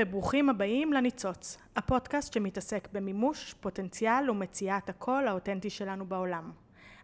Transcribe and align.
וברוכים 0.00 0.48
הבאים 0.48 0.92
לניצוץ, 0.92 1.58
הפודקאסט 1.76 2.32
שמתעסק 2.32 2.88
במימוש, 2.92 3.54
פוטנציאל 3.60 4.30
ומציאת 4.30 4.88
הקול 4.88 5.28
האותנטי 5.28 5.70
שלנו 5.70 6.06
בעולם. 6.06 6.50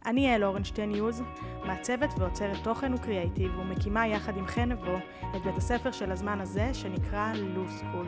אני 0.07 0.29
יעל 0.29 0.45
אורנשטיין 0.45 0.91
יוז, 0.91 1.23
מעצבת 1.65 2.11
ועוצרת 2.19 2.57
תוכן 2.65 2.95
וקריאייטיב 2.95 3.59
ומקימה 3.59 4.07
יחד 4.07 4.37
עם 4.37 4.47
חן 4.47 4.73
נבו 4.73 4.97
את 5.37 5.43
בית 5.45 5.57
הספר 5.57 5.93
של 5.93 6.13
הזמן 6.13 6.41
הזה 6.41 6.75
שנקרא 6.75 7.33
לו 7.35 7.65
סקול. 7.71 8.07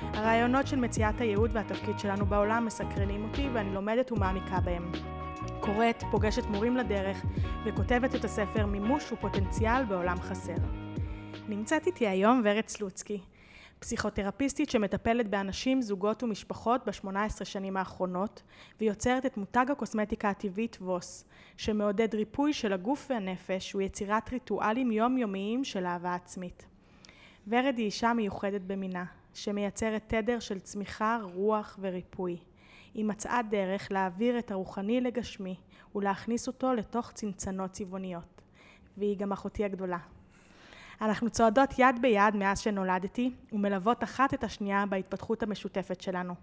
הרעיונות 0.00 0.66
של 0.66 0.76
מציאת 0.76 1.20
הייעוד 1.20 1.50
והתפקיד 1.52 1.98
שלנו 1.98 2.26
בעולם 2.26 2.66
מסקרנים 2.66 3.24
אותי 3.24 3.48
ואני 3.52 3.74
לומדת 3.74 4.12
ומעמיקה 4.12 4.60
בהם. 4.60 4.92
קוראת, 5.60 6.02
פוגשת 6.10 6.44
מורים 6.46 6.76
לדרך 6.76 7.24
וכותבת 7.64 8.14
את 8.14 8.24
הספר 8.24 8.66
מימוש 8.66 9.12
ופוטנציאל 9.12 9.84
בעולם 9.84 10.20
חסר. 10.20 10.56
נמצאת 11.48 11.86
איתי 11.86 12.08
היום 12.08 12.42
ורד 12.44 12.68
סלוצקי, 12.68 13.20
פסיכותרפיסטית 13.78 14.70
שמטפלת 14.70 15.28
באנשים, 15.28 15.82
זוגות 15.82 16.22
ומשפחות 16.22 16.86
ב-18 16.86 17.44
שנים 17.44 17.76
האחרונות, 17.76 18.42
ויוצרת 18.80 19.26
את 19.26 19.36
מותג 19.36 19.66
הקוסמטיקה 19.70 20.30
הטבעית 20.30 20.78
ווס, 20.80 21.24
שמעודד 21.56 22.14
ריפוי 22.14 22.52
של 22.52 22.72
הגוף 22.72 23.06
והנפש 23.10 23.74
ויצירת 23.74 24.32
ריטואלים 24.32 24.92
יומיומיים 24.92 25.64
של 25.64 25.86
אהבה 25.86 26.14
עצמית. 26.14 26.66
ורד 27.48 27.74
היא 27.76 27.86
אישה 27.86 28.12
מיוחדת 28.12 28.60
במינה, 28.60 29.04
שמייצרת 29.34 30.02
תדר 30.06 30.38
של 30.38 30.60
צמיחה, 30.60 31.18
רוח 31.22 31.78
וריפוי. 31.80 32.36
היא 32.94 33.04
מצאה 33.04 33.40
דרך 33.50 33.92
להעביר 33.92 34.38
את 34.38 34.50
הרוחני 34.50 35.00
לגשמי 35.00 35.56
ולהכניס 35.94 36.46
אותו 36.46 36.74
לתוך 36.74 37.12
צנצנות 37.12 37.70
צבעוניות. 37.70 38.42
והיא 38.96 39.16
גם 39.16 39.32
אחותי 39.32 39.64
הגדולה. 39.64 39.98
אנחנו 41.00 41.30
צועדות 41.30 41.70
יד 41.78 42.02
ביד 42.02 42.36
מאז 42.36 42.58
שנולדתי, 42.60 43.30
ומלוות 43.52 44.04
אחת 44.04 44.34
את 44.34 44.44
השנייה 44.44 44.86
בהתפתחות 44.86 45.42
המשותפת 45.42 46.00
שלנו. 46.00 46.34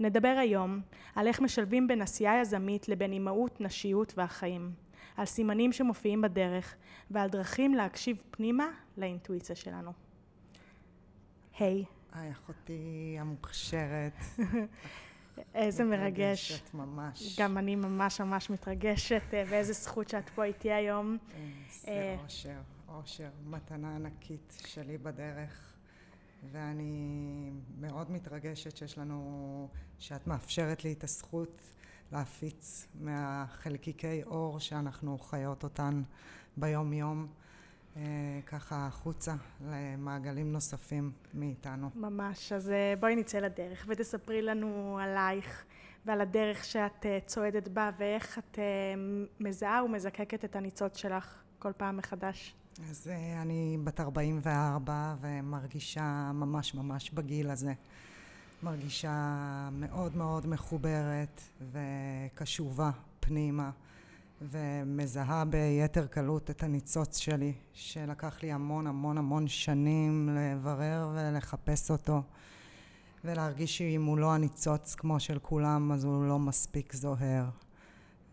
נדבר 0.00 0.36
היום 0.40 0.80
על 1.14 1.26
איך 1.26 1.40
משלבים 1.40 1.88
בין 1.88 2.02
עשייה 2.02 2.40
יזמית 2.40 2.88
לבין 2.88 3.12
אימהות, 3.12 3.60
נשיות 3.60 4.12
והחיים. 4.16 4.72
על 5.16 5.26
סימנים 5.26 5.72
שמופיעים 5.72 6.22
בדרך, 6.22 6.74
ועל 7.10 7.28
דרכים 7.28 7.74
להקשיב 7.74 8.22
פנימה 8.30 8.66
לאינטואיציה 8.96 9.56
שלנו. 9.56 9.92
היי. 11.58 11.84
Hey. 11.84 12.18
היי, 12.18 12.32
אחותי 12.32 13.16
המוכשרת. 13.20 14.12
איזה 15.54 15.84
מרגש. 15.84 16.52
מתרגשת 16.52 16.74
ממש. 16.74 17.40
גם 17.40 17.58
אני 17.58 17.76
ממש 17.76 18.20
ממש 18.20 18.50
מתרגשת, 18.50 19.22
אה, 19.32 19.44
ואיזה 19.48 19.72
זכות 19.72 20.08
שאת 20.08 20.28
פה 20.28 20.44
איתי 20.44 20.72
היום. 20.72 21.18
איזה 21.68 21.88
אה, 21.88 22.16
אושר. 22.24 22.58
אושר, 22.96 23.30
מתנה 23.44 23.96
ענקית 23.96 24.52
שלי 24.66 24.98
בדרך, 24.98 25.74
ואני 26.52 27.50
מאוד 27.80 28.10
מתרגשת 28.10 28.76
שיש 28.76 28.98
לנו, 28.98 29.68
שאת 29.98 30.26
מאפשרת 30.26 30.84
לי 30.84 30.92
את 30.92 31.04
הזכות 31.04 31.62
להפיץ 32.12 32.86
מהחלקיקי 33.00 34.22
אור 34.22 34.60
שאנחנו 34.60 35.18
חיות 35.18 35.64
אותן 35.64 36.02
ביום 36.56 36.92
יום. 36.92 37.26
אה, 37.96 38.02
ככה 38.46 38.86
החוצה 38.86 39.34
למעגלים 39.60 40.52
נוספים 40.52 41.12
מאיתנו. 41.34 41.90
ממש, 41.94 42.52
אז 42.52 42.70
אה, 42.70 42.94
בואי 43.00 43.16
נצא 43.16 43.38
לדרך 43.38 43.84
ותספרי 43.88 44.42
לנו 44.42 44.98
עלייך 45.02 45.64
ועל 46.06 46.20
הדרך 46.20 46.64
שאת 46.64 47.06
אה, 47.06 47.18
צועדת 47.26 47.68
בה 47.68 47.90
ואיך 47.98 48.38
את 48.38 48.58
מזהה 49.40 49.84
ומזקקת 49.84 50.44
את 50.44 50.56
הניצוץ 50.56 50.96
שלך 50.96 51.42
כל 51.58 51.72
פעם 51.76 51.96
מחדש. 51.96 52.54
אז 52.80 53.08
אה, 53.10 53.42
אני 53.42 53.78
בת 53.84 54.00
44 54.00 55.14
ומרגישה 55.20 56.30
ממש 56.34 56.74
ממש 56.74 57.10
בגיל 57.10 57.50
הזה. 57.50 57.72
מרגישה 58.62 59.68
מאוד 59.72 60.16
מאוד 60.16 60.46
מחוברת 60.46 61.40
וקשובה 61.72 62.90
פנימה 63.20 63.70
ומזהה 64.42 65.44
ביתר 65.44 66.06
קלות 66.06 66.50
את 66.50 66.62
הניצוץ 66.62 67.18
שלי 67.18 67.52
שלקח 67.72 68.42
לי 68.42 68.52
המון 68.52 68.86
המון 68.86 69.18
המון 69.18 69.48
שנים 69.48 70.28
לברר 70.38 71.10
ולחפש 71.14 71.90
אותו 71.90 72.22
ולהרגיש 73.24 73.78
שאם 73.78 74.04
הוא 74.04 74.18
לא 74.18 74.32
הניצוץ 74.32 74.94
כמו 74.94 75.20
של 75.20 75.38
כולם 75.38 75.92
אז 75.92 76.04
הוא 76.04 76.26
לא 76.26 76.38
מספיק 76.38 76.92
זוהר 76.92 77.44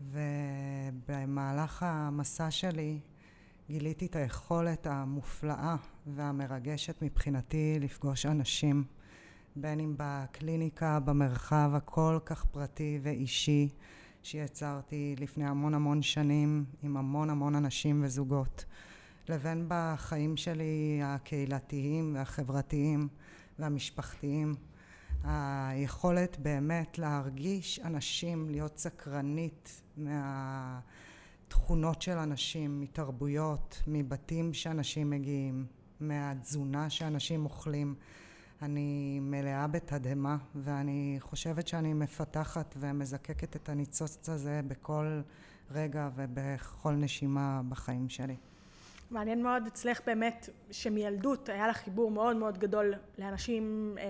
ובמהלך 0.00 1.82
המסע 1.82 2.50
שלי 2.50 2.98
גיליתי 3.70 4.06
את 4.06 4.16
היכולת 4.16 4.86
המופלאה 4.86 5.76
והמרגשת 6.06 7.02
מבחינתי 7.02 7.78
לפגוש 7.80 8.26
אנשים, 8.26 8.84
בין 9.56 9.80
אם 9.80 9.94
בקליניקה, 9.98 11.00
במרחב 11.00 11.70
הכל 11.74 12.18
כך 12.24 12.44
פרטי 12.44 12.98
ואישי 13.02 13.68
שיצרתי 14.22 15.16
לפני 15.18 15.46
המון 15.46 15.74
המון 15.74 16.02
שנים 16.02 16.64
עם 16.82 16.96
המון 16.96 17.30
המון 17.30 17.54
אנשים 17.54 18.00
וזוגות, 18.04 18.64
לבין 19.28 19.66
בחיים 19.68 20.36
שלי 20.36 21.00
הקהילתיים 21.04 22.14
והחברתיים 22.14 23.08
והמשפחתיים. 23.58 24.54
היכולת 25.24 26.38
באמת 26.38 26.98
להרגיש 26.98 27.80
אנשים, 27.84 28.50
להיות 28.50 28.78
סקרנית 28.78 29.82
מה... 29.96 30.80
תכונות 31.50 32.02
של 32.02 32.18
אנשים, 32.18 32.80
מתרבויות, 32.80 33.82
מבתים 33.86 34.54
שאנשים 34.54 35.10
מגיעים, 35.10 35.66
מהתזונה 36.00 36.90
שאנשים 36.90 37.44
אוכלים. 37.44 37.94
אני 38.62 39.18
מלאה 39.22 39.66
בתדהמה 39.66 40.36
ואני 40.54 41.16
חושבת 41.20 41.68
שאני 41.68 41.92
מפתחת 41.92 42.74
ומזקקת 42.78 43.56
את 43.56 43.68
הניצוץ 43.68 44.28
הזה 44.28 44.60
בכל 44.68 45.20
רגע 45.70 46.08
ובכל 46.14 46.92
נשימה 46.92 47.60
בחיים 47.68 48.08
שלי. 48.08 48.36
מעניין 49.10 49.42
מאוד 49.42 49.66
אצלך 49.66 50.00
באמת 50.06 50.48
שמילדות 50.70 51.48
היה 51.48 51.68
לך 51.68 51.76
חיבור 51.76 52.10
מאוד 52.10 52.36
מאוד 52.36 52.58
גדול 52.58 52.94
לאנשים, 53.18 53.94
אה, 53.98 54.04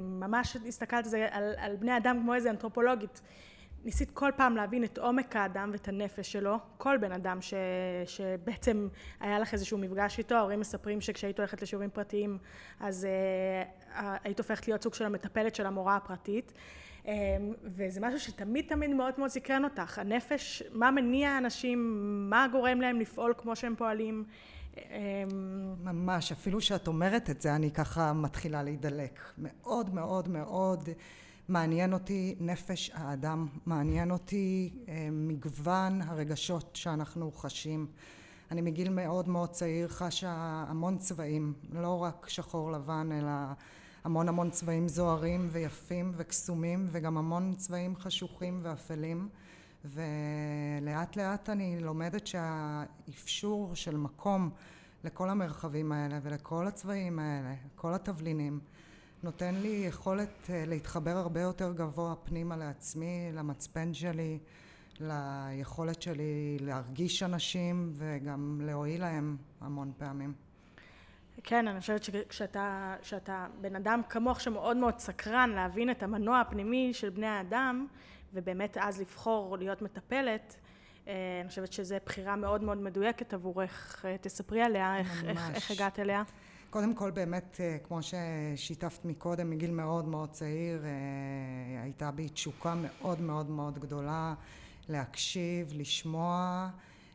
ממש 0.00 0.56
הסתכלת 0.68 1.04
על 1.04 1.10
זה 1.10 1.26
על 1.56 1.76
בני 1.76 1.96
אדם 1.96 2.18
כמו 2.22 2.34
איזה 2.34 2.50
אנתרופולוגית. 2.50 3.20
ניסית 3.86 4.10
כל 4.10 4.30
פעם 4.36 4.56
להבין 4.56 4.84
את 4.84 4.98
עומק 4.98 5.36
האדם 5.36 5.70
ואת 5.72 5.88
הנפש 5.88 6.32
שלו, 6.32 6.56
כל 6.78 6.96
בן 6.96 7.12
אדם 7.12 7.40
ש, 7.40 7.54
שבעצם 8.06 8.88
היה 9.20 9.38
לך 9.38 9.52
איזשהו 9.52 9.78
מפגש 9.78 10.18
איתו, 10.18 10.34
ההורים 10.34 10.60
מספרים 10.60 11.00
שכשהיית 11.00 11.38
הולכת 11.38 11.62
לשיעורים 11.62 11.90
פרטיים 11.90 12.38
אז 12.80 13.06
uh, 13.06 13.98
היית 14.24 14.38
הופכת 14.38 14.68
להיות 14.68 14.82
סוג 14.82 14.94
של 14.94 15.04
המטפלת 15.04 15.54
של 15.54 15.66
המורה 15.66 15.96
הפרטית. 15.96 16.52
um, 17.04 17.08
וזה 17.64 18.00
משהו 18.00 18.20
שתמיד 18.20 18.64
תמיד 18.68 18.90
מאוד 18.90 19.14
מאוד 19.18 19.30
סקרן 19.30 19.64
אותך, 19.64 19.98
הנפש, 19.98 20.62
מה 20.72 20.90
מניע 20.90 21.38
אנשים, 21.38 22.06
מה 22.30 22.46
גורם 22.52 22.80
להם 22.80 23.00
לפעול 23.00 23.34
כמו 23.38 23.56
שהם 23.56 23.74
פועלים? 23.78 24.24
אמ, 24.76 24.84
ממש, 25.84 26.32
אפילו 26.32 26.60
שאת 26.60 26.86
אומרת 26.88 27.30
את 27.30 27.40
זה, 27.40 27.54
אני 27.56 27.70
ככה 27.70 28.12
מתחילה 28.12 28.62
להידלק. 28.62 29.20
מאוד 29.38 29.94
מאוד 29.94 30.28
מאוד 30.28 30.88
מעניין 31.48 31.92
אותי 31.92 32.34
נפש 32.40 32.90
האדם, 32.94 33.46
מעניין 33.66 34.10
אותי 34.10 34.74
אה, 34.88 35.08
מגוון 35.12 36.02
הרגשות 36.02 36.76
שאנחנו 36.76 37.32
חשים. 37.32 37.86
אני 38.50 38.60
מגיל 38.62 38.88
מאוד 38.88 39.28
מאוד 39.28 39.50
צעיר 39.50 39.88
חשה 39.88 40.64
המון 40.68 40.98
צבעים, 40.98 41.52
לא 41.72 42.02
רק 42.02 42.28
שחור 42.28 42.72
לבן 42.72 43.08
אלא 43.12 43.30
המון 44.04 44.28
המון 44.28 44.50
צבעים 44.50 44.88
זוהרים 44.88 45.48
ויפים 45.52 46.12
וקסומים 46.16 46.88
וגם 46.90 47.18
המון 47.18 47.54
צבעים 47.56 47.96
חשוכים 47.96 48.60
ואפלים 48.62 49.28
ולאט 49.84 51.16
לאט 51.16 51.50
אני 51.50 51.80
לומדת 51.80 52.26
שהאפשור 52.26 53.74
של 53.74 53.96
מקום 53.96 54.50
לכל 55.04 55.30
המרחבים 55.30 55.92
האלה 55.92 56.18
ולכל 56.22 56.66
הצבעים 56.66 57.18
האלה, 57.18 57.54
כל 57.74 57.94
התבלינים 57.94 58.60
נותן 59.26 59.54
לי 59.54 59.84
יכולת 59.88 60.50
אה, 60.50 60.64
להתחבר 60.66 61.10
הרבה 61.10 61.40
יותר 61.40 61.72
גבוה 61.72 62.14
פנימה 62.24 62.56
לעצמי, 62.56 63.30
למצפן 63.34 63.94
שלי, 63.94 64.38
ליכולת 65.00 66.02
שלי 66.02 66.56
להרגיש 66.60 67.22
אנשים 67.22 67.92
וגם 67.92 68.60
להועיל 68.64 69.00
להם 69.00 69.36
המון 69.60 69.92
פעמים. 69.98 70.32
כן, 71.42 71.68
אני 71.68 71.80
חושבת 71.80 72.02
שכשאתה 72.02 72.96
שאתה 73.02 73.46
בן 73.60 73.76
אדם 73.76 74.00
כמוך 74.08 74.40
שמאוד 74.40 74.76
מאוד 74.76 74.98
סקרן 74.98 75.50
להבין 75.50 75.90
את 75.90 76.02
המנוע 76.02 76.40
הפנימי 76.40 76.94
של 76.94 77.10
בני 77.10 77.26
האדם, 77.26 77.86
ובאמת 78.34 78.76
אז 78.80 79.00
לבחור 79.00 79.58
להיות 79.58 79.82
מטפלת, 79.82 80.56
אה, 81.08 81.14
אני 81.40 81.48
חושבת 81.48 81.72
שזו 81.72 81.96
בחירה 82.06 82.36
מאוד 82.36 82.62
מאוד 82.62 82.78
מדויקת 82.78 83.34
עבורך. 83.34 84.04
אה, 84.04 84.16
תספרי 84.20 84.62
עליה, 84.62 84.98
איך, 84.98 85.24
איך, 85.24 85.50
איך 85.54 85.70
הגעת 85.70 85.98
אליה. 85.98 86.22
קודם 86.76 86.94
כל 86.94 87.10
באמת, 87.10 87.60
אה, 87.60 87.76
כמו 87.82 88.00
ששיתפת 88.02 89.04
מקודם, 89.04 89.50
מגיל 89.50 89.70
מאוד 89.70 90.08
מאוד 90.08 90.30
צעיר, 90.30 90.84
אה, 90.84 91.82
הייתה 91.82 92.10
בי 92.10 92.28
תשוקה 92.28 92.74
מאוד 92.74 93.20
מאוד 93.20 93.50
מאוד 93.50 93.78
גדולה 93.78 94.34
להקשיב, 94.88 95.72
לשמוע, 95.74 96.68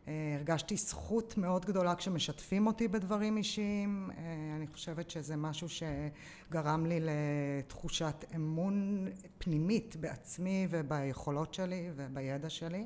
אה, 0.07 0.35
הרגשתי 0.37 0.77
זכות 0.77 1.37
מאוד 1.37 1.65
גדולה 1.65 1.95
כשמשתפים 1.95 2.67
אותי 2.67 2.87
בדברים 2.87 3.37
אישיים. 3.37 4.09
אני 4.55 4.67
חושבת 4.67 5.09
שזה 5.09 5.35
משהו 5.35 5.67
שגרם 5.69 6.85
לי 6.85 6.99
לתחושת 7.01 8.25
אמון 8.35 9.07
פנימית 9.37 9.95
בעצמי 9.95 10.67
וביכולות 10.69 11.53
שלי 11.53 11.89
ובידע 11.95 12.49
שלי. 12.49 12.85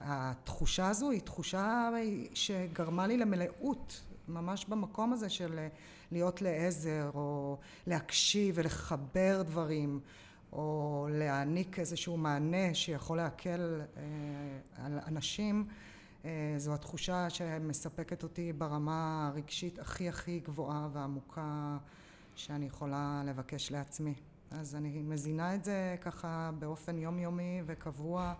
והתחושה 0.00 0.88
הזו 0.88 1.10
היא 1.10 1.20
תחושה 1.20 1.90
שגרמה 2.34 3.06
לי 3.06 3.16
למלאות 3.16 4.02
ממש 4.28 4.64
במקום 4.64 5.12
הזה 5.12 5.28
של 5.28 5.66
להיות 6.12 6.42
לעזר 6.42 7.10
או 7.14 7.58
להקשיב 7.86 8.54
ולחבר 8.58 9.42
דברים 9.42 10.00
או 10.52 11.06
להעניק 11.10 11.78
איזשהו 11.78 12.16
מענה 12.16 12.74
שיכול 12.74 13.16
להקל 13.16 13.80
אה, 13.96 14.02
על 14.84 14.98
אנשים 15.06 15.66
אה, 16.24 16.54
זו 16.56 16.74
התחושה 16.74 17.30
שמספקת 17.30 18.22
אותי 18.22 18.52
ברמה 18.52 19.30
הרגשית 19.32 19.78
הכי 19.78 20.08
הכי 20.08 20.40
גבוהה 20.40 20.88
ועמוקה 20.92 21.76
שאני 22.34 22.66
יכולה 22.66 23.22
לבקש 23.26 23.72
לעצמי. 23.72 24.14
אז 24.50 24.74
אני 24.74 25.02
מזינה 25.02 25.54
את 25.54 25.64
זה 25.64 25.96
ככה 26.00 26.50
באופן 26.58 26.98
יומיומי 26.98 27.62
וקבוע. 27.66 28.22
אה, 28.22 28.34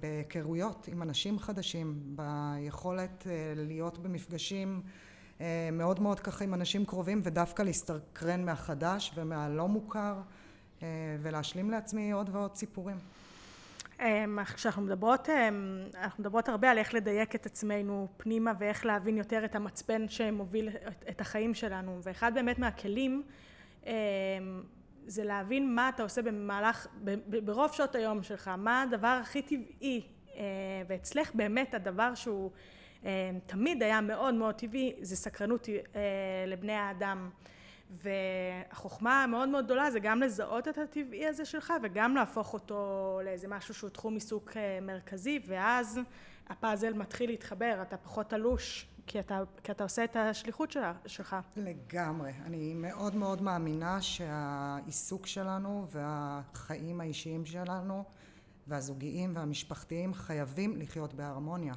בהיכרויות 0.00 0.88
עם 0.92 1.02
אנשים 1.02 1.38
חדשים, 1.38 1.98
ביכולת 2.06 3.26
להיות 3.56 3.98
במפגשים 3.98 4.82
מאוד 5.72 6.00
מאוד 6.00 6.20
ככה 6.20 6.44
עם 6.44 6.54
אנשים 6.54 6.84
קרובים 6.84 7.20
ודווקא 7.24 7.62
להסתקרן 7.62 8.44
מהחדש 8.44 9.12
ומהלא 9.14 9.68
מוכר 9.68 10.14
אה, 10.82 10.88
ולהשלים 11.22 11.70
לעצמי 11.70 12.12
עוד 12.12 12.30
ועוד 12.32 12.54
סיפורים. 12.54 12.96
אמ, 14.00 14.44
כשאנחנו 14.44 14.82
מדברות, 14.82 15.28
אמ, 15.28 15.84
אנחנו 15.94 16.22
מדברות 16.24 16.48
הרבה 16.48 16.70
על 16.70 16.78
איך 16.78 16.94
לדייק 16.94 17.34
את 17.34 17.46
עצמנו 17.46 18.08
פנימה 18.16 18.52
ואיך 18.58 18.86
להבין 18.86 19.16
יותר 19.16 19.44
את 19.44 19.54
המצפן 19.54 20.08
שמוביל 20.08 20.68
את 21.08 21.20
החיים 21.20 21.54
שלנו 21.54 21.98
ואחד 22.02 22.34
באמת 22.34 22.58
מהכלים 22.58 23.22
אמ, 23.86 23.92
זה 25.06 25.24
להבין 25.24 25.74
מה 25.74 25.88
אתה 25.88 26.02
עושה 26.02 26.22
במהלך, 26.22 26.86
ברוב 27.44 27.72
שעות 27.72 27.94
היום 27.94 28.22
שלך, 28.22 28.48
מה 28.48 28.82
הדבר 28.82 29.18
הכי 29.22 29.42
טבעי 29.42 30.02
אה, 30.36 30.42
ואצלך 30.88 31.34
באמת 31.34 31.74
הדבר 31.74 32.14
שהוא 32.14 32.50
תמיד 33.46 33.82
היה 33.82 34.00
מאוד 34.00 34.34
מאוד 34.34 34.54
טבעי 34.54 34.94
זה 35.00 35.16
סקרנות 35.16 35.68
אה, 35.68 36.00
לבני 36.46 36.72
האדם. 36.72 37.30
והחוכמה 37.90 39.24
המאוד 39.24 39.48
מאוד 39.48 39.64
גדולה 39.64 39.90
זה 39.90 40.00
גם 40.00 40.22
לזהות 40.22 40.68
את 40.68 40.78
הטבעי 40.78 41.26
הזה 41.26 41.44
שלך 41.44 41.72
וגם 41.82 42.14
להפוך 42.14 42.52
אותו 42.52 43.20
לאיזה 43.24 43.48
משהו 43.48 43.74
שהוא 43.74 43.90
תחום 43.90 44.14
עיסוק 44.14 44.56
אה, 44.56 44.78
מרכזי 44.82 45.40
ואז 45.46 46.00
הפאזל 46.48 46.92
מתחיל 46.92 47.30
להתחבר, 47.30 47.78
אתה 47.82 47.96
פחות 47.96 48.30
תלוש 48.30 48.86
כי 49.06 49.20
אתה, 49.20 49.40
כי 49.62 49.72
אתה 49.72 49.84
עושה 49.84 50.04
את 50.04 50.16
השליחות 50.16 50.70
שלה, 50.70 50.92
שלך. 51.06 51.36
לגמרי. 51.56 52.32
אני 52.44 52.74
מאוד 52.74 53.14
מאוד 53.14 53.42
מאמינה 53.42 54.02
שהעיסוק 54.02 55.26
שלנו 55.26 55.86
והחיים 55.90 57.00
האישיים 57.00 57.46
שלנו 57.46 58.04
והזוגיים 58.66 59.36
והמשפחתיים 59.36 60.14
חייבים 60.14 60.76
לחיות 60.76 61.14
בהרמוניה. 61.14 61.74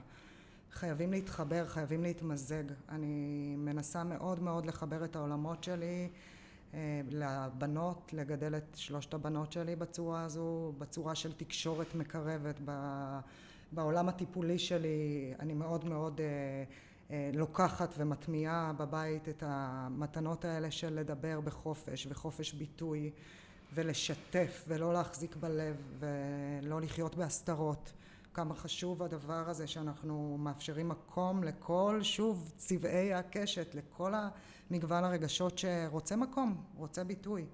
חייבים 0.71 1.11
להתחבר, 1.11 1.65
חייבים 1.67 2.03
להתמזג. 2.03 2.63
אני 2.89 3.55
מנסה 3.57 4.03
מאוד 4.03 4.39
מאוד 4.39 4.65
לחבר 4.65 5.05
את 5.05 5.15
העולמות 5.15 5.63
שלי 5.63 6.09
אה, 6.73 7.01
לבנות, 7.11 8.13
לגדל 8.13 8.55
את 8.55 8.75
שלושת 8.75 9.13
הבנות 9.13 9.51
שלי 9.51 9.75
בצורה 9.75 10.23
הזו, 10.23 10.73
בצורה 10.77 11.15
של 11.15 11.33
תקשורת 11.33 11.95
מקרבת. 11.95 12.59
בעולם 13.71 14.09
הטיפולי 14.09 14.59
שלי 14.59 15.33
אני 15.39 15.53
מאוד 15.53 15.85
מאוד 15.85 16.21
אה, 16.21 16.63
לוקחת 17.33 17.93
ומטמיעה 17.97 18.73
בבית 18.77 19.29
את 19.29 19.43
המתנות 19.45 20.45
האלה 20.45 20.71
של 20.71 20.93
לדבר 20.93 21.39
בחופש 21.41 22.07
וחופש 22.09 22.53
ביטוי 22.53 23.11
ולשתף 23.73 24.65
ולא 24.67 24.93
להחזיק 24.93 25.35
בלב 25.35 25.75
ולא 25.99 26.81
לחיות 26.81 27.15
בהסתרות. 27.15 27.93
כמה 28.33 28.55
חשוב 28.55 29.03
הדבר 29.03 29.49
הזה 29.49 29.67
שאנחנו 29.67 30.37
מאפשרים 30.39 30.89
מקום 30.89 31.43
לכל, 31.43 31.99
שוב, 32.03 32.51
צבעי 32.57 33.13
הקשת, 33.13 33.75
לכל 33.75 34.13
המגוון 34.71 35.03
הרגשות 35.03 35.57
שרוצה 35.57 36.15
מקום, 36.15 36.63
רוצה 36.75 37.03
ביטוי. 37.03 37.45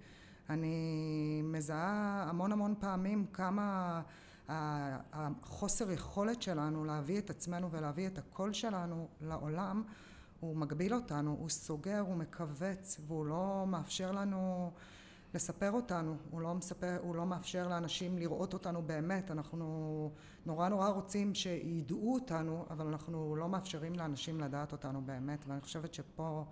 אני 0.50 1.42
מזהה 1.44 2.26
המון 2.30 2.52
המון 2.52 2.76
פעמים 2.80 3.26
כמה 3.34 4.02
החוסר 4.50 5.92
יכולת 5.92 6.42
שלנו 6.42 6.86
להביא 6.86 7.20
את 7.20 7.30
עצמנו 7.30 7.72
ולהביא 7.72 8.08
את 8.08 8.18
הקול 8.18 8.54
שלנו 8.54 9.08
לעולם 9.22 9.84
הוא 10.40 10.56
מגביל 10.56 10.94
אותנו, 10.94 11.36
הוא 11.40 11.50
סוגר, 11.50 12.00
הוא 12.00 12.16
מכווץ 12.16 13.00
והוא 13.08 13.26
לא 13.26 13.66
מאפשר 13.68 14.12
לנו 14.12 14.72
לספר 15.34 15.72
אותנו, 15.72 16.16
הוא 16.32 16.42
לא, 16.42 16.54
מספר, 16.54 16.98
הוא 17.02 17.16
לא 17.16 17.26
מאפשר 17.26 17.68
לאנשים 17.68 18.18
לראות 18.18 18.54
אותנו 18.54 18.82
באמת, 18.82 19.32
אנחנו 19.32 20.12
נורא 20.46 20.70
נורא 20.70 20.90
רוצים 20.90 21.36
שידעו 21.36 22.14
אותנו, 22.14 22.66
אבל 22.70 22.88
אנחנו 22.88 23.36
לא 23.36 23.50
מאפשרים 23.50 23.94
לאנשים 23.96 24.40
לדעת 24.40 24.72
אותנו 24.72 25.02
באמת, 25.02 25.46
ואני 25.48 25.62
חושבת 25.62 25.94
שפה 25.94 26.46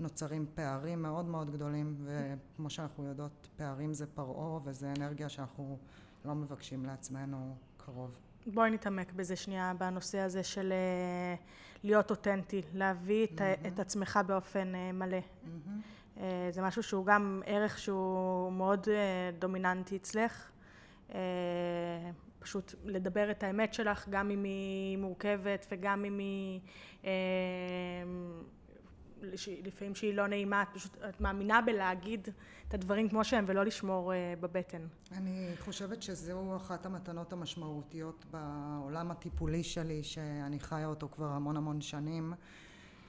נוצרים 0.00 0.46
פערים 0.54 1.02
מאוד 1.02 1.24
מאוד 1.24 1.50
גדולים, 1.50 1.96
וכמו 2.04 2.70
שאנחנו 2.70 3.04
יודעות, 3.04 3.48
פערים 3.56 3.94
זה 3.94 4.06
פרעה 4.06 4.58
וזה 4.64 4.92
אנרגיה 4.96 5.28
שאנחנו 5.28 5.78
לא 6.28 6.34
מבקשים 6.34 6.86
לעצמנו 6.86 7.56
קרוב. 7.76 8.20
בואי 8.46 8.70
נתעמק 8.70 9.12
בזה 9.12 9.36
שנייה, 9.36 9.72
בנושא 9.78 10.18
הזה 10.18 10.42
של 10.42 10.72
אה, 10.72 11.34
להיות 11.84 12.10
אותנטי, 12.10 12.62
להביא 12.74 13.26
את, 13.26 13.40
mm-hmm. 13.40 13.66
את 13.68 13.78
עצמך 13.78 14.20
באופן 14.26 14.74
אה, 14.74 14.92
מלא. 14.92 15.18
Mm-hmm. 15.18 16.20
זה 16.50 16.62
משהו 16.62 16.82
שהוא 16.82 17.06
גם 17.06 17.42
ערך 17.46 17.78
שהוא 17.78 18.52
מאוד 18.52 18.88
דומיננטי 19.38 19.96
אצלך. 19.96 20.50
פשוט 22.38 22.74
לדבר 22.84 23.30
את 23.30 23.42
האמת 23.42 23.74
שלך, 23.74 24.08
גם 24.08 24.30
אם 24.30 24.44
היא 24.44 24.98
מורכבת 24.98 25.66
וגם 25.70 26.04
אם 26.04 26.18
היא... 26.18 26.60
לפעמים 29.64 29.94
שהיא 29.94 30.14
לא 30.14 30.26
נעימה, 30.26 30.62
את 30.62 30.68
פשוט, 30.72 30.96
את 31.08 31.20
מאמינה 31.20 31.60
בלהגיד 31.60 32.28
את 32.68 32.74
הדברים 32.74 33.08
כמו 33.08 33.24
שהם 33.24 33.44
ולא 33.48 33.64
לשמור 33.64 34.12
בבטן. 34.40 34.86
אני 35.12 35.52
חושבת 35.58 36.02
שזו 36.02 36.56
אחת 36.56 36.86
המתנות 36.86 37.32
המשמעותיות 37.32 38.24
בעולם 38.30 39.10
הטיפולי 39.10 39.62
שלי, 39.62 40.02
שאני 40.02 40.60
חיה 40.60 40.86
אותו 40.86 41.08
כבר 41.08 41.26
המון 41.26 41.56
המון 41.56 41.80
שנים. 41.80 42.34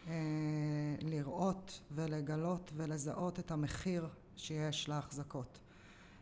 אה, 0.07 0.13
לראות 1.01 1.81
ולגלות 1.91 2.71
ולזהות 2.75 3.39
את 3.39 3.51
המחיר 3.51 4.07
שיש 4.35 4.89
להחזקות. 4.89 5.59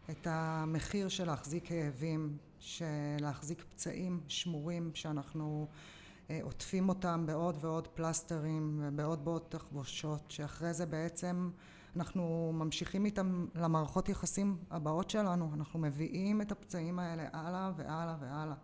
את 0.10 0.28
המחיר 0.30 1.08
של 1.08 1.26
להחזיק 1.26 1.68
כאבים, 1.68 2.38
של 2.60 2.86
להחזיק 3.20 3.64
פצעים 3.70 4.22
שמורים 4.28 4.92
שאנחנו 4.94 5.68
אה, 5.70 5.97
עוטפים 6.42 6.90
אותם 6.90 7.24
בעוד 7.26 7.58
ועוד 7.62 7.88
פלסטרים 7.88 8.80
ובעוד 8.84 9.28
ועוד 9.28 9.42
תחבושות, 9.50 10.22
שאחרי 10.28 10.74
זה 10.74 10.86
בעצם 10.86 11.50
אנחנו 11.96 12.52
ממשיכים 12.54 13.06
איתם 13.06 13.46
למערכות 13.56 14.10
יחסים 14.10 14.58
הבאות 14.72 15.10
שלנו, 15.10 15.52
אנחנו 15.54 15.80
מביאים 15.80 16.42
את 16.42 16.52
הפצעים 16.52 17.00
האלה 17.00 17.28
הלאה 17.34 17.72
והלאה 17.78 18.16
והלאה. 18.20 18.56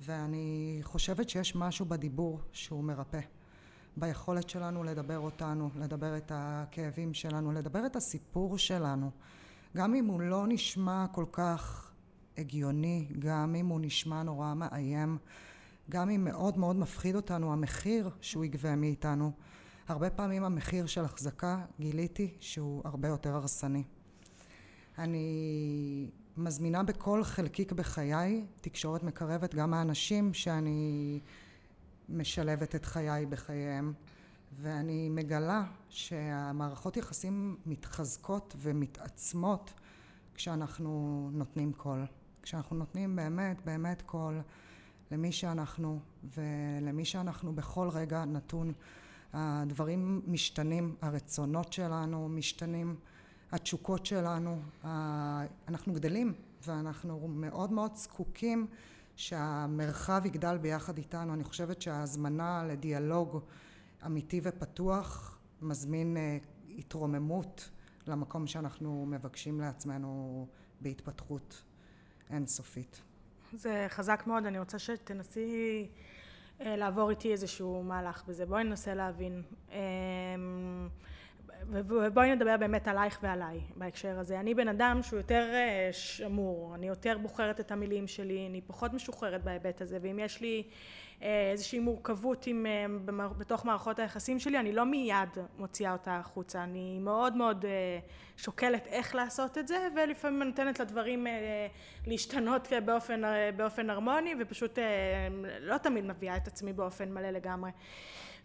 ואני 0.00 0.78
חושבת 0.82 1.28
שיש 1.28 1.56
משהו 1.56 1.86
בדיבור 1.86 2.40
שהוא 2.52 2.84
מרפא. 2.84 3.20
ביכולת 3.96 4.48
שלנו 4.48 4.84
לדבר 4.84 5.18
אותנו, 5.18 5.70
לדבר 5.76 6.16
את 6.16 6.32
הכאבים 6.34 7.14
שלנו, 7.14 7.52
לדבר 7.52 7.86
את 7.86 7.96
הסיפור 7.96 8.58
שלנו. 8.58 9.10
גם 9.76 9.94
אם 9.94 10.06
הוא 10.06 10.20
לא 10.20 10.44
נשמע 10.48 11.06
כל 11.12 11.24
כך 11.32 11.92
הגיוני, 12.38 13.08
גם 13.18 13.54
אם 13.54 13.66
הוא 13.66 13.80
נשמע 13.82 14.22
נורא 14.22 14.54
מאיים, 14.54 15.18
גם 15.90 16.10
אם 16.10 16.24
מאוד 16.24 16.58
מאוד 16.58 16.76
מפחיד 16.76 17.16
אותנו 17.16 17.52
המחיר 17.52 18.10
שהוא 18.20 18.44
יגבה 18.44 18.76
מאיתנו, 18.76 19.32
הרבה 19.88 20.10
פעמים 20.10 20.44
המחיר 20.44 20.86
של 20.86 21.04
החזקה 21.04 21.64
גיליתי 21.80 22.34
שהוא 22.40 22.82
הרבה 22.84 23.08
יותר 23.08 23.34
הרסני. 23.34 23.82
אני 24.98 26.10
מזמינה 26.36 26.82
בכל 26.82 27.24
חלקיק 27.24 27.72
בחיי 27.72 28.44
תקשורת 28.60 29.02
מקרבת 29.02 29.54
גם 29.54 29.74
האנשים 29.74 30.34
שאני 30.34 31.20
משלבת 32.08 32.74
את 32.74 32.84
חיי 32.84 33.26
בחייהם 33.26 33.92
ואני 34.60 35.08
מגלה 35.08 35.64
שהמערכות 35.88 36.96
יחסים 36.96 37.56
מתחזקות 37.66 38.56
ומתעצמות 38.58 39.72
כשאנחנו 40.34 41.28
נותנים 41.32 41.72
קול 41.72 42.06
כשאנחנו 42.42 42.76
נותנים 42.76 43.16
באמת 43.16 43.64
באמת 43.64 44.02
קול 44.02 44.40
למי 45.10 45.32
שאנחנו 45.32 46.00
ולמי 46.36 47.04
שאנחנו 47.04 47.52
בכל 47.52 47.88
רגע 47.88 48.24
נתון 48.24 48.72
הדברים 49.32 50.22
משתנים 50.26 50.96
הרצונות 51.02 51.72
שלנו 51.72 52.28
משתנים 52.28 52.96
התשוקות 53.52 54.06
שלנו 54.06 54.62
אנחנו 55.68 55.92
גדלים 55.94 56.34
ואנחנו 56.66 57.28
מאוד 57.28 57.72
מאוד 57.72 57.94
זקוקים 57.94 58.66
שהמרחב 59.16 60.22
יגדל 60.24 60.58
ביחד 60.58 60.98
איתנו. 60.98 61.34
אני 61.34 61.44
חושבת 61.44 61.82
שההזמנה 61.82 62.64
לדיאלוג 62.64 63.40
אמיתי 64.06 64.40
ופתוח 64.44 65.38
מזמין 65.62 66.16
אה, 66.16 66.38
התרוממות 66.78 67.70
למקום 68.06 68.46
שאנחנו 68.46 69.06
מבקשים 69.06 69.60
לעצמנו 69.60 70.46
בהתפתחות 70.80 71.62
אינסופית. 72.30 73.00
זה 73.52 73.86
חזק 73.88 74.22
מאוד, 74.26 74.46
אני 74.46 74.58
רוצה 74.58 74.78
שתנסי 74.78 75.88
אה, 76.60 76.76
לעבור 76.76 77.10
איתי 77.10 77.32
איזשהו 77.32 77.82
מהלך 77.82 78.24
בזה. 78.28 78.46
בואי 78.46 78.64
ננסה 78.64 78.94
להבין. 78.94 79.42
אמ, 79.72 80.88
ובואי 81.68 82.34
נדבר 82.34 82.56
באמת 82.56 82.88
עלייך 82.88 83.18
ועליי 83.22 83.60
בהקשר 83.76 84.18
הזה. 84.18 84.40
אני 84.40 84.54
בן 84.54 84.68
אדם 84.68 85.00
שהוא 85.02 85.16
יותר 85.16 85.50
אה, 85.52 85.88
שמור, 85.92 86.74
אני 86.74 86.88
יותר 86.88 87.18
בוחרת 87.18 87.60
את 87.60 87.72
המילים 87.72 88.06
שלי, 88.06 88.46
אני 88.46 88.60
פחות 88.66 88.92
משוחררת 88.92 89.44
בהיבט 89.44 89.80
הזה, 89.80 89.98
ואם 90.02 90.18
יש 90.18 90.40
לי 90.40 90.62
איזושהי 91.22 91.78
מורכבות 91.78 92.46
עם, 92.46 92.66
אה, 92.66 92.86
בתוך 93.38 93.64
מערכות 93.64 93.98
היחסים 93.98 94.38
שלי, 94.38 94.58
אני 94.58 94.72
לא 94.72 94.84
מיד 94.84 95.28
מוציאה 95.58 95.92
אותה 95.92 96.16
החוצה, 96.16 96.64
אני 96.64 96.98
מאוד 96.98 97.36
מאוד 97.36 97.64
שוקלת 98.36 98.86
איך 98.86 99.14
לעשות 99.14 99.58
את 99.58 99.68
זה, 99.68 99.88
ולפעמים 99.96 100.42
נותנת 100.42 100.80
לדברים 100.80 101.26
להשתנות 102.06 102.68
באופן, 102.84 103.22
באופן 103.56 103.90
הרמוני, 103.90 104.34
ופשוט 104.40 104.78
לא 105.60 105.78
תמיד 105.78 106.04
מביאה 106.04 106.36
את 106.36 106.46
עצמי 106.46 106.72
באופן 106.72 107.12
מלא 107.12 107.30
לגמרי. 107.30 107.70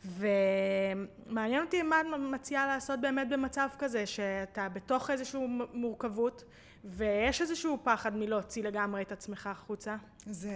ומעניין 0.06 1.66
אותי 1.66 1.82
מה 1.82 2.02
את 2.02 2.06
מציעה 2.18 2.68
לעשות 2.68 3.02
באמת 3.02 3.30
במצב 3.30 3.70
כזה, 3.80 4.06
שאתה 4.06 4.70
בתוך 4.70 5.10
איזושהי 5.10 5.42
מורכבות, 5.74 6.44
ויש 6.90 7.42
איזשהו 7.42 7.78
פחד 7.84 8.16
מלהוציא 8.16 8.64
לגמרי 8.64 9.02
את 9.02 9.12
עצמך 9.12 9.48
החוצה. 9.48 9.96
זה 10.26 10.52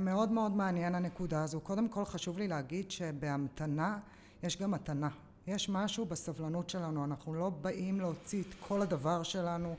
מאוד 0.00 0.32
מאוד 0.32 0.52
מעניין 0.52 0.94
הנקודה 0.94 1.42
הזו. 1.42 1.60
קודם 1.60 1.88
כל 1.88 2.04
חשוב 2.04 2.38
לי 2.38 2.48
להגיד 2.48 2.90
שבהמתנה 2.90 3.98
יש 4.42 4.62
גם 4.62 4.70
מתנה. 4.70 5.08
יש 5.46 5.68
משהו 5.68 6.04
בסבלנות 6.06 6.70
שלנו, 6.70 7.04
אנחנו 7.04 7.34
לא 7.34 7.50
באים 7.50 8.00
להוציא 8.00 8.42
את 8.42 8.54
כל 8.68 8.82
הדבר 8.82 9.22
שלנו, 9.22 9.76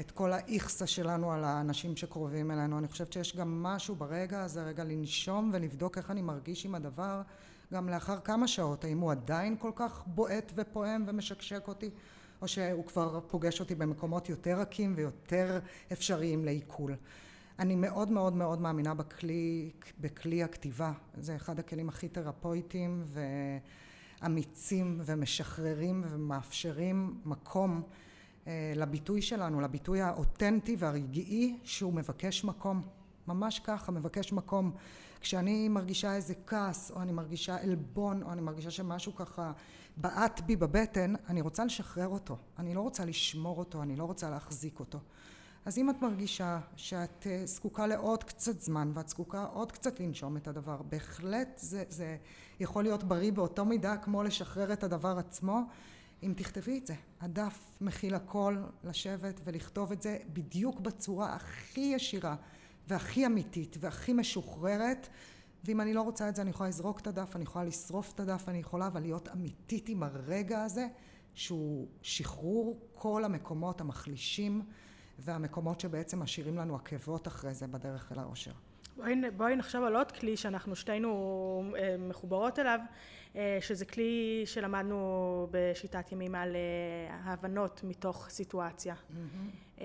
את 0.00 0.10
כל 0.10 0.32
האיכסה 0.32 0.86
שלנו 0.86 1.32
על 1.32 1.44
האנשים 1.44 1.96
שקרובים 1.96 2.50
אלינו. 2.50 2.78
אני 2.78 2.88
חושבת 2.88 3.12
שיש 3.12 3.36
גם 3.36 3.62
משהו 3.62 3.94
ברגע 3.94 4.42
הזה, 4.42 4.62
רגע 4.62 4.84
לנשום 4.84 5.50
ולבדוק 5.52 5.98
איך 5.98 6.10
אני 6.10 6.22
מרגיש 6.22 6.64
עם 6.64 6.74
הדבר. 6.74 7.22
גם 7.72 7.88
לאחר 7.88 8.20
כמה 8.20 8.48
שעות, 8.48 8.84
האם 8.84 8.98
הוא 8.98 9.10
עדיין 9.10 9.56
כל 9.58 9.72
כך 9.74 10.02
בועט 10.06 10.52
ופועם 10.54 11.04
ומשקשק 11.06 11.68
אותי, 11.68 11.90
או 12.42 12.48
שהוא 12.48 12.86
כבר 12.86 13.20
פוגש 13.20 13.60
אותי 13.60 13.74
במקומות 13.74 14.28
יותר 14.28 14.60
רכים 14.60 14.92
ויותר 14.96 15.58
אפשריים 15.92 16.44
לעיכול. 16.44 16.94
אני 17.58 17.76
מאוד 17.76 18.10
מאוד 18.10 18.32
מאוד 18.32 18.60
מאמינה 18.60 18.94
בכלי, 18.94 19.70
בכלי 20.00 20.42
הכתיבה, 20.42 20.92
זה 21.20 21.36
אחד 21.36 21.58
הכלים 21.58 21.88
הכי 21.88 22.08
תרפויטיים 22.08 23.04
ואמיצים 24.22 25.00
ומשחררים 25.04 26.04
ומאפשרים 26.10 27.20
מקום 27.24 27.82
אה, 28.46 28.72
לביטוי 28.76 29.22
שלנו, 29.22 29.60
לביטוי 29.60 30.00
האותנטי 30.00 30.76
והרגעי 30.78 31.58
שהוא 31.64 31.92
מבקש 31.92 32.44
מקום, 32.44 32.82
ממש 33.28 33.58
ככה, 33.58 33.92
מבקש 33.92 34.32
מקום. 34.32 34.72
כשאני 35.20 35.68
מרגישה 35.68 36.14
איזה 36.14 36.34
כעס, 36.46 36.90
או 36.90 37.02
אני 37.02 37.12
מרגישה 37.12 37.62
עלבון, 37.62 38.22
או 38.22 38.32
אני 38.32 38.40
מרגישה 38.40 38.70
שמשהו 38.70 39.14
ככה 39.14 39.52
בעט 39.96 40.40
בי 40.40 40.56
בבטן, 40.56 41.14
אני 41.28 41.40
רוצה 41.40 41.64
לשחרר 41.64 42.08
אותו. 42.08 42.36
אני 42.58 42.74
לא 42.74 42.80
רוצה 42.80 43.04
לשמור 43.04 43.58
אותו, 43.58 43.82
אני 43.82 43.96
לא 43.96 44.04
רוצה 44.04 44.30
להחזיק 44.30 44.80
אותו. 44.80 44.98
אז 45.64 45.78
אם 45.78 45.90
את 45.90 46.02
מרגישה 46.02 46.60
שאת 46.76 47.26
אה, 47.26 47.42
זקוקה 47.44 47.86
לעוד 47.86 48.24
קצת 48.24 48.60
זמן 48.60 48.92
ואת 48.94 49.08
זקוקה 49.08 49.44
עוד 49.44 49.72
קצת 49.72 50.00
לנשום 50.00 50.36
את 50.36 50.48
הדבר, 50.48 50.82
בהחלט 50.82 51.58
זה, 51.62 51.84
זה 51.88 52.16
יכול 52.60 52.82
להיות 52.82 53.04
בריא 53.04 53.32
באותו 53.32 53.64
מידה 53.64 53.96
כמו 53.96 54.22
לשחרר 54.22 54.72
את 54.72 54.84
הדבר 54.84 55.18
עצמו. 55.18 55.60
אם 56.22 56.32
תכתבי 56.36 56.78
את 56.78 56.86
זה, 56.86 56.94
הדף 57.20 57.60
מכיל 57.80 58.14
הכל, 58.14 58.56
לשבת 58.84 59.40
ולכתוב 59.44 59.92
את 59.92 60.02
זה 60.02 60.18
בדיוק 60.32 60.80
בצורה 60.80 61.34
הכי 61.34 61.80
ישירה 61.80 62.36
והכי 62.88 63.26
אמיתית 63.26 63.76
והכי 63.80 64.12
משוחררת 64.12 65.08
ואם 65.64 65.80
אני 65.80 65.94
לא 65.94 66.02
רוצה 66.02 66.28
את 66.28 66.36
זה 66.36 66.42
אני 66.42 66.50
יכולה 66.50 66.68
לזרוק 66.68 67.00
את 67.00 67.06
הדף, 67.06 67.36
אני 67.36 67.42
יכולה 67.42 67.64
לשרוף 67.64 68.12
את 68.12 68.20
הדף, 68.20 68.44
אני 68.48 68.58
יכולה 68.58 68.86
אבל 68.86 69.00
להיות 69.00 69.28
אמיתית 69.28 69.88
עם 69.88 70.02
הרגע 70.02 70.62
הזה 70.62 70.86
שהוא 71.34 71.88
שחרור 72.02 72.78
כל 72.94 73.24
המקומות 73.24 73.80
המחלישים 73.80 74.62
והמקומות 75.18 75.80
שבעצם 75.80 76.22
משאירים 76.22 76.58
לנו 76.58 76.76
עקבות 76.76 77.28
אחרי 77.28 77.54
זה 77.54 77.66
בדרך 77.66 78.12
אל 78.12 78.18
האושר. 78.18 78.52
בואי, 78.96 79.14
בואי 79.36 79.56
נחשוב 79.56 79.84
על 79.84 79.96
עוד 79.96 80.12
כלי 80.12 80.36
שאנחנו 80.36 80.76
שתינו 80.76 81.72
אה, 81.76 81.96
מחוברות 81.98 82.58
אליו, 82.58 82.78
אה, 83.36 83.58
שזה 83.60 83.84
כלי 83.84 84.42
שלמדנו 84.44 85.46
בשיטת 85.50 86.12
ימים 86.12 86.34
על 86.34 86.56
אה, 86.56 87.32
הבנות 87.32 87.80
מתוך 87.84 88.28
סיטואציה. 88.28 88.94
Mm-hmm. 88.94 89.80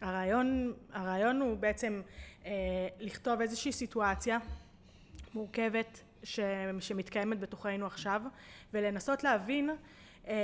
הרעיון, 0.00 0.72
הרעיון 0.92 1.40
הוא 1.40 1.56
בעצם 1.56 2.00
לכתוב 3.00 3.40
איזושהי 3.40 3.72
סיטואציה 3.72 4.38
מורכבת 5.34 6.00
ש, 6.22 6.40
שמתקיימת 6.80 7.40
בתוכנו 7.40 7.86
עכשיו 7.86 8.22
ולנסות 8.74 9.24
להבין 9.24 9.70
אה, 10.28 10.34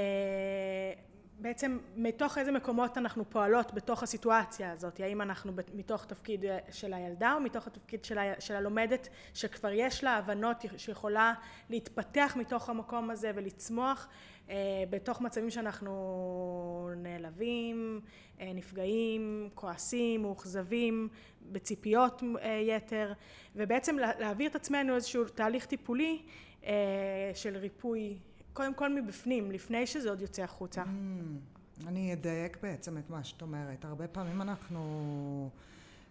בעצם 1.38 1.78
מתוך 1.96 2.38
איזה 2.38 2.52
מקומות 2.52 2.98
אנחנו 2.98 3.30
פועלות 3.30 3.74
בתוך 3.74 4.02
הסיטואציה 4.02 4.72
הזאת, 4.72 5.00
האם 5.00 5.22
אנחנו 5.22 5.52
מתוך 5.74 6.04
תפקיד 6.04 6.44
אה, 6.44 6.58
של 6.70 6.92
הילדה 6.92 7.34
או 7.34 7.40
מתוך 7.40 7.66
התפקיד 7.66 8.04
של, 8.04 8.18
ה, 8.18 8.40
של 8.40 8.54
הלומדת 8.54 9.08
שכבר 9.34 9.70
יש 9.72 10.04
לה 10.04 10.16
הבנות 10.16 10.56
שיכולה 10.76 11.34
להתפתח 11.70 12.36
מתוך 12.38 12.68
המקום 12.68 13.10
הזה 13.10 13.30
ולצמוח 13.34 14.08
אה, 14.50 14.84
בתוך 14.90 15.20
מצבים 15.20 15.50
שאנחנו 15.50 16.90
נעלבים, 16.96 18.00
אה, 18.40 18.52
נפגעים, 18.54 19.48
כועסים, 19.54 20.22
מאוכזבים, 20.22 21.08
בציפיות 21.52 22.22
אה, 22.42 22.60
יתר? 22.62 23.12
ובעצם 23.56 23.96
להעביר 23.98 24.50
את 24.50 24.54
עצמנו 24.54 24.94
איזשהו 24.94 25.24
תהליך 25.24 25.66
טיפולי 25.66 26.22
אה, 26.64 27.30
של 27.34 27.56
ריפוי 27.56 28.18
קודם 28.52 28.74
כל 28.74 28.94
מבפנים, 28.94 29.50
לפני 29.50 29.86
שזה 29.86 30.10
עוד 30.10 30.20
יוצא 30.20 30.42
החוצה. 30.42 30.82
Mm, 30.82 31.86
אני 31.86 32.12
אדייק 32.12 32.58
בעצם 32.62 32.98
את 32.98 33.10
מה 33.10 33.24
שאת 33.24 33.42
אומרת. 33.42 33.84
הרבה 33.84 34.08
פעמים 34.08 34.42
אנחנו 34.42 35.50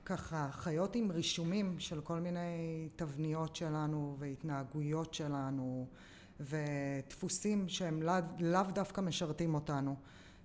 ככה 0.05 0.49
חיות 0.51 0.95
עם 0.95 1.11
רישומים 1.11 1.75
של 1.79 2.01
כל 2.01 2.19
מיני 2.19 2.89
תבניות 2.95 3.55
שלנו 3.55 4.15
והתנהגויות 4.19 5.13
שלנו 5.13 5.87
ודפוסים 6.39 7.69
שהם 7.69 8.01
לאו, 8.39 8.63
דווקא 8.73 9.01
משרתים 9.01 9.53
אותנו. 9.53 9.95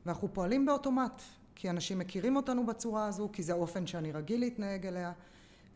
ואנחנו 0.06 0.34
פועלים 0.34 0.66
באוטומט, 0.66 1.22
כי 1.54 1.70
אנשים 1.70 1.98
מכירים 1.98 2.36
אותנו 2.36 2.66
בצורה 2.66 3.06
הזו, 3.06 3.28
כי 3.32 3.42
זה 3.42 3.52
האופן 3.52 3.86
שאני 3.86 4.12
רגיל 4.12 4.40
להתנהג 4.40 4.86
אליה. 4.86 5.12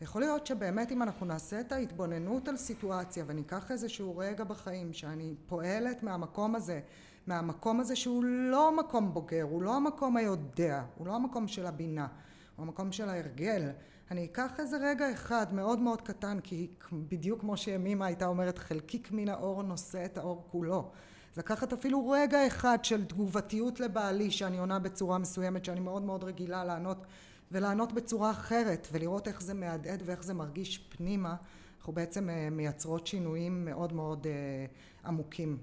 יכול 0.01 0.21
להיות 0.21 0.47
שבאמת 0.47 0.91
אם 0.91 1.03
אנחנו 1.03 1.25
נעשה 1.25 1.59
את 1.59 1.71
ההתבוננות 1.71 2.47
על 2.47 2.57
סיטואציה 2.57 3.23
וניקח 3.27 3.71
איזשהו 3.71 4.17
רגע 4.17 4.43
בחיים 4.43 4.93
שאני 4.93 5.35
פועלת 5.47 6.03
מהמקום 6.03 6.55
הזה, 6.55 6.79
מהמקום 7.27 7.79
הזה 7.79 7.95
שהוא 7.95 8.23
לא 8.23 8.77
מקום 8.77 9.13
בוגר, 9.13 9.43
הוא 9.43 9.61
לא 9.61 9.75
המקום 9.75 10.17
היודע, 10.17 10.83
הוא 10.95 11.07
לא 11.07 11.15
המקום 11.15 11.47
של 11.47 11.65
הבינה, 11.65 12.07
הוא 12.55 12.63
המקום 12.65 12.91
של 12.91 13.09
ההרגל. 13.09 13.69
אני 14.11 14.25
אקח 14.25 14.59
איזה 14.59 14.77
רגע 14.77 15.11
אחד 15.11 15.53
מאוד 15.53 15.79
מאוד 15.79 16.01
קטן, 16.01 16.39
כי 16.39 16.67
בדיוק 16.91 17.41
כמו 17.41 17.57
שימימה 17.57 18.05
הייתה 18.05 18.25
אומרת, 18.25 18.57
חלקיק 18.57 19.11
מן 19.11 19.29
האור 19.29 19.63
נושא 19.63 20.05
את 20.05 20.17
האור 20.17 20.47
כולו. 20.51 20.91
לקחת 21.37 21.73
אפילו 21.73 22.09
רגע 22.09 22.47
אחד 22.47 22.77
של 22.83 23.05
תגובתיות 23.05 23.79
לבעלי 23.79 24.31
שאני 24.31 24.57
עונה 24.57 24.79
בצורה 24.79 25.17
מסוימת 25.17 25.65
שאני 25.65 25.79
מאוד 25.79 26.01
מאוד 26.01 26.23
רגילה 26.23 26.65
לענות 26.65 27.05
ולענות 27.51 27.93
בצורה 27.93 28.31
אחרת 28.31 28.87
ולראות 28.91 29.27
איך 29.27 29.41
זה 29.41 29.53
מהדהד 29.53 30.01
ואיך 30.05 30.23
זה 30.23 30.33
מרגיש 30.33 30.77
פנימה 30.77 31.35
אנחנו 31.81 31.93
בעצם 31.93 32.29
אה, 32.29 32.49
מייצרות 32.51 33.07
שינויים 33.07 33.65
מאוד 33.65 33.93
מאוד 33.93 34.27
אה, 34.27 34.65
עמוקים 35.05 35.57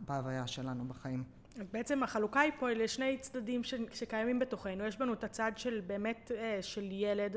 בהוויה 0.00 0.46
שלנו 0.46 0.84
בחיים. 0.84 1.24
בעצם 1.72 2.02
החלוקה 2.02 2.40
היא 2.40 2.52
פה 2.58 2.70
לשני 2.70 3.18
צדדים 3.18 3.62
שקיימים 3.92 4.38
בתוכנו, 4.38 4.84
יש 4.84 4.96
בנו 4.98 5.12
את 5.12 5.24
הצד 5.24 5.52
של 5.56 5.80
באמת 5.86 6.30
אה, 6.36 6.58
של 6.62 6.92
ילד 6.92 7.36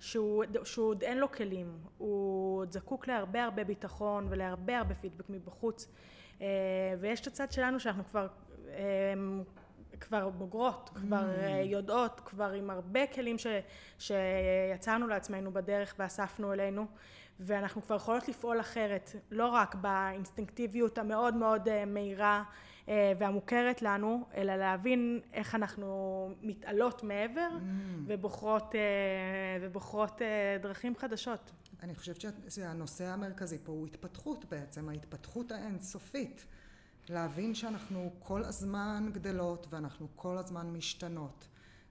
שהוא, 0.00 0.44
שהוא 0.64 0.86
עוד 0.86 1.02
אין 1.02 1.18
לו 1.18 1.32
כלים, 1.32 1.78
הוא 1.98 2.58
עוד 2.58 2.72
זקוק 2.72 3.08
להרבה 3.08 3.44
הרבה 3.44 3.64
ביטחון 3.64 4.26
ולהרבה 4.30 4.78
הרבה 4.78 4.94
פידבק 4.94 5.30
מבחוץ. 5.30 5.88
ויש 7.00 7.20
את 7.20 7.26
הצד 7.26 7.52
שלנו 7.52 7.80
שאנחנו 7.80 8.04
כבר 8.04 8.26
כבר 10.00 10.28
בוגרות, 10.28 10.90
כבר 10.94 11.22
mm. 11.22 11.42
אה, 11.42 11.62
יודעות, 11.64 12.20
כבר 12.24 12.50
עם 12.52 12.70
הרבה 12.70 13.06
כלים 13.06 13.36
ש, 13.38 13.46
שיצרנו 13.98 15.08
לעצמנו 15.08 15.52
בדרך 15.52 15.94
ואספנו 15.98 16.52
אלינו 16.52 16.86
ואנחנו 17.40 17.82
כבר 17.82 17.96
יכולות 17.96 18.28
לפעול 18.28 18.60
אחרת, 18.60 19.10
לא 19.30 19.46
רק 19.46 19.74
באינסטינקטיביות 19.74 20.98
המאוד 20.98 21.34
מאוד 21.34 21.68
אה, 21.68 21.84
מהירה 21.84 22.42
אה, 22.88 23.12
והמוכרת 23.18 23.82
לנו, 23.82 24.24
אלא 24.34 24.56
להבין 24.56 25.20
איך 25.32 25.54
אנחנו 25.54 26.30
מתעלות 26.42 27.02
מעבר 27.02 27.48
mm. 27.50 27.62
ובוחרות, 28.06 28.74
ובוחרות 29.60 30.22
דרכים 30.60 30.96
חדשות. 30.96 31.52
אני 31.82 31.94
חושבת 31.94 32.24
שהנושא 32.48 33.04
המרכזי 33.04 33.58
פה 33.64 33.72
הוא 33.72 33.86
התפתחות 33.86 34.44
בעצם, 34.44 34.88
ההתפתחות 34.88 35.52
האינסופית. 35.52 36.46
להבין 37.10 37.54
שאנחנו 37.54 38.10
כל 38.18 38.44
הזמן 38.44 39.08
גדלות 39.12 39.66
ואנחנו 39.70 40.08
כל 40.16 40.38
הזמן 40.38 40.70
משתנות 40.70 41.48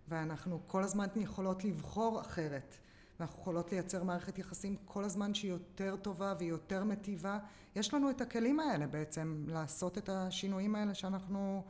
ואנחנו 0.07 0.59
כל 0.67 0.83
הזמן 0.83 1.07
יכולות 1.15 1.63
לבחור 1.63 2.21
אחרת 2.21 2.75
ואנחנו 3.19 3.41
יכולות 3.41 3.71
לייצר 3.71 4.03
מערכת 4.03 4.39
יחסים 4.39 4.75
כל 4.85 5.03
הזמן 5.03 5.33
שהיא 5.33 5.51
יותר 5.51 5.95
טובה 5.95 6.33
והיא 6.37 6.49
יותר 6.49 6.83
מטיבה. 6.83 7.39
יש 7.75 7.93
לנו 7.93 8.09
את 8.09 8.21
הכלים 8.21 8.59
האלה 8.59 8.87
בעצם 8.87 9.43
לעשות 9.47 9.97
את 9.97 10.09
השינויים 10.09 10.75
האלה 10.75 10.93
שאנחנו 10.93 11.63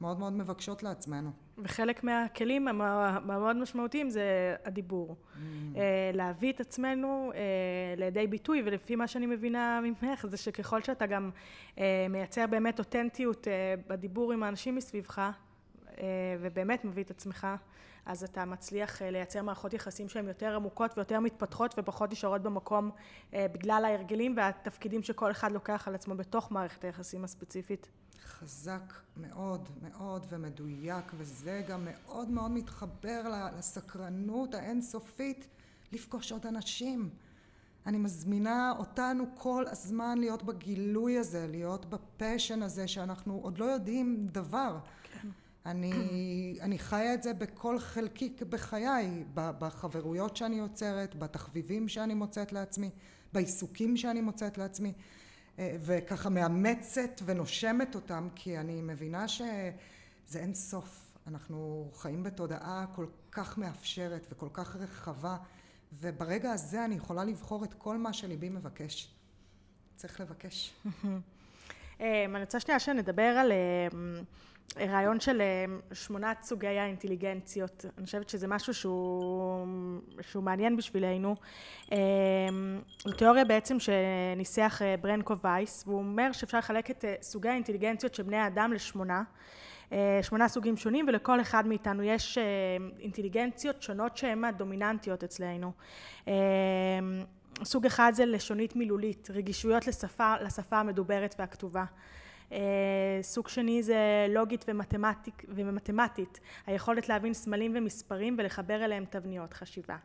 מאוד 0.00 0.18
מאוד 0.18 0.32
מבקשות 0.32 0.82
לעצמנו. 0.82 1.30
וחלק 1.58 2.04
מהכלים 2.04 2.68
המאוד 2.68 3.56
משמעותיים 3.56 4.10
זה 4.10 4.56
הדיבור. 4.64 5.16
Mm. 5.16 5.38
אה, 5.76 6.10
להביא 6.14 6.52
את 6.52 6.60
עצמנו 6.60 7.32
אה, 7.34 7.40
לידי 7.96 8.26
ביטוי, 8.26 8.62
ולפי 8.64 8.96
מה 8.96 9.06
שאני 9.06 9.26
מבינה 9.26 9.80
ממך, 9.82 10.26
זה 10.28 10.36
שככל 10.36 10.82
שאתה 10.82 11.06
גם 11.06 11.30
אה, 11.78 12.06
מייצר 12.10 12.46
באמת 12.46 12.78
אותנטיות 12.78 13.46
בדיבור 13.88 14.32
עם 14.32 14.42
האנשים 14.42 14.74
מסביבך, 14.76 15.30
ובאמת 16.40 16.84
מביא 16.84 17.02
את 17.02 17.10
עצמך, 17.10 17.46
אז 18.06 18.24
אתה 18.24 18.44
מצליח 18.44 19.02
לייצר 19.02 19.42
מערכות 19.42 19.74
יחסים 19.74 20.08
שהן 20.08 20.28
יותר 20.28 20.54
עמוקות 20.56 20.98
ויותר 20.98 21.20
מתפתחות 21.20 21.74
ופחות 21.78 22.12
נשארות 22.12 22.42
במקום 22.42 22.90
בגלל 23.32 23.84
ההרגלים 23.84 24.34
והתפקידים 24.36 25.02
שכל 25.02 25.30
אחד 25.30 25.52
לוקח 25.52 25.88
על 25.88 25.94
עצמו 25.94 26.14
בתוך 26.14 26.52
מערכת 26.52 26.84
היחסים 26.84 27.24
הספציפית. 27.24 27.88
חזק 28.24 28.92
מאוד 29.16 29.68
מאוד 29.82 30.26
ומדויק 30.28 31.12
וזה 31.16 31.62
גם 31.68 31.84
מאוד 31.84 32.30
מאוד 32.30 32.50
מתחבר 32.50 33.48
לסקרנות 33.58 34.54
האינסופית 34.54 35.46
לפגוש 35.92 36.32
עוד 36.32 36.46
אנשים. 36.46 37.10
אני 37.86 37.98
מזמינה 37.98 38.72
אותנו 38.78 39.24
כל 39.34 39.64
הזמן 39.70 40.18
להיות 40.18 40.42
בגילוי 40.42 41.18
הזה, 41.18 41.46
להיות 41.50 41.86
בפשן 41.86 42.62
הזה 42.62 42.88
שאנחנו 42.88 43.40
עוד 43.42 43.58
לא 43.58 43.64
יודעים 43.64 44.26
דבר. 44.32 44.78
כן. 45.12 45.28
אני, 45.66 45.92
אני 46.64 46.78
חיה 46.78 47.14
את 47.14 47.22
זה 47.22 47.34
בכל 47.34 47.78
חלקיק 47.78 48.42
בחיי, 48.42 49.24
בחברויות 49.34 50.36
שאני 50.36 50.56
יוצרת, 50.56 51.14
בתחביבים 51.18 51.88
שאני 51.88 52.14
מוצאת 52.14 52.52
לעצמי, 52.52 52.90
בעיסוקים 53.32 53.96
שאני 53.96 54.20
מוצאת 54.20 54.58
לעצמי. 54.58 54.92
אה, 55.58 55.76
וככה 55.80 56.28
מאמצת 56.28 57.20
ונושמת 57.24 57.94
אותם 57.94 58.28
כי 58.34 58.58
אני 58.58 58.82
מבינה 58.82 59.28
שזה 59.28 60.38
אין 60.38 60.54
סוף. 60.54 61.00
אנחנו 61.26 61.90
חיים 61.94 62.22
בתודעה 62.22 62.86
כל 62.94 63.06
כך 63.32 63.58
מאפשרת 63.58 64.26
וכל 64.30 64.48
כך 64.52 64.76
רחבה 64.76 65.36
וברגע 65.92 66.52
הזה 66.52 66.84
אני 66.84 66.94
יכולה 66.94 67.24
לבחור 67.24 67.64
את 67.64 67.74
כל 67.74 67.98
מה 67.98 68.12
שליבי 68.12 68.48
מבקש. 68.48 69.14
צריך 69.96 70.20
לבקש. 70.20 70.72
אה, 72.00 72.24
אני 72.24 72.40
רוצה 72.40 72.60
שנייה 72.60 72.80
שנדבר 72.80 73.22
על 73.22 73.52
אה, 73.52 73.88
רעיון 74.76 75.20
של 75.20 75.40
אה, 75.40 75.64
שמונת 75.92 76.42
סוגי 76.42 76.66
האינטליגנציות, 76.66 77.84
אני 77.98 78.06
חושבת 78.06 78.28
שזה 78.28 78.46
משהו 78.48 78.74
שהוא, 78.74 79.66
שהוא 80.20 80.44
מעניין 80.44 80.76
בשבילנו. 80.76 81.34
זו 81.84 81.92
אה, 81.92 83.16
תיאוריה 83.16 83.44
בעצם 83.44 83.76
שניסח 83.80 84.82
אה, 84.82 84.94
ברנקו 85.00 85.34
וייס, 85.44 85.84
והוא 85.86 85.98
אומר 85.98 86.32
שאפשר 86.32 86.58
לחלק 86.58 86.90
את 86.90 87.04
סוגי 87.22 87.48
האינטליגנציות 87.48 88.14
של 88.14 88.22
בני 88.22 88.36
האדם 88.36 88.72
לשמונה. 88.72 89.22
שמונה 90.22 90.48
סוגים 90.48 90.76
שונים 90.76 91.08
ולכל 91.08 91.40
אחד 91.40 91.66
מאיתנו 91.66 92.02
יש 92.02 92.38
אינטליגנציות 93.00 93.82
שונות 93.82 94.16
שהן 94.16 94.44
הדומיננטיות 94.44 95.24
אצלנו. 95.24 95.72
סוג 97.64 97.86
אחד 97.86 98.12
זה 98.14 98.26
לשונית 98.26 98.76
מילולית, 98.76 99.28
רגישויות 99.30 99.86
לשפה, 99.86 100.34
לשפה 100.40 100.76
המדוברת 100.78 101.34
והכתובה. 101.38 101.84
אה, 102.52 102.58
סוג 103.22 103.48
שני 103.48 103.82
זה 103.82 104.26
לוגית 104.28 104.64
ומתמטיק, 104.68 105.44
ומתמטית, 105.48 106.40
היכולת 106.66 107.08
להבין 107.08 107.34
סמלים 107.34 107.72
ומספרים 107.74 108.36
ולחבר 108.38 108.84
אליהם 108.84 109.04
תבניות 109.10 109.54
חשיבה. 109.54 109.96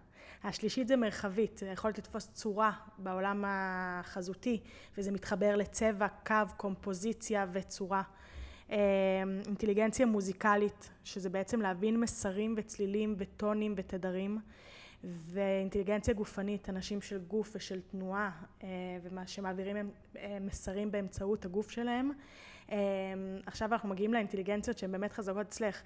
השלישית 0.43 0.87
זה 0.87 0.95
מרחבית, 0.95 1.61
היכולת 1.69 1.97
לתפוס 1.97 2.29
צורה 2.33 2.71
בעולם 2.97 3.43
החזותי 3.47 4.59
וזה 4.97 5.11
מתחבר 5.11 5.55
לצבע, 5.55 6.07
קו, 6.07 6.35
קומפוזיציה 6.57 7.45
וצורה. 7.51 8.01
אה, 8.71 8.77
אינטליגנציה 9.47 10.05
מוזיקלית, 10.05 10.89
שזה 11.03 11.29
בעצם 11.29 11.61
להבין 11.61 11.99
מסרים 11.99 12.53
וצלילים 12.57 13.15
וטונים 13.17 13.73
ותדרים. 13.77 14.39
ואינטליגנציה 15.03 16.13
גופנית, 16.13 16.69
אנשים 16.69 17.01
של 17.01 17.19
גוף 17.19 17.51
ושל 17.55 17.81
תנועה, 17.81 18.31
אה, 18.63 18.67
ומה 19.01 19.27
שמעבירים 19.27 19.91
אה, 20.17 20.37
מסרים 20.41 20.91
באמצעות 20.91 21.45
הגוף 21.45 21.71
שלהם. 21.71 22.11
אה, 22.71 22.77
עכשיו 23.45 23.73
אנחנו 23.73 23.89
מגיעים 23.89 24.13
לאינטליגנציות 24.13 24.77
שהן 24.77 24.91
באמת 24.91 25.11
חזקות 25.11 25.47
אצלך, 25.47 25.81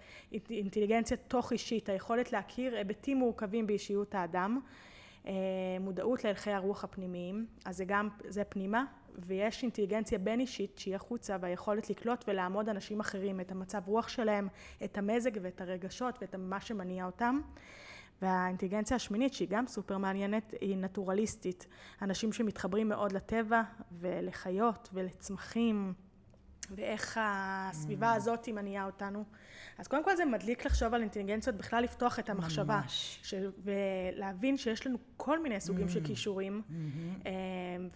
אינטליגנציה 0.50 1.18
תוך 1.18 1.52
אישית, 1.52 1.90
היכולת 1.90 2.32
להכיר 2.32 2.76
היבטים 2.76 3.18
מורכבים 3.18 3.68
באישיות 3.68 4.16
האדם, 4.16 4.60
מודעות 5.80 6.24
להלכי 6.24 6.52
הרוח 6.52 6.84
הפנימיים, 6.84 7.46
אז 7.66 7.78
זה 7.78 7.86
גם, 7.86 8.10
זה 8.28 8.44
פנימה, 8.44 8.86
ויש 9.18 9.64
אינטליגנציה 9.64 10.20
בין 10.20 10.40
אישית 10.40 10.78
שהיא 10.78 10.96
החוצה 10.96 11.38
והיכולת 11.42 11.90
לקלוט 11.90 12.26
ולעמוד 12.28 12.70
אנשים 12.70 13.00
אחרים, 13.00 13.40
את 13.40 13.52
המצב 13.52 13.82
רוח 13.86 14.08
שלהם, 14.08 14.48
את 14.84 14.98
המזג 14.98 15.32
ואת 15.42 15.62
הרגשות 15.62 16.18
ואת 16.22 16.36
מה 16.36 16.62
שמניע 16.62 17.06
אותם. 17.06 17.42
והאינטליגנציה 18.24 18.96
השמינית 18.96 19.34
שהיא 19.34 19.48
גם 19.52 19.68
סופר 19.68 19.98
מעניינת 19.98 20.54
היא 20.62 20.78
נטורליסטית. 20.78 21.68
אנשים 22.02 22.34
שמתחברים 22.34 22.90
מאוד 22.90 23.12
לטבע 23.12 23.62
ולחיות 24.00 24.90
ולצמחים 24.94 25.94
ואיך 26.72 27.20
הסביבה 27.22 28.14
mm. 28.14 28.16
הזאת 28.16 28.50
מניעה 28.50 28.86
אותנו. 28.86 29.24
אז 29.78 29.88
קודם 29.88 30.04
כל 30.04 30.16
זה 30.16 30.26
מדליק 30.26 30.66
לחשוב 30.66 30.94
על 30.94 31.02
אינטליגנציות, 31.02 31.56
בכלל 31.56 31.84
לפתוח 31.84 32.20
את 32.20 32.30
המחשבה. 32.30 32.82
ממש. 32.84 33.20
ש... 33.24 33.34
ולהבין 33.64 34.58
שיש 34.58 34.88
לנו 34.88 34.98
כל 35.18 35.40
מיני 35.44 35.60
סוגים 35.60 35.88
mm. 35.88 35.90
של 35.90 36.04
כישורים, 36.06 36.62
mm-hmm. 36.70 37.28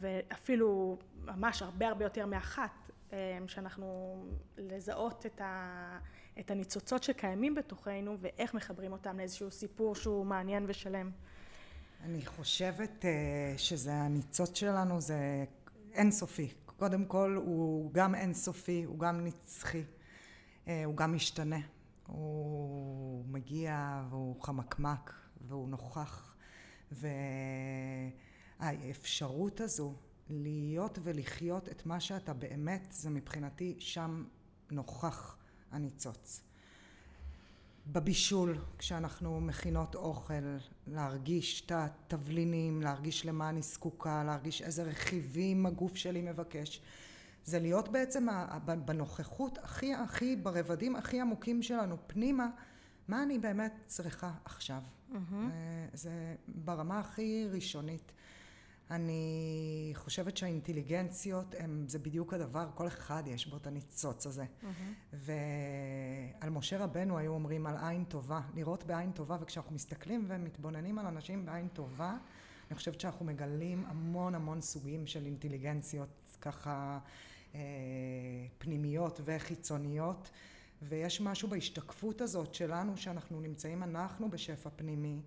ואפילו 0.02 0.98
ממש 1.26 1.62
הרבה 1.62 1.88
הרבה 1.88 2.06
יותר 2.06 2.26
מאחת, 2.26 2.92
שאנחנו 3.48 4.18
לזהות 4.58 5.26
את 5.26 5.42
ה... 5.42 6.00
את 6.40 6.52
הניצוצות 6.52 7.04
שקיימים 7.04 7.56
בתוכנו 7.56 8.18
ואיך 8.20 8.54
מחברים 8.54 8.92
אותם 8.92 9.18
לאיזשהו 9.18 9.52
סיפור 9.52 9.96
שהוא 9.96 10.26
מעניין 10.26 10.66
ושלם. 10.68 11.12
אני 12.04 12.26
חושבת 12.26 13.06
אה, 13.06 13.54
שזה 13.58 13.94
הניצוץ 13.94 14.58
שלנו 14.58 15.02
זה 15.02 15.46
אינסופי. 15.94 16.54
קודם 16.66 17.06
כל 17.06 17.42
הוא 17.46 17.94
גם 17.94 18.16
אינסופי, 18.16 18.84
הוא 18.84 19.00
גם 19.00 19.26
נצחי, 19.26 19.84
אה, 20.68 20.86
הוא 20.86 20.96
גם 20.96 21.16
משתנה. 21.16 21.60
הוא 22.08 23.26
מגיע 23.26 24.04
והוא 24.10 24.44
חמקמק 24.44 25.14
והוא 25.42 25.70
נוכח 25.70 26.36
והאפשרות 28.62 29.62
הזו 29.62 29.94
להיות 30.30 31.00
ולחיות 31.04 31.70
את 31.70 31.86
מה 31.86 32.00
שאתה 32.00 32.34
באמת 32.34 32.88
זה 32.92 33.10
מבחינתי 33.10 33.76
שם 33.80 34.24
נוכח 34.72 35.37
הניצוץ. 35.72 36.42
בבישול, 37.92 38.58
כשאנחנו 38.78 39.42
מכינות 39.42 39.96
אוכל, 39.96 40.34
להרגיש 40.88 41.62
את 41.66 41.72
התבלינים, 41.72 42.82
להרגיש 42.82 43.26
למה 43.26 43.50
אני 43.50 43.62
זקוקה, 43.62 44.24
להרגיש 44.24 44.62
איזה 44.62 44.84
רכיבים 44.84 45.66
הגוף 45.66 45.96
שלי 45.96 46.22
מבקש. 46.22 46.82
זה 47.46 47.60
להיות 47.60 47.90
בעצם 47.90 48.28
בנוכחות 48.86 49.58
הכי 49.58 49.94
הכי, 49.94 50.36
ברבדים 50.36 50.96
הכי 50.96 51.22
עמוקים 51.22 51.62
שלנו 51.62 51.98
פנימה, 52.08 52.48
מה 53.08 53.24
אני 53.24 53.40
באמת 53.40 53.74
צריכה 53.86 54.32
עכשיו. 54.46 54.82
Mm-hmm. 55.12 55.16
זה 55.94 56.36
ברמה 56.48 57.00
הכי 57.00 57.48
ראשונית. 57.52 58.12
אני 58.92 59.92
חושבת 59.96 60.38
שהאינטליגנציות 60.38 61.56
הם, 61.60 61.86
זה 61.88 62.00
בדיוק 62.00 62.34
הדבר, 62.34 62.70
כל 62.76 62.88
אחד 62.88 63.24
יש 63.26 63.48
בו 63.48 63.58
את 63.58 63.68
הניצוץ 63.68 64.28
הזה. 64.28 64.44
Mm-hmm. 64.44 65.14
ועל 65.14 66.50
משה 66.50 66.78
רבנו 66.78 67.18
היו 67.18 67.32
אומרים 67.32 67.68
על 67.68 67.76
עין 67.82 68.04
טובה, 68.04 68.42
לראות 68.56 68.84
בעין 68.84 69.12
טובה, 69.12 69.38
וכשאנחנו 69.42 69.76
מסתכלים 69.76 70.26
ומתבוננים 70.28 71.00
על 71.00 71.06
אנשים 71.06 71.46
בעין 71.46 71.68
טובה, 71.68 72.18
אני 72.70 72.76
חושבת 72.76 73.02
שאנחנו 73.02 73.26
מגלים 73.26 73.86
המון 73.88 74.36
המון 74.36 74.62
סוגים 74.62 75.08
של 75.08 75.26
אינטליגנציות 75.26 76.38
ככה 76.42 77.00
אה, 77.56 77.60
פנימיות 78.58 79.22
וחיצוניות, 79.26 80.30
ויש 80.82 81.22
משהו 81.22 81.50
בהשתקפות 81.50 82.22
הזאת 82.22 82.54
שלנו, 82.54 82.98
שאנחנו 82.98 83.42
נמצאים 83.42 83.84
אנחנו 83.84 84.32
בשפע 84.32 84.70
פנימי. 84.76 85.22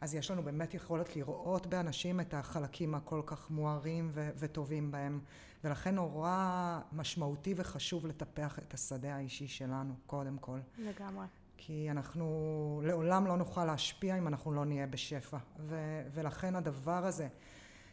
אז 0.00 0.14
יש 0.14 0.30
לנו 0.30 0.42
באמת 0.42 0.74
יכולת 0.74 1.16
לראות 1.16 1.66
באנשים 1.66 2.20
את 2.20 2.34
החלקים 2.34 2.94
הכל 2.94 3.22
כך 3.26 3.50
מוארים 3.50 4.10
ו- 4.14 4.30
וטובים 4.38 4.90
בהם. 4.90 5.20
ולכן 5.64 5.94
נורא 5.94 6.80
משמעותי 6.92 7.54
וחשוב 7.56 8.06
לטפח 8.06 8.58
את 8.58 8.74
השדה 8.74 9.14
האישי 9.14 9.48
שלנו, 9.48 9.94
קודם 10.06 10.38
כל. 10.38 10.58
לגמרי. 10.78 11.26
כי 11.56 11.90
אנחנו 11.90 12.82
לעולם 12.84 13.26
לא 13.26 13.36
נוכל 13.36 13.64
להשפיע 13.64 14.18
אם 14.18 14.28
אנחנו 14.28 14.52
לא 14.52 14.64
נהיה 14.64 14.86
בשפע. 14.86 15.38
ו- 15.58 16.02
ולכן 16.14 16.56
הדבר 16.56 17.06
הזה, 17.06 17.28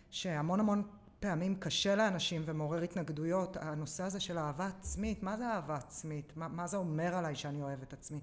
שהמון 0.10 0.60
המון 0.60 0.84
פעמים 1.20 1.56
קשה 1.56 1.96
לאנשים 1.96 2.42
ומעורר 2.46 2.82
התנגדויות, 2.82 3.58
הנושא 3.58 4.04
הזה 4.04 4.20
של 4.20 4.38
אהבה 4.38 4.68
עצמית, 4.68 5.24
מה 5.24 5.38
זה 5.38 5.48
אהבה 5.48 5.76
עצמית? 5.76 6.34
מה, 6.36 6.48
מה 6.48 6.68
זה 6.68 6.78
אומר 6.78 7.16
עליי 7.16 7.36
שאני 7.36 7.62
אוהב 7.62 7.82
את 7.82 7.94
עצמי? 7.94 8.20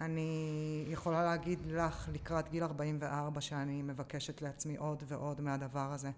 אני 0.00 0.84
יכולה 0.88 1.24
להגיד 1.24 1.58
לך 1.66 2.08
לקראת 2.12 2.48
גיל 2.48 2.62
44 2.62 3.40
שאני 3.40 3.82
מבקשת 3.82 4.42
לעצמי 4.42 4.76
עוד 4.76 5.02
ועוד 5.06 5.40
מהדבר 5.40 5.92
הזה. 5.92 6.10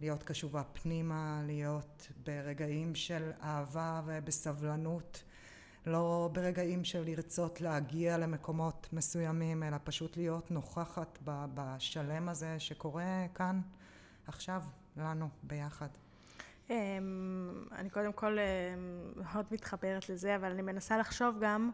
להיות 0.00 0.22
קשובה 0.22 0.62
פנימה, 0.64 1.42
להיות 1.46 2.08
ברגעים 2.24 2.94
של 2.94 3.30
אהבה 3.42 4.02
ובסבלנות, 4.06 5.22
לא 5.86 6.30
ברגעים 6.32 6.84
של 6.84 7.04
לרצות 7.04 7.60
להגיע 7.60 8.18
למקומות 8.18 8.88
מסוימים, 8.92 9.62
אלא 9.62 9.76
פשוט 9.84 10.16
להיות 10.16 10.50
נוכחת 10.50 11.18
בשלם 11.24 12.28
הזה 12.28 12.60
שקורה 12.60 13.26
כאן, 13.34 13.60
עכשיו, 14.26 14.62
לנו, 14.96 15.28
ביחד. 15.42 15.88
אמ, 16.70 16.74
אני 17.72 17.90
קודם 17.90 18.12
כל 18.12 18.38
אמ, 18.38 19.22
מאוד 19.22 19.46
מתחברת 19.52 20.08
לזה, 20.08 20.36
אבל 20.36 20.50
אני 20.50 20.62
מנסה 20.62 20.98
לחשוב 20.98 21.36
גם 21.40 21.70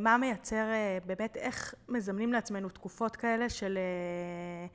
מה 0.00 0.16
מייצר, 0.20 0.70
אה, 0.70 0.98
באמת 1.06 1.36
איך 1.36 1.74
מזמנים 1.88 2.32
לעצמנו 2.32 2.68
תקופות 2.68 3.16
כאלה 3.16 3.48
של, 3.48 3.78
אה, 3.78 4.66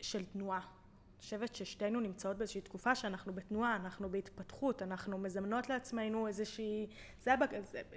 של 0.00 0.24
תנועה. 0.24 0.60
אני 0.60 1.20
חושבת 1.20 1.54
ששתינו 1.54 2.00
נמצאות 2.00 2.36
באיזושהי 2.36 2.60
תקופה 2.60 2.94
שאנחנו 2.94 3.32
בתנועה, 3.32 3.76
אנחנו 3.76 4.08
בהתפתחות, 4.08 4.82
אנחנו 4.82 5.18
מזמנות 5.18 5.68
לעצמנו 5.68 6.26
איזושהי, 6.26 6.86
זה 7.20 7.32
הבק... 7.32 7.50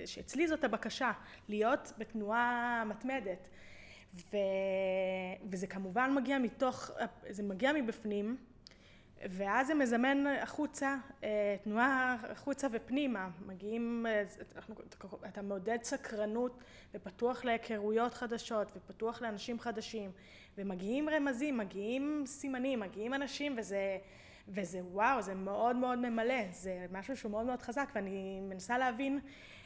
שאצלי 0.05 0.47
זאת 0.47 0.63
הבקשה, 0.63 1.11
להיות 1.49 1.93
בתנועה 1.97 2.83
מתמדת. 2.85 3.49
ו... 4.15 4.37
וזה 5.51 5.67
כמובן 5.67 6.13
מגיע 6.15 6.37
מתוך, 6.39 6.91
זה 7.29 7.43
מגיע 7.43 7.73
מבפנים, 7.73 8.37
ואז 9.29 9.67
זה 9.67 9.73
מזמן 9.73 10.23
החוצה, 10.41 10.95
אה, 11.23 11.55
תנועה 11.63 12.17
החוצה 12.29 12.67
ופנימה, 12.71 13.29
מגיעים, 13.45 14.05
אה, 14.09 14.23
אתה 15.27 15.41
מעודד 15.41 15.77
סקרנות 15.83 16.57
ופתוח 16.93 17.45
להיכרויות 17.45 18.13
חדשות 18.13 18.71
ופתוח 18.75 19.21
לאנשים 19.21 19.59
חדשים 19.59 20.11
ומגיעים 20.57 21.09
רמזים, 21.09 21.57
מגיעים 21.57 22.23
סימנים, 22.25 22.79
מגיעים 22.79 23.13
אנשים 23.13 23.55
וזה, 23.57 23.97
וזה 24.47 24.79
וואו, 24.83 25.21
זה 25.21 25.35
מאוד 25.35 25.75
מאוד 25.75 25.99
ממלא, 25.99 26.51
זה 26.51 26.85
משהו 26.91 27.17
שהוא 27.17 27.31
מאוד 27.31 27.45
מאוד 27.45 27.61
חזק 27.61 27.89
ואני 27.95 28.39
מנסה 28.41 28.77
להבין 28.77 29.19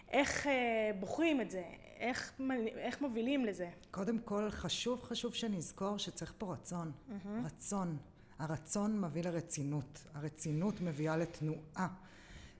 איך 0.09 0.47
אה, 0.47 0.91
בוחרים 0.99 1.41
את 1.41 1.49
זה, 1.51 1.63
איך, 1.99 2.41
איך 2.77 3.01
מובילים 3.01 3.45
לזה. 3.45 3.69
קודם 3.91 4.19
כל 4.19 4.49
חשוב 4.49 5.01
חשוב 5.01 5.33
שנזכור 5.33 5.97
שצריך 5.97 6.33
פה 6.37 6.53
רצון, 6.53 6.91
mm-hmm. 6.91 7.45
רצון. 7.45 7.97
הרצון 8.43 9.01
מביא 9.01 9.23
לרצינות, 9.23 10.03
הרצינות 10.13 10.82
מביאה 10.82 11.17
לתנועה, 11.17 11.88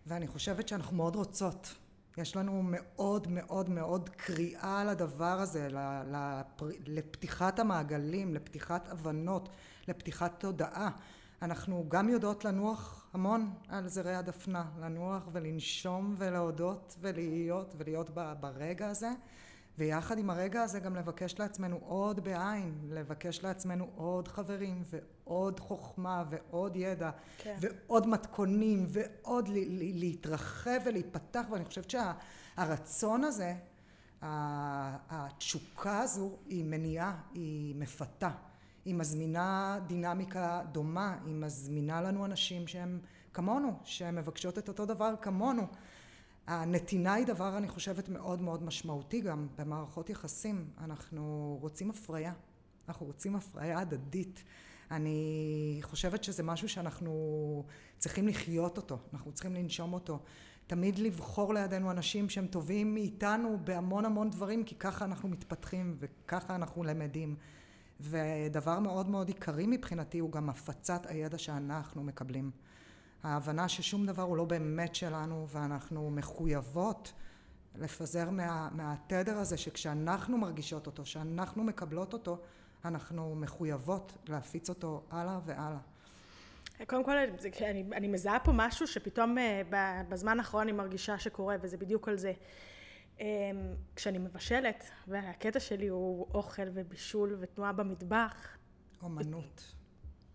ואני 0.08 0.28
חושבת 0.28 0.67
שאנחנו 0.67 0.98
מאוד 0.98 1.15
רוצות. 1.15 1.76
יש 2.17 2.36
לנו 2.36 2.62
מאוד 2.63 3.28
מאוד 3.28 3.69
מאוד 3.69 4.10
קריאה 4.10 4.84
לדבר 4.84 5.39
הזה, 5.39 5.67
לפתיחת 6.86 7.60
המעגלים, 7.60 8.34
לפתיחת 8.34 8.89
הבנות, 8.89 9.50
לפתיחת 9.88 10.39
תודעה. 10.39 10.89
אנחנו 11.41 11.86
גם 11.89 12.10
יודעות 12.10 12.46
לנוח 12.46 13.08
המון 13.13 13.54
על 13.67 13.88
זרי 13.88 14.15
הדפנה, 14.15 14.65
לנוח 14.80 15.24
ולנשום 15.32 16.15
ולהודות 16.17 16.96
ולהיות 17.02 17.76
ולהיות 17.78 18.10
ברגע 18.39 18.89
הזה. 18.89 19.12
ויחד 19.78 20.18
עם 20.18 20.30
הרגע 20.30 20.62
הזה 20.62 20.80
גם 20.80 20.96
לבקש 20.96 21.40
לעצמנו 21.40 21.80
עוד 21.86 22.24
בעין, 22.24 22.74
לבקש 22.90 23.44
לעצמנו 23.44 23.90
עוד 23.96 24.28
חברים 24.28 24.84
ועוד 24.86 25.60
חוכמה 25.60 26.24
ועוד 26.30 26.76
ידע 26.76 27.12
כן. 27.38 27.58
ועוד 27.60 28.08
מתכונים 28.08 28.86
ועוד 28.88 29.50
להתרחב 29.78 30.80
ולהיפתח 30.86 31.46
ואני 31.52 31.66
חושבת 31.66 31.90
שהרצון 31.90 33.24
הזה, 33.24 33.56
התשוקה 34.22 36.00
הזו 36.00 36.32
היא 36.46 36.66
מניעה, 36.66 37.18
היא 37.34 37.76
מפתה, 37.76 38.32
היא 38.86 38.96
מזמינה 38.96 39.80
דינמיקה 39.88 40.62
דומה, 40.72 41.18
היא 41.26 41.36
מזמינה 41.36 42.02
לנו 42.02 42.26
אנשים 42.26 42.68
שהם 42.68 43.00
כמונו, 43.34 43.74
שהן 43.84 44.16
מבקשות 44.16 44.58
את 44.58 44.68
אותו 44.68 44.86
דבר 44.86 45.14
כמונו 45.22 45.68
הנתינה 46.47 47.13
היא 47.13 47.25
דבר 47.25 47.58
אני 47.58 47.67
חושבת 47.67 48.10
מאוד 48.10 48.41
מאוד 48.41 48.63
משמעותי 48.63 49.21
גם 49.21 49.47
במערכות 49.58 50.10
יחסים. 50.10 50.67
אנחנו 50.77 51.58
רוצים 51.62 51.89
הפריה. 51.89 52.34
אנחנו 52.88 53.06
רוצים 53.06 53.36
הפריה 53.36 53.79
הדדית. 53.79 54.43
אני 54.91 55.79
חושבת 55.82 56.23
שזה 56.23 56.43
משהו 56.43 56.69
שאנחנו 56.69 57.63
צריכים 57.97 58.27
לחיות 58.27 58.77
אותו. 58.77 58.97
אנחנו 59.13 59.32
צריכים 59.32 59.56
לנשום 59.56 59.93
אותו. 59.93 60.19
תמיד 60.67 60.99
לבחור 60.99 61.53
לידינו 61.53 61.91
אנשים 61.91 62.29
שהם 62.29 62.47
טובים 62.47 62.93
מאיתנו 62.93 63.58
בהמון 63.63 64.06
המון 64.06 64.29
דברים 64.29 64.63
כי 64.63 64.75
ככה 64.75 65.06
אנחנו 65.06 65.29
מתפתחים 65.29 65.97
וככה 65.99 66.56
אנחנו 66.56 66.84
למדים. 66.84 67.36
ודבר 67.99 68.79
מאוד 68.79 69.10
מאוד 69.10 69.27
עיקרי 69.27 69.65
מבחינתי 69.67 70.19
הוא 70.19 70.32
גם 70.32 70.49
הפצת 70.49 71.06
הידע 71.06 71.38
שאנחנו 71.38 72.03
מקבלים 72.03 72.51
ההבנה 73.24 73.70
ששום 73.70 74.06
דבר 74.06 74.24
הוא 74.24 74.38
לא 74.38 74.46
באמת 74.46 74.96
שלנו 74.96 75.48
ואנחנו 75.50 76.10
מחויבות 76.12 77.14
לפזר 77.76 78.30
מה, 78.30 78.70
מהתדר 78.72 79.38
הזה 79.38 79.58
שכשאנחנו 79.58 80.38
מרגישות 80.38 80.86
אותו, 80.86 81.06
שאנחנו 81.06 81.64
מקבלות 81.64 82.14
אותו, 82.14 82.40
אנחנו 82.86 83.36
מחויבות 83.36 84.14
להפיץ 84.28 84.70
אותו 84.70 85.04
הלאה 85.12 85.40
והלאה. 85.46 85.80
קודם 86.88 87.04
כל 87.04 87.18
אני, 87.62 87.84
אני 87.94 88.08
מזהה 88.08 88.40
פה 88.40 88.52
משהו 88.56 88.88
שפתאום 88.88 89.38
אה, 89.38 89.62
בזמן 90.10 90.40
האחרון 90.40 90.64
אני 90.64 90.72
מרגישה 90.72 91.20
שקורה 91.20 91.56
וזה 91.62 91.78
בדיוק 91.78 92.08
על 92.08 92.18
זה. 92.18 92.34
אמ, 93.20 93.26
כשאני 93.96 94.18
מבשלת 94.18 94.84
והקטע 95.08 95.60
שלי 95.60 95.88
הוא 95.88 96.28
אוכל 96.34 96.68
ובישול 96.74 97.38
ותנועה 97.40 97.72
במטבח. 97.72 98.58
אומנות. 99.02 99.76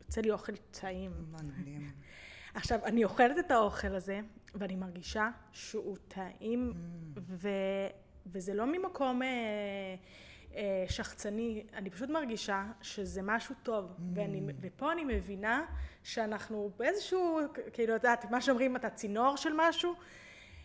יוצא 0.01 0.21
לי 0.21 0.31
אוכל 0.31 0.53
טעים. 0.71 1.13
מדהים. 1.33 1.93
עכשיו, 2.59 2.79
אני 2.85 3.05
אוכלת 3.05 3.39
את 3.39 3.51
האוכל 3.51 3.95
הזה, 3.95 4.21
ואני 4.55 4.77
מרגישה 4.77 5.31
שהוא 5.53 5.97
טעים, 6.09 6.73
mm. 6.73 7.21
ו, 7.29 7.49
וזה 8.27 8.55
לא 8.55 8.67
ממקום 8.67 9.23
אה, 9.23 9.29
אה, 10.55 10.85
שחצני, 10.89 11.65
אני 11.75 11.91
פשוט 11.91 12.11
מרגישה 12.11 12.65
שזה 12.83 13.21
משהו 13.25 13.55
טוב, 13.63 13.85
mm. 13.85 14.03
ואני, 14.15 14.43
ופה 14.61 14.93
אני 14.93 15.05
מבינה 15.05 15.65
שאנחנו 16.03 16.71
באיזשהו, 16.77 17.41
כאילו, 17.73 17.97
את 17.97 18.05
יודעת, 18.05 18.31
מה 18.31 18.41
שאומרים, 18.41 18.77
אתה 18.77 18.91
צינור 18.91 19.37
של 19.37 19.53
משהו, 19.57 19.95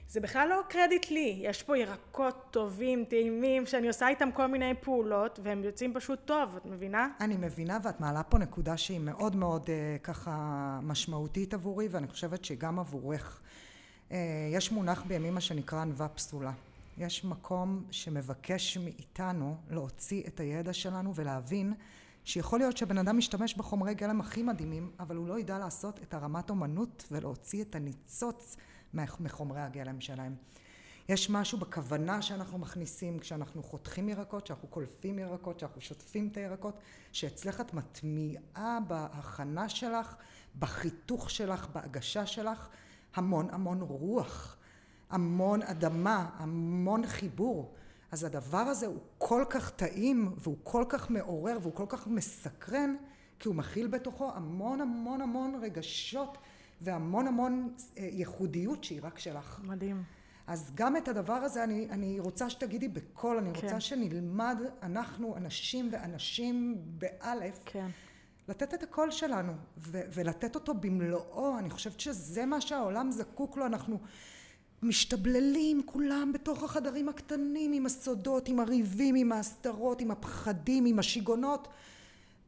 זה 0.09 0.19
בכלל 0.19 0.47
לא 0.49 0.61
קרדיט 0.69 1.11
לי, 1.11 1.39
יש 1.41 1.63
פה 1.63 1.77
ירקות 1.77 2.47
טובים, 2.51 3.05
טעימים, 3.05 3.65
שאני 3.65 3.87
עושה 3.87 4.07
איתם 4.07 4.31
כל 4.31 4.47
מיני 4.47 4.73
פעולות, 4.81 5.39
והם 5.43 5.63
יוצאים 5.63 5.93
פשוט 5.93 6.19
טוב, 6.25 6.55
את 6.55 6.65
מבינה? 6.65 7.07
אני 7.19 7.37
מבינה, 7.37 7.77
ואת 7.83 7.99
מעלה 7.99 8.23
פה 8.23 8.37
נקודה 8.37 8.77
שהיא 8.77 8.99
מאוד 8.99 9.35
מאוד 9.35 9.69
אה, 9.69 9.97
ככה 10.03 10.79
משמעותית 10.83 11.53
עבורי, 11.53 11.87
ואני 11.91 12.07
חושבת 12.07 12.45
שגם 12.45 12.79
עבורך. 12.79 13.41
אה, 14.11 14.17
יש 14.51 14.71
מונח 14.71 15.03
בימימה 15.07 15.41
שנקרא 15.41 15.81
ענווה 15.81 16.07
פסולה. 16.07 16.51
יש 16.97 17.25
מקום 17.25 17.83
שמבקש 17.91 18.77
מאיתנו 18.77 19.55
להוציא 19.69 20.23
את 20.27 20.39
הידע 20.39 20.73
שלנו 20.73 21.15
ולהבין 21.15 21.73
שיכול 22.25 22.59
להיות 22.59 22.77
שבן 22.77 22.97
אדם 22.97 23.17
משתמש 23.17 23.53
בחומרי 23.53 23.93
גלם 23.93 24.21
הכי 24.21 24.43
מדהימים, 24.43 24.91
אבל 24.99 25.15
הוא 25.15 25.27
לא 25.27 25.39
ידע 25.39 25.57
לעשות 25.57 25.99
את 26.03 26.13
הרמת 26.13 26.49
אומנות 26.49 27.03
ולהוציא 27.11 27.61
את 27.61 27.75
הניצוץ 27.75 28.57
מחומרי 28.93 29.61
הגלם 29.61 30.01
שלהם. 30.01 30.35
יש 31.09 31.29
משהו 31.29 31.57
בכוונה 31.57 32.21
שאנחנו 32.21 32.57
מכניסים 32.57 33.19
כשאנחנו 33.19 33.63
חותכים 33.63 34.09
ירקות, 34.09 34.47
שאנחנו 34.47 34.67
קולפים 34.67 35.19
ירקות, 35.19 35.59
שאנחנו 35.59 35.81
שוטפים 35.81 36.27
את 36.31 36.37
הירקות, 36.37 36.79
שאצלך 37.11 37.61
את 37.61 37.73
מטמיעה 37.73 38.79
בהכנה 38.87 39.69
שלך, 39.69 40.15
בחיתוך 40.59 41.29
שלך, 41.29 41.67
בהגשה 41.73 42.25
שלך, 42.25 42.69
המון 43.15 43.47
המון 43.51 43.81
רוח, 43.81 44.57
המון 45.09 45.61
אדמה, 45.61 46.29
המון 46.37 47.07
חיבור. 47.07 47.73
אז 48.11 48.23
הדבר 48.23 48.57
הזה 48.57 48.87
הוא 48.87 48.99
כל 49.17 49.43
כך 49.49 49.69
טעים 49.69 50.35
והוא 50.37 50.57
כל 50.63 50.85
כך 50.89 51.09
מעורר 51.09 51.57
והוא 51.61 51.73
כל 51.73 51.85
כך 51.89 52.07
מסקרן 52.07 52.95
כי 53.39 53.47
הוא 53.47 53.55
מכיל 53.55 53.87
בתוכו 53.87 54.31
המון 54.35 54.81
המון 54.81 55.21
המון 55.21 55.59
רגשות 55.61 56.37
והמון 56.83 57.27
המון 57.27 57.73
אה, 57.97 58.09
ייחודיות 58.11 58.83
שהיא 58.83 58.99
רק 59.03 59.19
שלך. 59.19 59.61
מדהים. 59.63 60.03
אז 60.47 60.71
גם 60.75 60.97
את 60.97 61.07
הדבר 61.07 61.33
הזה 61.33 61.63
אני, 61.63 61.87
אני 61.89 62.19
רוצה 62.19 62.49
שתגידי 62.49 62.87
בקול, 62.87 63.37
אני 63.37 63.49
רוצה 63.49 63.67
כן. 63.67 63.79
שנלמד, 63.79 64.57
אנחנו, 64.83 65.37
אנשים 65.37 65.89
ואנשים 65.91 66.75
באלף, 66.77 67.59
כן. 67.65 67.87
לתת 68.47 68.73
את 68.73 68.83
הקול 68.83 69.11
שלנו 69.11 69.53
ו- 69.77 70.01
ולתת 70.13 70.55
אותו 70.55 70.73
במלואו. 70.73 71.57
אני 71.59 71.69
חושבת 71.69 71.99
שזה 71.99 72.45
מה 72.45 72.61
שהעולם 72.61 73.11
זקוק 73.11 73.57
לו. 73.57 73.65
אנחנו 73.65 73.99
משתבללים 74.81 75.81
כולם 75.85 76.31
בתוך 76.33 76.63
החדרים 76.63 77.09
הקטנים 77.09 77.73
עם 77.73 77.85
הסודות, 77.85 78.47
עם 78.47 78.59
הריבים, 78.59 79.15
עם 79.15 79.31
ההסתרות, 79.31 80.01
עם 80.01 80.11
הפחדים, 80.11 80.85
עם 80.85 80.99
השיגעונות. 80.99 81.67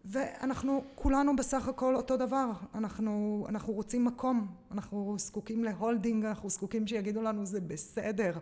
ואנחנו 0.05 0.83
כולנו 0.95 1.35
בסך 1.35 1.67
הכל 1.67 1.95
אותו 1.95 2.17
דבר, 2.17 2.51
אנחנו, 2.75 3.45
אנחנו 3.49 3.73
רוצים 3.73 4.05
מקום, 4.05 4.47
אנחנו 4.71 5.15
זקוקים 5.17 5.63
להולדינג, 5.63 6.25
אנחנו 6.25 6.49
זקוקים 6.49 6.87
שיגידו 6.87 7.21
לנו 7.21 7.45
זה 7.45 7.61
בסדר, 7.61 8.37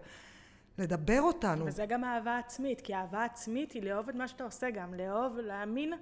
לדבר 0.78 1.22
אותנו. 1.22 1.66
וזה 1.66 1.86
גם 1.86 2.04
אהבה 2.04 2.38
עצמית, 2.38 2.82
כי 2.82 2.96
אהבה 2.96 3.24
עצמית 3.24 3.72
היא 3.72 3.84
לאהוב 3.84 4.10
את 4.10 4.16
מה 4.16 4.28
שאתה 4.28 4.44
עושה 4.44 4.70
גם, 4.70 4.94
לאהוב, 4.94 5.38
להאמין, 5.38 5.94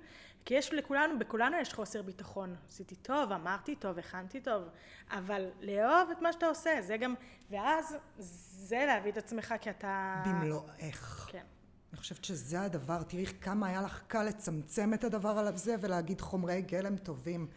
כי 0.46 0.54
יש 0.54 0.74
לכולנו, 0.74 1.20
בכולנו 1.20 1.58
יש 1.58 1.74
חוסר 1.74 2.02
ביטחון. 2.02 2.56
עשיתי 2.68 2.96
טוב, 2.96 3.32
אמרתי 3.32 3.76
טוב, 3.76 4.00
הכנתי 4.00 4.42
טוב, 4.42 4.64
אבל 5.10 5.50
לאהוב 5.62 6.10
את 6.12 6.22
מה 6.22 6.34
שאתה 6.34 6.46
עושה, 6.46 6.82
זה 6.82 6.98
גם, 6.98 7.14
ואז 7.50 7.96
זה 8.18 8.84
להביא 8.88 9.12
את 9.12 9.18
עצמך 9.18 9.54
כי 9.62 9.70
אתה... 9.70 10.24
במלואך. 10.26 11.28
כן. 11.32 11.44
אני 11.92 12.00
חושבת 12.00 12.26
שזה 12.26 12.62
הדבר, 12.62 13.04
תראי 13.04 13.26
כמה 13.42 13.68
היה 13.68 13.82
לך 13.82 14.02
קל 14.08 14.24
לצמצם 14.24 14.94
את 14.94 15.04
הדבר 15.04 15.30
על 15.30 15.58
זה 15.58 15.76
ולהגיד 15.82 16.22
חומרי 16.22 16.62
גלם 16.62 16.98
טובים. 16.98 17.48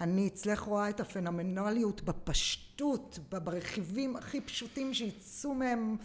אני 0.00 0.28
אצלך 0.28 0.60
רואה 0.60 0.88
את 0.88 1.00
הפנומנליות 1.00 2.02
בפשטות, 2.02 3.18
ברכיבים 3.28 4.16
הכי 4.16 4.40
פשוטים 4.40 4.94
שיצאו 4.94 5.54
מהם 5.54 5.96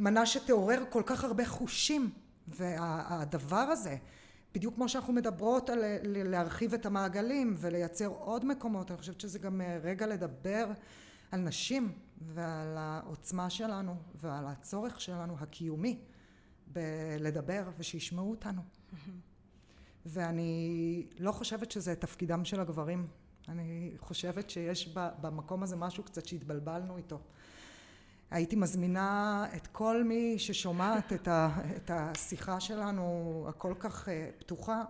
מנה 0.00 0.26
שתעורר 0.26 0.84
כל 0.90 1.02
כך 1.06 1.24
הרבה 1.24 1.46
חושים. 1.46 2.10
והדבר 2.48 3.56
הזה, 3.56 3.96
בדיוק 4.54 4.74
כמו 4.74 4.88
שאנחנו 4.88 5.12
מדברות 5.12 5.70
על 5.70 5.84
להרחיב 6.04 6.74
את 6.74 6.86
המעגלים 6.86 7.54
ולייצר 7.58 8.06
עוד 8.06 8.44
מקומות, 8.44 8.90
אני 8.90 8.98
חושבת 8.98 9.20
שזה 9.20 9.38
גם 9.38 9.60
רגע 9.82 10.06
לדבר 10.06 10.70
על 11.30 11.40
נשים 11.40 11.92
ועל 12.20 12.76
העוצמה 12.76 13.50
שלנו 13.50 13.96
ועל 14.14 14.46
הצורך 14.46 15.00
שלנו 15.00 15.36
הקיומי. 15.40 15.98
בלדבר 16.72 17.62
ושישמעו 17.78 18.30
אותנו. 18.30 18.62
ואני 20.06 21.06
לא 21.18 21.32
חושבת 21.32 21.70
שזה 21.70 21.94
תפקידם 21.94 22.44
של 22.44 22.60
הגברים. 22.60 23.06
אני 23.48 23.92
חושבת 23.98 24.50
שיש 24.50 24.88
במקום 24.94 25.62
הזה 25.62 25.76
משהו 25.76 26.04
קצת 26.04 26.26
שהתבלבלנו 26.26 26.96
איתו. 26.96 27.20
הייתי 28.30 28.56
מזמינה 28.56 29.46
את 29.56 29.66
כל 29.66 30.04
מי 30.04 30.38
ששומעת 30.38 31.12
את, 31.12 31.28
ה, 31.28 31.48
את 31.76 31.90
השיחה 31.94 32.60
שלנו 32.60 33.46
הכל 33.48 33.74
כך 33.78 34.08
אה, 34.08 34.30
פתוחה 34.38 34.82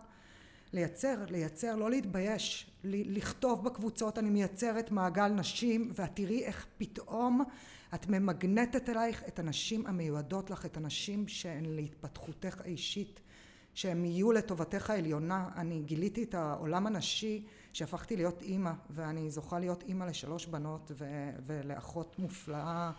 לייצר, 0.73 1.25
לייצר, 1.29 1.77
לא 1.77 1.91
להתבייש, 1.91 2.71
לכתוב 2.85 3.65
בקבוצות 3.65 4.19
אני 4.19 4.31
מייצרת 4.31 4.91
מעגל 4.91 5.29
נשים 5.29 5.93
ואת 5.95 6.11
תראי 6.15 6.45
איך 6.45 6.67
פתאום 6.79 7.45
את 7.95 8.09
ממגנטת 8.09 8.89
אלייך 8.89 9.23
את 9.29 9.39
הנשים 9.39 9.87
המיועדות 9.87 10.51
לך, 10.51 10.67
את 10.67 10.77
הנשים 10.77 11.29
שהן 11.29 11.65
להתפתחותך 11.65 12.61
האישית, 12.61 13.21
שהן 13.75 14.05
יהיו 14.05 14.33
לטובתך 14.33 14.91
העליונה. 14.91 15.49
אני 15.57 15.83
גיליתי 15.85 16.23
את 16.23 16.35
העולם 16.35 16.87
הנשי 16.87 17.45
שהפכתי 17.73 18.17
להיות 18.17 18.43
אימא, 18.43 18.73
ואני 18.91 19.31
זוכה 19.31 19.59
להיות 19.59 19.83
אימא 19.83 20.05
לשלוש 20.05 20.47
בנות 20.47 20.91
ו- 20.95 21.31
ולאחות 21.47 22.19
מופלאה 22.19 22.93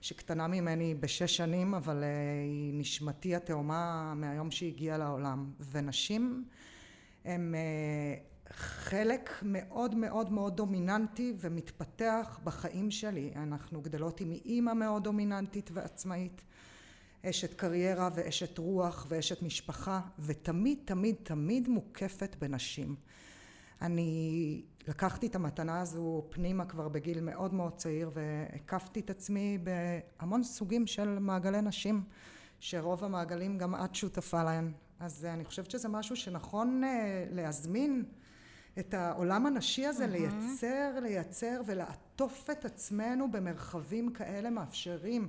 שקטנה 0.00 0.46
ממני 0.46 0.94
בשש 0.94 1.36
שנים, 1.36 1.74
אבל 1.74 2.04
אה, 2.04 2.08
היא 2.44 2.74
נשמתי 2.74 3.36
התאומה 3.36 4.14
מהיום 4.16 4.50
שהיא 4.50 4.72
הגיעה 4.72 4.98
לעולם. 4.98 5.50
ונשים 5.72 6.44
אה, 7.26 7.36
חלק 8.50 9.30
מאוד 9.42 9.94
מאוד 9.94 10.32
מאוד 10.32 10.56
דומיננטי 10.56 11.34
ומתפתח 11.40 12.40
בחיים 12.44 12.90
שלי. 12.90 13.32
אנחנו 13.36 13.80
גדלות 13.80 14.20
עם 14.20 14.32
אימא 14.32 14.72
מאוד 14.72 15.04
דומיננטית 15.04 15.70
ועצמאית, 15.72 16.42
אשת 17.24 17.54
קריירה 17.54 18.08
ואשת 18.14 18.58
רוח 18.58 19.06
ואשת 19.08 19.42
משפחה, 19.42 20.00
ותמיד 20.18 20.78
תמיד 20.84 21.16
תמיד 21.22 21.68
מוקפת 21.68 22.36
בנשים. 22.38 22.96
אני 23.82 24.62
לקחתי 24.88 25.26
את 25.26 25.34
המתנה 25.34 25.80
הזו 25.80 26.26
פנימה 26.30 26.64
כבר 26.64 26.88
בגיל 26.88 27.20
מאוד 27.20 27.54
מאוד 27.54 27.76
צעיר 27.76 28.10
והקפתי 28.12 29.00
את 29.00 29.10
עצמי 29.10 29.58
בהמון 29.58 30.42
סוגים 30.42 30.86
של 30.86 31.18
מעגלי 31.18 31.62
נשים, 31.62 32.02
שרוב 32.60 33.04
המעגלים 33.04 33.58
גם 33.58 33.74
את 33.74 33.94
שותפה 33.94 34.44
להם. 34.44 34.72
אז 35.00 35.24
אני 35.24 35.44
חושבת 35.44 35.70
שזה 35.70 35.88
משהו 35.88 36.16
שנכון 36.16 36.84
אה, 36.84 37.26
להזמין 37.30 38.04
את 38.78 38.94
העולם 38.94 39.46
הנשי 39.46 39.86
הזה, 39.86 40.04
mm-hmm. 40.04 40.08
לייצר, 40.08 40.98
לייצר 41.02 41.60
ולעטוף 41.66 42.50
את 42.50 42.64
עצמנו 42.64 43.30
במרחבים 43.30 44.12
כאלה 44.12 44.50
מאפשרים, 44.50 45.28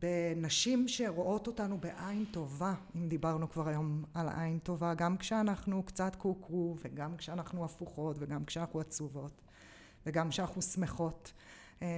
בנשים 0.00 0.88
שרואות 0.88 1.46
אותנו 1.46 1.78
בעין 1.78 2.24
טובה, 2.24 2.74
אם 2.96 3.08
דיברנו 3.08 3.50
כבר 3.50 3.68
היום 3.68 4.04
על 4.14 4.28
עין 4.28 4.58
טובה, 4.58 4.94
גם 4.94 5.16
כשאנחנו 5.16 5.82
קצת 5.82 6.16
קוקרו, 6.16 6.76
וגם 6.84 7.16
כשאנחנו 7.16 7.64
הפוכות, 7.64 8.16
וגם 8.18 8.44
כשאנחנו 8.44 8.80
עצובות, 8.80 9.42
וגם 10.06 10.28
כשאנחנו 10.28 10.62
שמחות. 10.62 11.32
אה, 11.82 11.88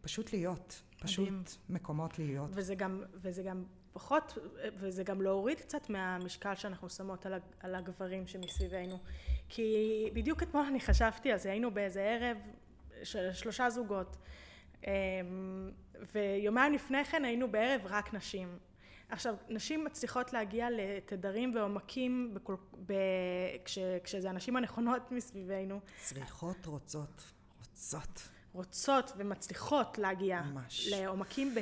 פשוט 0.00 0.32
להיות, 0.32 0.82
פשוט 1.02 1.28
מדהים. 1.28 1.42
מקומות 1.68 2.18
להיות. 2.18 2.50
וזה 2.52 2.74
גם, 2.74 3.02
וזה 3.14 3.42
גם 3.42 3.64
פחות, 3.92 4.38
וזה 4.76 5.04
גם 5.04 5.22
להוריד 5.22 5.60
קצת 5.60 5.90
מהמשקל 5.90 6.54
שאנחנו 6.54 6.90
שמות 6.90 7.26
על 7.60 7.74
הגברים 7.74 8.26
שמסביבנו. 8.26 8.98
כי 9.48 10.10
בדיוק 10.12 10.42
אתמול 10.42 10.64
אני 10.64 10.80
חשבתי 10.80 11.32
על 11.32 11.38
זה, 11.38 11.50
היינו 11.50 11.70
באיזה 11.70 12.02
ערב 12.02 12.36
של 13.02 13.32
שלושה 13.32 13.70
זוגות, 13.70 14.16
אמ, 14.86 14.90
ויומיים 16.14 16.72
לפני 16.72 17.04
כן 17.04 17.24
היינו 17.24 17.50
בערב 17.50 17.80
רק 17.84 18.14
נשים. 18.14 18.58
עכשיו, 19.08 19.34
נשים 19.48 19.84
מצליחות 19.84 20.32
להגיע 20.32 20.68
לתדרים 20.70 21.54
ועומקים 21.54 22.34
בכל, 22.34 22.56
ב, 22.86 22.92
כש, 23.64 23.78
כשזה 24.04 24.30
הנשים 24.30 24.56
הנכונות 24.56 25.12
מסביבנו. 25.12 25.80
צריכות, 25.96 26.66
רוצות, 26.66 27.32
רוצות. 27.58 28.28
רוצות 28.52 29.12
ומצליחות 29.16 29.98
להגיע 29.98 30.42
ממש. 30.42 30.88
לעומקים 30.92 31.54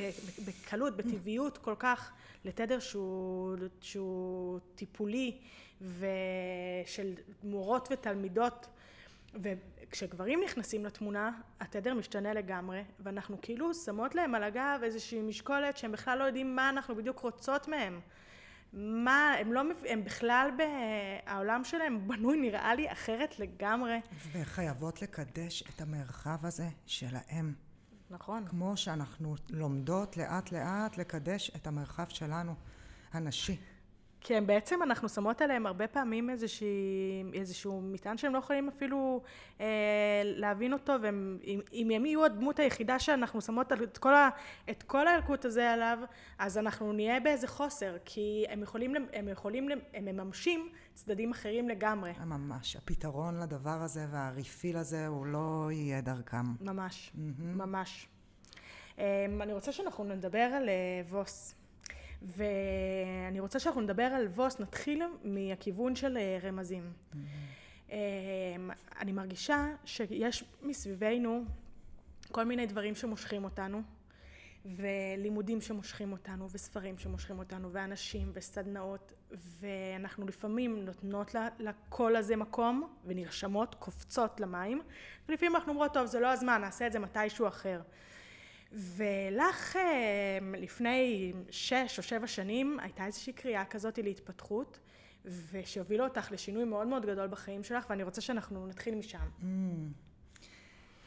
בקלות, 0.47 0.97
בטבעיות 0.97 1.59
כל 1.59 1.75
כך, 1.79 2.13
לתדר 2.45 2.79
שהוא, 2.79 3.57
שהוא 3.81 4.59
טיפולי 4.75 5.39
ושל 5.81 7.15
מורות 7.43 7.89
ותלמידות 7.93 8.67
וכשגברים 9.35 10.41
נכנסים 10.45 10.87
לתמונה 10.87 11.31
התדר 11.61 11.95
משתנה 11.95 12.33
לגמרי 12.33 12.83
ואנחנו 13.01 13.37
כאילו 13.43 13.75
שמות 13.75 14.15
להם 14.15 14.35
על 14.35 14.43
הגב 14.43 14.81
איזושהי 14.83 15.23
משקולת 15.23 15.77
שהם 15.77 15.93
בכלל 15.93 16.19
לא 16.19 16.25
יודעים 16.25 16.57
מה 16.57 16.69
אנחנו 16.69 16.97
בדיוק 16.97 17.19
רוצות 17.19 17.69
מהם 17.69 18.01
מה, 18.73 19.35
הם 19.41 19.53
לא, 19.53 19.63
הם 19.89 20.05
בכלל, 20.05 20.51
העולם 21.27 21.65
שלהם 21.65 22.09
בנוי 22.09 22.41
נראה 22.41 22.75
לי 22.75 22.93
אחרת 22.93 23.39
לגמרי. 23.39 23.99
וחייבות 24.33 25.03
לקדש 25.03 25.63
את 25.63 25.81
המרחב 25.81 26.47
הזה 26.47 26.69
שלהם. 26.87 27.55
נכון. 28.11 28.47
כמו 28.49 28.77
שאנחנו 28.77 29.35
לומדות 29.51 30.17
לאט 30.17 30.53
לאט 30.53 30.99
לקדש 30.99 31.51
את 31.57 31.67
המרחב 31.67 32.09
שלנו, 32.09 32.55
הנשי. 33.13 33.61
כן, 34.21 34.47
בעצם 34.47 34.83
אנחנו 34.83 35.09
שמות 35.09 35.43
עליהם 35.43 35.67
הרבה 35.67 35.87
פעמים 35.87 36.31
איזושהי, 36.31 37.25
איזשהו 37.35 37.81
מטען 37.83 38.17
שהם 38.17 38.33
לא 38.33 38.39
יכולים 38.39 38.69
אפילו 38.69 39.23
אה, 39.61 39.67
להבין 40.25 40.73
אותו, 40.73 40.93
ואם 41.03 41.91
הם 41.91 42.07
יהיו 42.07 42.25
הדמות 42.25 42.59
היחידה 42.59 42.99
שאנחנו 42.99 43.41
שמות 43.41 43.73
את 43.73 43.99
כל, 43.99 44.15
ה, 44.15 44.29
את 44.71 44.83
כל 44.83 45.09
הילקוט 45.09 45.45
הזה 45.45 45.71
עליו, 45.71 45.99
אז 46.39 46.59
אנחנו 46.59 46.93
נהיה 46.93 47.21
באיזה 47.21 47.49
חוסר, 47.49 47.97
כי 48.05 48.45
הם 48.49 48.63
יכולים, 48.63 48.95
הם 49.13 49.29
יכולים, 49.29 49.69
הם 49.95 50.05
מממשים 50.05 50.69
צדדים 50.95 51.31
אחרים 51.31 51.69
לגמרי. 51.69 52.13
ממש. 52.25 52.77
הפתרון 52.77 53.41
לדבר 53.41 53.83
הזה 53.83 54.07
והריפיל 54.11 54.77
הזה 54.77 55.07
הוא 55.07 55.27
לא 55.27 55.69
יהיה 55.73 56.01
דרכם. 56.01 56.45
ממש, 56.61 57.13
mm-hmm. 57.15 57.43
ממש. 57.43 58.09
אה, 58.99 59.27
אני 59.41 59.53
רוצה 59.53 59.73
שאנחנו 59.73 60.05
נדבר 60.05 60.39
על 60.39 60.69
אה, 60.69 61.03
ווס. 61.09 61.60
ואני 62.23 63.41
רוצה 63.41 63.59
שאנחנו 63.59 63.81
נדבר 63.81 64.03
על 64.03 64.27
ווס, 64.27 64.61
נתחיל 64.61 65.03
מהכיוון 65.25 65.97
של 65.97 66.17
אה, 66.17 66.39
רמזים. 66.43 66.93
Mm-hmm. 66.93 67.17
אני 69.01 69.13
מרגישה 69.13 69.67
שיש 69.85 70.45
מסביבנו 70.63 71.45
כל 72.33 72.45
מיני 72.45 72.67
דברים 72.67 72.95
שמושכים 72.95 73.45
אותנו, 73.45 73.83
ולימודים 74.65 75.61
שמושכים 75.61 76.13
אותנו, 76.13 76.51
וספרים 76.51 76.99
שמושכים 76.99 77.39
אותנו, 77.39 77.73
ואנשים, 77.73 78.31
וסדנאות, 78.35 79.13
ואנחנו 79.61 80.27
לפעמים 80.27 80.85
נותנות 80.85 81.35
לקול 81.59 82.17
הזה 82.17 82.37
מקום, 82.37 82.95
ונרשמות, 83.05 83.75
קופצות 83.75 84.41
למים, 84.41 84.83
ולפעמים 85.29 85.57
אנחנו 85.57 85.73
אומרות, 85.73 85.95
טוב, 85.95 86.07
זה 86.07 86.21
לא 86.21 86.33
הזמן, 86.33 86.61
נעשה 86.61 86.87
את 86.87 86.93
זה 86.93 86.99
מתישהו 86.99 87.49
אחר. 87.49 87.81
ולך 88.73 89.77
אה, 89.77 90.39
לפני 90.57 91.33
שש 91.51 91.99
או 91.99 92.03
שבע 92.03 92.27
שנים 92.27 92.81
הייתה 92.81 93.07
איזושהי 93.07 93.33
קריאה 93.33 93.65
כזאת 93.65 93.99
להתפתחות, 93.99 94.79
ושהובילו 95.25 96.05
אותך 96.05 96.33
לשינוי 96.33 96.65
מאוד 96.65 96.87
מאוד 96.87 97.07
גדול 97.07 97.27
בחיים 97.27 97.65
שלך, 97.65 97.87
ואני 97.91 98.03
רוצה 98.03 98.21
שאנחנו 98.21 98.67
נתחיל 98.67 98.95
משם. 98.95 99.19
Mm. 99.41 99.45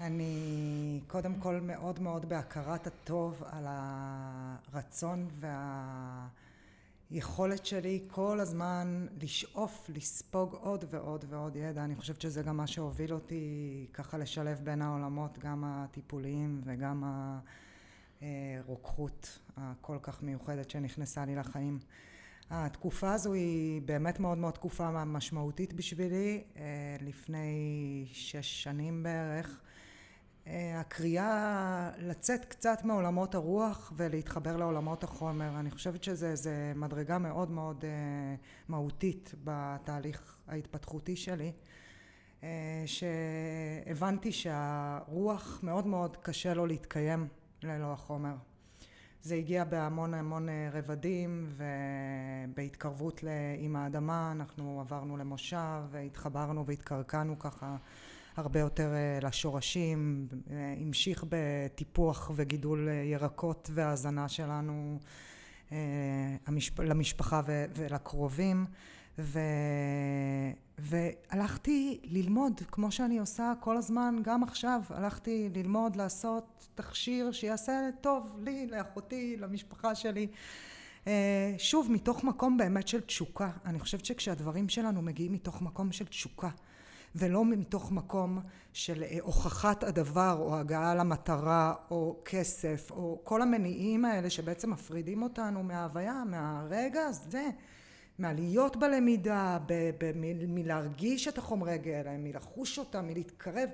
אני 0.01 0.99
קודם 1.07 1.35
כל 1.35 1.59
מאוד 1.61 1.99
מאוד 1.99 2.29
בהכרת 2.29 2.87
הטוב 2.87 3.43
על 3.51 3.65
הרצון 3.67 5.27
והיכולת 7.13 7.65
שלי 7.65 8.03
כל 8.07 8.39
הזמן 8.39 9.07
לשאוף, 9.21 9.89
לספוג 9.89 10.53
עוד 10.53 10.85
ועוד 10.89 11.25
ועוד 11.29 11.55
ידע. 11.55 11.83
אני 11.83 11.95
חושבת 11.95 12.21
שזה 12.21 12.41
גם 12.41 12.57
מה 12.57 12.67
שהוביל 12.67 13.13
אותי 13.13 13.87
ככה 13.93 14.17
לשלב 14.17 14.59
בין 14.63 14.81
העולמות, 14.81 15.37
גם 15.39 15.63
הטיפוליים 15.65 16.61
וגם 16.63 17.03
הרוקחות 18.21 19.39
הכל 19.57 19.97
כך 20.01 20.23
מיוחדת 20.23 20.69
שנכנסה 20.69 21.25
לי 21.25 21.35
לחיים. 21.35 21.79
התקופה 22.49 23.13
הזו 23.13 23.33
היא 23.33 23.81
באמת 23.81 24.19
מאוד 24.19 24.37
מאוד 24.37 24.53
תקופה 24.53 25.05
משמעותית 25.05 25.73
בשבילי. 25.73 26.43
אה, 26.55 26.61
לפני 27.01 28.05
שש 28.13 28.63
שנים 28.63 29.03
בערך 29.03 29.61
הקריאה 30.47 31.89
לצאת 31.97 32.45
קצת 32.45 32.83
מעולמות 32.83 33.35
הרוח 33.35 33.93
ולהתחבר 33.95 34.57
לעולמות 34.57 35.03
החומר. 35.03 35.59
אני 35.59 35.71
חושבת 35.71 36.03
שזו 36.03 36.49
מדרגה 36.75 37.17
מאוד 37.17 37.51
מאוד 37.51 37.85
אה, 37.85 38.35
מהותית 38.67 39.33
בתהליך 39.43 40.37
ההתפתחותי 40.47 41.15
שלי. 41.15 41.51
שהבנתי 42.85 44.31
שהרוח 44.31 45.59
מאוד 45.63 45.87
מאוד 45.87 46.17
קשה 46.17 46.53
לו 46.53 46.65
להתקיים 46.65 47.27
ללא 47.63 47.93
החומר. 47.93 48.35
זה 49.21 49.35
הגיע 49.35 49.63
בהמון 49.63 50.13
המון 50.13 50.49
אה, 50.49 50.69
רבדים 50.73 51.49
ובהתקרבות 52.49 53.21
עם 53.59 53.75
האדמה 53.75 54.31
אנחנו 54.31 54.79
עברנו 54.79 55.17
למושב 55.17 55.81
והתחברנו 55.91 56.65
והתקרקענו 56.65 57.39
ככה 57.39 57.75
הרבה 58.35 58.59
יותר 58.59 58.93
אה, 58.93 59.19
לשורשים, 59.27 60.27
אה, 60.51 60.73
המשיך 60.81 61.25
בטיפוח 61.29 62.31
וגידול 62.35 62.89
ירקות 63.03 63.69
והזנה 63.73 64.29
שלנו 64.29 64.99
למשפחה 66.79 67.41
ולקרובים 67.75 68.65
ו... 69.19 69.39
והלכתי 70.77 71.99
ללמוד, 72.03 72.61
כמו 72.71 72.91
שאני 72.91 73.19
עושה 73.19 73.53
כל 73.59 73.77
הזמן, 73.77 74.15
גם 74.21 74.43
עכשיו, 74.43 74.81
הלכתי 74.89 75.49
ללמוד, 75.55 75.95
לעשות 75.95 76.67
תכשיר 76.75 77.31
שיעשה 77.31 77.89
טוב 78.01 78.37
לי, 78.43 78.67
לאחותי, 78.67 79.37
למשפחה 79.39 79.95
שלי. 79.95 80.27
אה, 81.07 81.55
שוב, 81.57 81.91
מתוך 81.91 82.23
מקום 82.23 82.57
באמת 82.57 82.87
של 82.87 83.01
תשוקה. 83.01 83.51
אני 83.65 83.79
חושבת 83.79 84.05
שכשהדברים 84.05 84.69
שלנו 84.69 85.01
מגיעים 85.01 85.33
מתוך 85.33 85.61
מקום 85.61 85.91
של 85.91 86.05
תשוקה, 86.05 86.49
ולא 87.15 87.45
מתוך 87.45 87.91
מקום 87.91 88.39
של 88.73 89.03
אה, 89.03 89.17
הוכחת 89.21 89.83
הדבר, 89.83 90.37
או 90.39 90.55
הגעה 90.55 90.95
למטרה, 90.95 91.73
או 91.91 92.21
כסף, 92.25 92.91
או 92.91 93.19
כל 93.23 93.41
המניעים 93.41 94.05
האלה 94.05 94.29
שבעצם 94.29 94.71
מפרידים 94.71 95.23
אותנו 95.23 95.63
מההוויה, 95.63 96.23
מהרגע 96.25 97.01
הזה. 97.01 97.49
מהלהיות 98.19 98.77
בלמידה, 98.77 99.57
מלהרגיש 100.47 101.27
את 101.27 101.37
החומרי 101.37 101.77
גלם, 101.77 102.23
מלחוש 102.23 102.79
אותם, 102.79 103.07
מלהתקרב. 103.07 103.69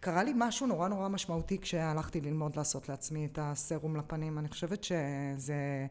קרה 0.00 0.22
לי 0.22 0.32
משהו 0.36 0.66
נורא 0.66 0.88
נורא 0.88 1.08
משמעותי 1.08 1.58
כשהלכתי 1.58 2.20
ללמוד 2.20 2.56
לעשות 2.56 2.88
לעצמי 2.88 3.26
את 3.26 3.38
הסרום 3.42 3.96
לפנים. 3.96 4.38
אני 4.38 4.48
חושבת 4.48 4.84
שזה 4.84 5.86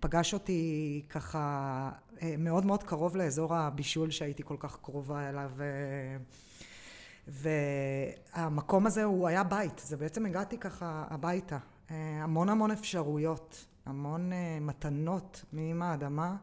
פגש 0.00 0.34
אותי 0.34 1.02
ככה 1.08 1.90
אה, 2.22 2.34
מאוד 2.38 2.66
מאוד 2.66 2.82
קרוב 2.82 3.16
לאזור 3.16 3.54
הבישול 3.54 4.10
שהייתי 4.10 4.42
כל 4.42 4.56
כך 4.58 4.78
קרובה 4.82 5.28
אליו. 5.28 5.50
אה, 5.60 6.16
והמקום 8.34 8.86
הזה 8.86 9.04
הוא 9.04 9.28
היה 9.28 9.44
בית, 9.44 9.82
זה 9.84 9.96
בעצם 9.96 10.26
הגעתי 10.26 10.58
ככה 10.58 11.04
הביתה. 11.10 11.58
אה, 11.90 11.96
המון 12.22 12.48
המון 12.48 12.70
אפשרויות, 12.70 13.66
המון 13.86 14.30
מתנות 14.60 15.44
מאמא 15.52 15.84
האדמה. 15.84 16.36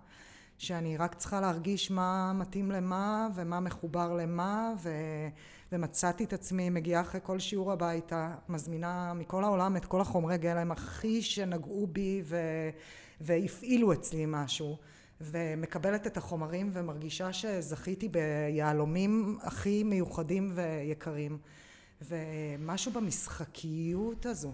שאני 0.58 0.98
רק 0.98 1.15
צריכה 1.15 1.41
להרגיש 1.41 1.91
מה 1.91 2.34
מתאים 2.34 2.72
למה 2.72 3.28
ומה 3.36 3.60
מחובר 3.60 4.13
למה 4.13 4.74
ו... 4.84 4.89
ומצאתי 5.72 6.24
את 6.24 6.34
עצמי 6.34 6.70
מגיעה 6.70 7.02
אחרי 7.02 7.22
כל 7.24 7.39
שיעור 7.39 7.72
הביתה 7.72 8.36
מזמינה 8.50 9.13
מכל 9.13 9.44
העולם 9.44 9.78
את 9.78 9.86
כל 9.86 10.02
החומרי 10.02 10.38
גלם 10.38 10.72
הכי 10.72 11.22
שנגעו 11.22 11.88
בי 11.88 12.22
ו... 12.26 12.38
והפעילו 13.26 13.94
אצלי 13.94 14.24
משהו 14.28 14.78
ומקבלת 15.22 16.08
את 16.08 16.18
החומרים 16.18 16.70
ומרגישה 16.74 17.34
שזכיתי 17.34 18.10
ביהלומים 18.10 19.38
הכי 19.42 19.84
מיוחדים 19.84 20.52
ויקרים 20.56 21.38
ומשהו 22.02 22.92
במשחקיות 22.92 24.26
הזו 24.26 24.54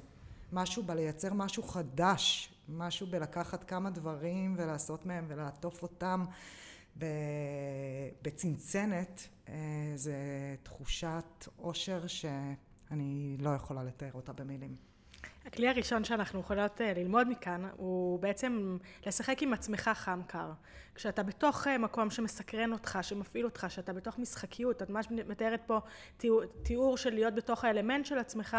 משהו 0.51 0.83
בלייצר 0.83 1.33
משהו 1.33 1.63
חדש 1.63 2.53
משהו 2.69 3.07
בלקחת 3.07 3.63
כמה 3.63 3.89
דברים 3.89 4.55
ולעשות 4.57 5.05
מהם 5.05 5.25
ולעטוף 5.27 5.83
אותם 5.83 6.25
בצנצנת 8.21 9.27
אה, 9.49 9.53
זה 9.95 10.15
תחושת 10.63 11.47
עושר 11.57 12.07
שאני 12.07 13.37
לא 13.39 13.49
יכולה 13.49 13.83
לתאר 13.83 14.11
אותה 14.13 14.33
במילים. 14.33 14.90
הכלי 15.45 15.69
הראשון 15.69 16.03
שאנחנו 16.03 16.39
יכולות 16.39 16.81
אה, 16.81 16.93
ללמוד 16.93 17.29
מכאן 17.29 17.69
הוא 17.77 18.19
בעצם 18.19 18.77
לשחק 19.05 19.41
עם 19.41 19.53
עצמך 19.53 19.91
חם 19.93 20.21
קר. 20.27 20.51
כשאתה 20.95 21.23
בתוך 21.23 21.67
אה, 21.67 21.77
מקום 21.77 22.09
שמסקרן 22.09 22.73
אותך, 22.73 22.99
שמפעיל 23.01 23.45
אותך, 23.45 23.65
שאתה 23.69 23.93
בתוך 23.93 24.19
משחקיות, 24.19 24.81
את 24.81 24.89
ממש 24.89 25.07
מתארת 25.11 25.61
פה 25.65 25.79
תיאור, 26.17 26.41
תיאור 26.63 26.97
של 26.97 27.13
להיות 27.13 27.35
בתוך 27.35 27.63
האלמנט 27.63 28.05
של 28.05 28.17
עצמך, 28.17 28.57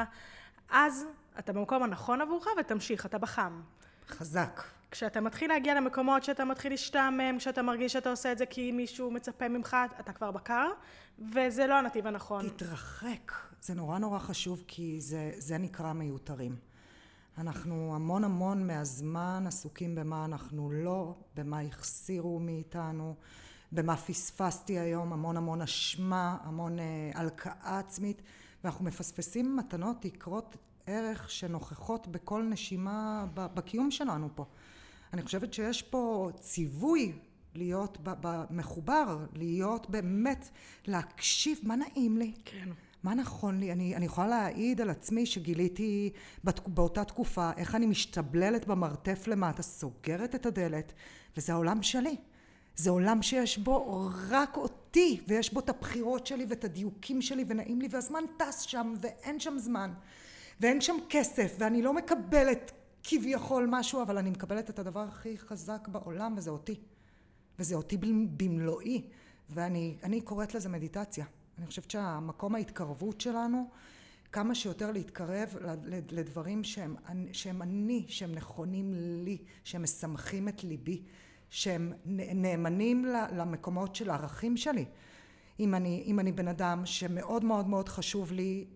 אז 0.70 1.06
אתה 1.38 1.52
במקום 1.52 1.82
הנכון 1.82 2.20
עבורך 2.20 2.46
ותמשיך, 2.60 3.06
אתה 3.06 3.18
בחם. 3.18 3.60
חזק. 4.08 4.62
כשאתה 4.90 5.20
מתחיל 5.20 5.50
להגיע 5.50 5.74
למקומות 5.74 6.24
שאתה 6.24 6.44
מתחיל 6.44 6.72
להשתעמם, 6.72 7.38
כשאתה 7.38 7.62
מרגיש 7.62 7.92
שאתה 7.92 8.10
עושה 8.10 8.32
את 8.32 8.38
זה 8.38 8.46
כי 8.46 8.72
מישהו 8.72 9.10
מצפה 9.10 9.48
ממך, 9.48 9.76
אתה 10.00 10.12
כבר 10.12 10.30
בקר, 10.30 10.68
וזה 11.18 11.66
לא 11.66 11.74
הנתיב 11.74 12.06
הנכון. 12.06 12.48
תתרחק. 12.48 13.32
זה 13.60 13.74
נורא 13.74 13.98
נורא 13.98 14.18
חשוב 14.18 14.64
כי 14.68 15.00
זה, 15.00 15.32
זה 15.36 15.58
נקרא 15.58 15.92
מיותרים. 15.92 16.71
אנחנו 17.38 17.94
המון 17.94 18.24
המון 18.24 18.66
מהזמן 18.66 19.44
עסוקים 19.46 19.94
במה 19.94 20.24
אנחנו 20.24 20.70
לא, 20.70 21.14
במה 21.34 21.60
החסירו 21.60 22.40
מאיתנו, 22.40 23.14
במה 23.72 23.96
פספסתי 23.96 24.78
היום, 24.78 25.12
המון 25.12 25.36
המון 25.36 25.62
אשמה, 25.62 26.36
המון 26.42 26.78
אה, 26.78 27.10
הלקאה 27.14 27.78
עצמית, 27.78 28.22
ואנחנו 28.64 28.84
מפספסים 28.84 29.56
מתנות, 29.56 29.96
תקרות 30.00 30.56
ערך 30.86 31.30
שנוכחות 31.30 32.06
בכל 32.06 32.42
נשימה 32.42 33.26
בקיום 33.34 33.90
שלנו 33.90 34.28
פה. 34.34 34.44
אני 35.12 35.22
חושבת 35.22 35.54
שיש 35.54 35.82
פה 35.82 36.30
ציווי 36.40 37.12
להיות 37.54 37.98
מחובר, 38.50 39.26
להיות 39.32 39.90
באמת, 39.90 40.48
להקשיב, 40.86 41.58
מה 41.62 41.76
נעים 41.76 42.18
לי? 42.18 42.32
כן. 42.44 42.68
מה 43.02 43.14
נכון 43.14 43.60
לי? 43.60 43.72
אני, 43.72 43.96
אני 43.96 44.04
יכולה 44.04 44.28
להעיד 44.28 44.80
על 44.80 44.90
עצמי 44.90 45.26
שגיליתי 45.26 46.10
בת, 46.44 46.68
באותה 46.68 47.04
תקופה 47.04 47.50
איך 47.56 47.74
אני 47.74 47.86
משתבללת 47.86 48.66
במרתף 48.66 49.26
למטה, 49.26 49.62
סוגרת 49.62 50.34
את 50.34 50.46
הדלת, 50.46 50.92
וזה 51.36 51.52
העולם 51.52 51.82
שלי. 51.82 52.16
זה 52.76 52.90
עולם 52.90 53.22
שיש 53.22 53.58
בו 53.58 54.10
רק 54.28 54.56
אותי, 54.56 55.20
ויש 55.28 55.52
בו 55.52 55.60
את 55.60 55.68
הבחירות 55.68 56.26
שלי 56.26 56.46
ואת 56.48 56.64
הדיוקים 56.64 57.22
שלי, 57.22 57.44
ונעים 57.48 57.80
לי, 57.80 57.88
והזמן 57.90 58.24
טס 58.36 58.60
שם, 58.60 58.94
ואין 59.00 59.40
שם 59.40 59.58
זמן. 59.58 59.92
ואין 60.60 60.80
שם 60.80 60.96
כסף, 61.08 61.56
ואני 61.58 61.82
לא 61.82 61.92
מקבלת 61.92 62.72
כביכול 63.02 63.66
משהו, 63.70 64.02
אבל 64.02 64.18
אני 64.18 64.30
מקבלת 64.30 64.70
את 64.70 64.78
הדבר 64.78 65.00
הכי 65.00 65.38
חזק 65.38 65.88
בעולם, 65.88 66.34
וזה 66.36 66.50
אותי. 66.50 66.80
וזה 67.58 67.74
אותי 67.74 67.96
במלואי, 68.36 69.02
ואני 69.50 70.20
קוראת 70.24 70.54
לזה 70.54 70.68
מדיטציה. 70.68 71.24
אני 71.58 71.66
חושבת 71.66 71.90
שהמקום 71.90 72.54
ההתקרבות 72.54 73.20
שלנו, 73.20 73.70
כמה 74.32 74.54
שיותר 74.54 74.92
להתקרב 74.92 75.56
לדברים 76.10 76.64
שהם, 76.64 76.96
שהם 77.32 77.62
אני, 77.62 78.04
שהם 78.08 78.32
נכונים 78.32 78.92
לי, 79.24 79.38
שהם 79.64 79.82
משמחים 79.82 80.48
את 80.48 80.64
ליבי, 80.64 81.02
שהם 81.50 81.92
נאמנים 82.34 83.04
למקומות 83.32 83.94
של 83.94 84.10
הערכים 84.10 84.56
שלי. 84.56 84.84
אם 85.60 85.74
אני, 85.74 86.02
אם 86.06 86.20
אני 86.20 86.32
בן 86.32 86.48
אדם 86.48 86.86
שמאוד 86.86 87.44
מאוד 87.44 87.66
מאוד 87.68 87.88
חשוב 87.88 88.32
לי 88.32 88.66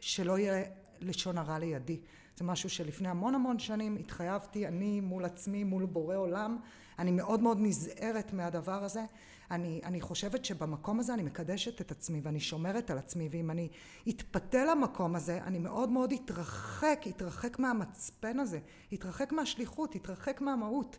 שלא 0.00 0.38
יהיה 0.38 0.64
לשון 1.00 1.38
הרע 1.38 1.58
לידי. 1.58 2.00
זה 2.36 2.44
משהו 2.44 2.70
שלפני 2.70 3.08
המון 3.08 3.34
המון 3.34 3.58
שנים 3.58 3.96
התחייבתי, 3.96 4.66
אני 4.66 5.00
מול 5.00 5.24
עצמי, 5.24 5.64
מול 5.64 5.86
בורא 5.86 6.16
עולם, 6.16 6.58
אני 6.98 7.10
מאוד 7.10 7.42
מאוד 7.42 7.58
נזהרת 7.60 8.32
מהדבר 8.32 8.84
הזה. 8.84 9.04
אני, 9.52 9.80
אני 9.84 10.00
חושבת 10.00 10.44
שבמקום 10.44 11.00
הזה 11.00 11.14
אני 11.14 11.22
מקדשת 11.22 11.80
את 11.80 11.90
עצמי 11.90 12.20
ואני 12.22 12.40
שומרת 12.40 12.90
על 12.90 12.98
עצמי, 12.98 13.28
ואם 13.30 13.50
אני 13.50 13.68
אתפתה 14.08 14.64
למקום 14.64 15.16
הזה, 15.16 15.38
אני 15.42 15.58
מאוד 15.58 15.88
מאוד 15.88 16.12
אתרחק, 16.12 17.04
אתרחק 17.08 17.58
מהמצפן 17.58 18.40
הזה, 18.40 18.58
אתרחק 18.94 19.32
מהשליחות, 19.32 19.96
אתרחק 19.96 20.40
מהמהות. 20.40 20.98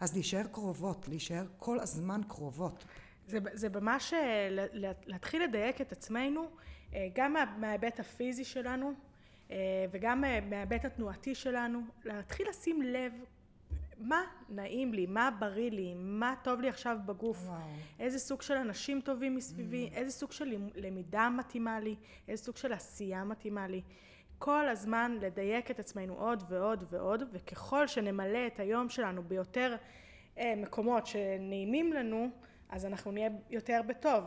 אז 0.00 0.12
להישאר 0.14 0.42
קרובות, 0.52 1.08
להישאר 1.08 1.44
כל 1.58 1.80
הזמן 1.80 2.20
קרובות. 2.28 2.84
זה, 3.26 3.38
זה 3.52 3.68
ממש 3.68 4.14
אה, 4.14 4.48
להתחיל 5.06 5.44
לדייק 5.44 5.80
את 5.80 5.92
עצמנו, 5.92 6.48
אה, 6.94 7.08
גם 7.14 7.36
מההיבט 7.58 8.00
הפיזי 8.00 8.44
שלנו, 8.44 8.92
אה, 9.50 9.56
וגם 9.90 10.20
מההיבט 10.20 10.84
התנועתי 10.84 11.34
שלנו, 11.34 11.80
להתחיל 12.04 12.48
לשים 12.48 12.82
לב 12.82 13.12
מה 13.98 14.22
נעים 14.48 14.94
לי, 14.94 15.06
מה 15.06 15.30
בריא 15.38 15.70
לי, 15.70 15.94
מה 15.94 16.34
טוב 16.42 16.60
לי 16.60 16.68
עכשיו 16.68 16.96
בגוף, 17.06 17.38
וואו. 17.46 17.60
איזה 18.00 18.18
סוג 18.18 18.42
של 18.42 18.54
אנשים 18.54 19.00
טובים 19.00 19.36
מסביבי, 19.36 19.90
mm. 19.92 19.96
איזה 19.96 20.10
סוג 20.10 20.32
של 20.32 20.54
למידה 20.74 21.28
מתאימה 21.30 21.80
לי, 21.80 21.96
איזה 22.28 22.42
סוג 22.42 22.56
של 22.56 22.72
עשייה 22.72 23.24
מתאימה 23.24 23.66
לי. 23.66 23.82
כל 24.38 24.68
הזמן 24.68 25.16
לדייק 25.20 25.70
את 25.70 25.78
עצמנו 25.78 26.14
עוד 26.14 26.42
ועוד 26.48 26.84
ועוד, 26.90 27.22
וככל 27.32 27.86
שנמלא 27.86 28.46
את 28.46 28.60
היום 28.60 28.88
שלנו 28.88 29.22
ביותר 29.22 29.76
אה, 30.38 30.54
מקומות 30.56 31.06
שנעימים 31.06 31.92
לנו, 31.92 32.28
אז 32.68 32.86
אנחנו 32.86 33.12
נהיה 33.12 33.28
יותר 33.50 33.80
בטוב. 33.86 34.24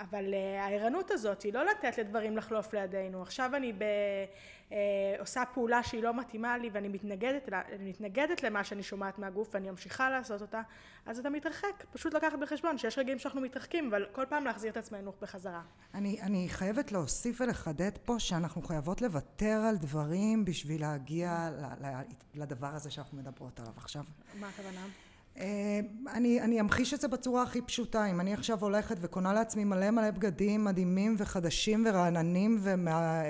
אבל 0.00 0.34
uh, 0.34 0.60
הערנות 0.60 1.10
הזאת 1.10 1.42
היא 1.42 1.52
לא 1.52 1.64
לתת 1.64 1.98
לדברים 1.98 2.36
לחלוף 2.36 2.74
לידינו. 2.74 3.22
עכשיו 3.22 3.50
אני 3.56 3.72
ב, 3.72 3.82
uh, 4.68 4.72
עושה 5.18 5.42
פעולה 5.54 5.82
שהיא 5.82 6.02
לא 6.02 6.14
מתאימה 6.14 6.58
לי 6.58 6.70
ואני 6.72 6.88
מתנגדת, 6.88 7.48
מתנגדת 7.80 8.42
למה 8.42 8.64
שאני 8.64 8.82
שומעת 8.82 9.18
מהגוף 9.18 9.48
ואני 9.54 9.70
ממשיכה 9.70 10.10
לעשות 10.10 10.42
אותה, 10.42 10.62
אז 11.06 11.18
אתה 11.18 11.30
מתרחק. 11.30 11.84
פשוט 11.92 12.14
לקחת 12.14 12.38
בחשבון 12.38 12.78
שיש 12.78 12.98
רגעים 12.98 13.18
שאנחנו 13.18 13.40
מתרחקים, 13.40 13.88
אבל 13.88 14.06
כל 14.12 14.24
פעם 14.28 14.44
להחזיר 14.44 14.70
את 14.70 14.76
עצמנו 14.76 15.12
בחזרה. 15.22 15.62
אני, 15.94 16.20
אני 16.22 16.48
חייבת 16.48 16.92
להוסיף 16.92 17.40
ולחדד 17.40 17.98
פה 18.04 18.18
שאנחנו 18.18 18.62
חייבות 18.62 19.02
לוותר 19.02 19.62
על 19.68 19.76
דברים 19.76 20.44
בשביל 20.44 20.80
להגיע 20.80 21.50
לדבר 22.34 22.74
הזה 22.74 22.90
שאנחנו 22.90 23.18
מדברות 23.18 23.60
עליו 23.60 23.72
עכשיו. 23.76 24.02
מה 24.40 24.48
הכוונה? 24.48 24.86
אה, 25.38 25.80
אני, 26.12 26.40
אני 26.40 26.60
אמחיש 26.60 26.94
את 26.94 27.00
זה 27.00 27.08
בצורה 27.08 27.42
הכי 27.42 27.62
פשוטה. 27.62 28.06
אם 28.06 28.20
אני 28.20 28.34
עכשיו 28.34 28.58
הולכת 28.60 28.96
וקונה 29.00 29.32
לעצמי 29.32 29.64
מלא 29.64 29.90
מלא 29.90 30.10
בגדים 30.10 30.64
מדהימים 30.64 31.14
וחדשים 31.18 31.84
ורעננים 31.86 32.58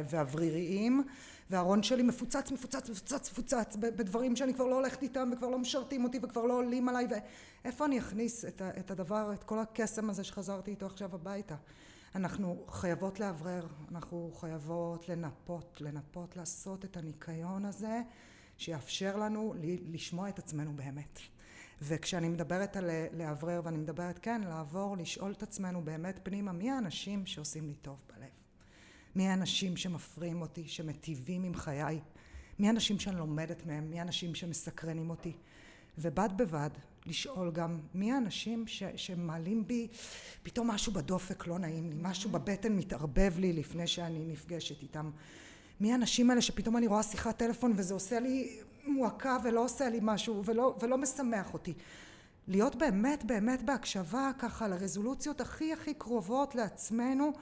ואווריריים 0.09 1.03
והארון 1.51 1.83
שלי 1.83 2.03
מפוצץ 2.03 2.51
מפוצץ 2.51 2.91
מפוצץ 2.91 3.31
מפוצץ 3.33 3.77
בדברים 3.81 4.37
שאני 4.37 4.55
כבר 4.55 4.67
לא 4.67 4.75
הולכת 4.75 5.03
איתם 5.03 5.31
וכבר 5.33 5.49
לא 5.49 5.59
משרתים 5.59 6.05
אותי 6.05 6.19
וכבר 6.23 6.45
לא 6.45 6.55
עולים 6.55 6.89
עליי 6.89 7.07
ואיפה 7.65 7.85
אני 7.85 7.99
אכניס 7.99 8.45
את, 8.45 8.63
את 8.63 8.91
הדבר 8.91 9.33
את 9.35 9.45
כל 9.45 9.59
הקסם 9.59 10.11
הזה 10.11 10.25
שחזרתי 10.25 10.71
איתו 10.71 10.87
עכשיו 10.87 11.15
הביתה? 11.15 11.55
אנחנו 12.15 12.65
חייבות 12.69 13.21
לאוורר 13.21 13.67
אנחנו 13.91 14.31
חייבות 14.35 15.09
לנפות 15.09 15.79
לנפות 15.81 16.37
לעשות 16.37 16.85
את 16.85 16.97
הניקיון 16.97 17.65
הזה 17.65 18.03
שיאפשר 18.59 19.17
לנו 19.17 19.55
לשמוע 19.93 20.29
את 20.29 20.39
עצמנו 20.39 20.73
באמת 20.77 21.21
וכשאני 21.83 22.29
מדברת 22.29 22.77
על 22.77 22.91
לאוורר 23.13 23.61
ואני 23.65 23.77
מדברת 23.77 24.19
כן 24.23 24.41
לעבור 24.41 24.97
לשאול 24.97 25.33
את 25.33 25.43
עצמנו 25.43 25.83
באמת 25.83 26.21
פנימה 26.23 26.53
מי 26.53 26.71
האנשים 26.71 27.27
שעושים 27.27 27.67
לי 27.67 27.75
טוב 27.75 28.03
בלב? 28.09 28.29
מי 29.17 29.29
האנשים 29.29 29.77
שמפריעים 29.77 30.41
אותי 30.41 30.69
שמטיבים 30.69 31.43
עם 31.43 31.55
חיי? 31.55 32.01
מי 32.59 32.67
האנשים 32.67 32.99
שאני 32.99 33.17
לומדת 33.17 33.67
מהם? 33.67 33.91
מי 33.91 34.01
האנשים 34.01 34.35
שמסקרנים 34.35 35.11
אותי? 35.11 35.33
ובד 35.99 36.29
בבד 36.37 36.71
לשאול 37.07 37.51
גם 37.51 37.81
מי 37.95 38.13
האנשים 38.13 38.67
ש, 38.67 38.83
שמעלים 38.97 39.67
בי 39.67 39.89
פתאום 40.43 40.71
משהו 40.71 40.93
בדופק 40.93 41.47
לא 41.47 41.59
נעים 41.59 41.91
לי 41.91 41.97
משהו 42.01 42.31
בבטן 42.31 42.73
מתערבב 42.73 43.39
לי 43.39 43.53
לפני 43.53 43.87
שאני 43.87 44.25
נפגשת 44.25 44.83
איתם. 44.83 45.11
מי 45.81 45.93
האנשים 45.93 46.31
האלה 46.31 46.43
שפתאום 46.43 46.77
אני 46.77 46.87
רואה 46.87 47.03
שיחת 47.03 47.39
טלפון 47.39 47.73
וזה 47.77 47.95
עושה 47.95 48.21
לי 48.21 48.61
מועקה 48.89 49.37
ולא 49.45 49.65
עושה 49.65 49.89
לי 49.89 49.99
משהו 50.03 50.45
ולא, 50.45 50.77
ולא 50.81 50.99
משמח 50.99 51.55
אותי. 51.55 51.75
להיות 52.49 52.77
באמת 52.77 53.25
באמת 53.25 53.63
בהקשבה 53.63 54.31
ככה 54.39 54.69
לרזולוציות 54.69 55.41
הכי 55.41 55.73
הכי 55.73 55.95
קרובות 55.95 56.55
לעצמנו 56.55 57.33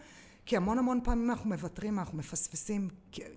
כי 0.46 0.56
המון 0.56 0.78
המון 0.78 1.00
פעמים 1.04 1.30
אנחנו 1.30 1.48
מוותרים, 1.50 1.98
אנחנו 1.98 2.18
מפספסים, 2.18 2.88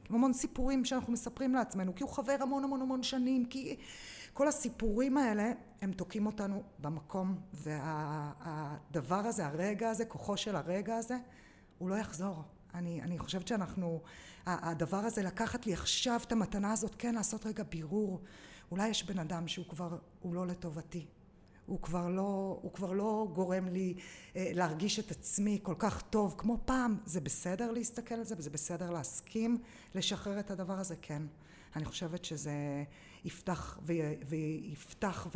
המון 0.09 0.33
סיפורים 0.33 0.85
שאנחנו 0.85 1.13
מספרים 1.13 1.55
לעצמנו, 1.55 1.95
כי 1.95 2.03
הוא 2.03 2.11
חבר 2.11 2.35
המון 2.39 2.63
המון 2.63 2.81
המון 2.81 3.03
שנים, 3.03 3.45
כי 3.45 3.75
כל 4.33 4.47
הסיפורים 4.47 5.17
האלה 5.17 5.51
הם 5.81 5.91
תוקעים 5.91 6.25
אותנו 6.25 6.63
במקום 6.79 7.35
והדבר 7.53 9.21
וה, 9.21 9.29
הזה, 9.29 9.45
הרגע 9.45 9.89
הזה, 9.89 10.05
כוחו 10.05 10.37
של 10.37 10.55
הרגע 10.55 10.95
הזה, 10.95 11.17
הוא 11.77 11.89
לא 11.89 11.95
יחזור. 11.95 12.43
אני, 12.73 13.01
אני 13.01 13.19
חושבת 13.19 13.47
שאנחנו, 13.47 14.01
הדבר 14.45 14.97
הזה 14.97 15.23
לקחת 15.23 15.65
לי 15.65 15.73
עכשיו 15.73 16.19
את 16.27 16.31
המתנה 16.31 16.71
הזאת, 16.71 16.95
כן 16.97 17.15
לעשות 17.15 17.45
רגע 17.45 17.63
בירור, 17.63 18.21
אולי 18.71 18.87
יש 18.87 19.03
בן 19.03 19.19
אדם 19.19 19.47
שהוא 19.47 19.65
כבר, 19.69 19.97
הוא 20.19 20.35
לא 20.35 20.47
לטובתי, 20.47 21.05
הוא 21.65 21.81
כבר 21.81 22.09
לא, 22.09 22.59
הוא 22.61 22.73
כבר 22.73 22.91
לא 22.91 23.27
גורם 23.33 23.67
לי 23.67 23.93
אה, 24.35 24.51
להרגיש 24.53 24.99
את 24.99 25.11
עצמי 25.11 25.59
כל 25.63 25.75
כך 25.79 26.01
טוב 26.01 26.35
כמו 26.37 26.57
פעם, 26.65 26.97
זה 27.05 27.21
בסדר 27.21 27.71
להסתכל 27.71 28.15
על 28.15 28.23
זה 28.23 28.35
וזה 28.37 28.49
בסדר 28.49 28.89
להסכים 28.89 29.57
לשחרר 29.95 30.39
את 30.39 30.51
הדבר 30.51 30.79
הזה, 30.79 30.95
כן. 31.01 31.21
אני 31.75 31.85
חושבת 31.85 32.25
שזה 32.25 32.83
יפתח 33.27 33.79
ויפתח 34.25 35.27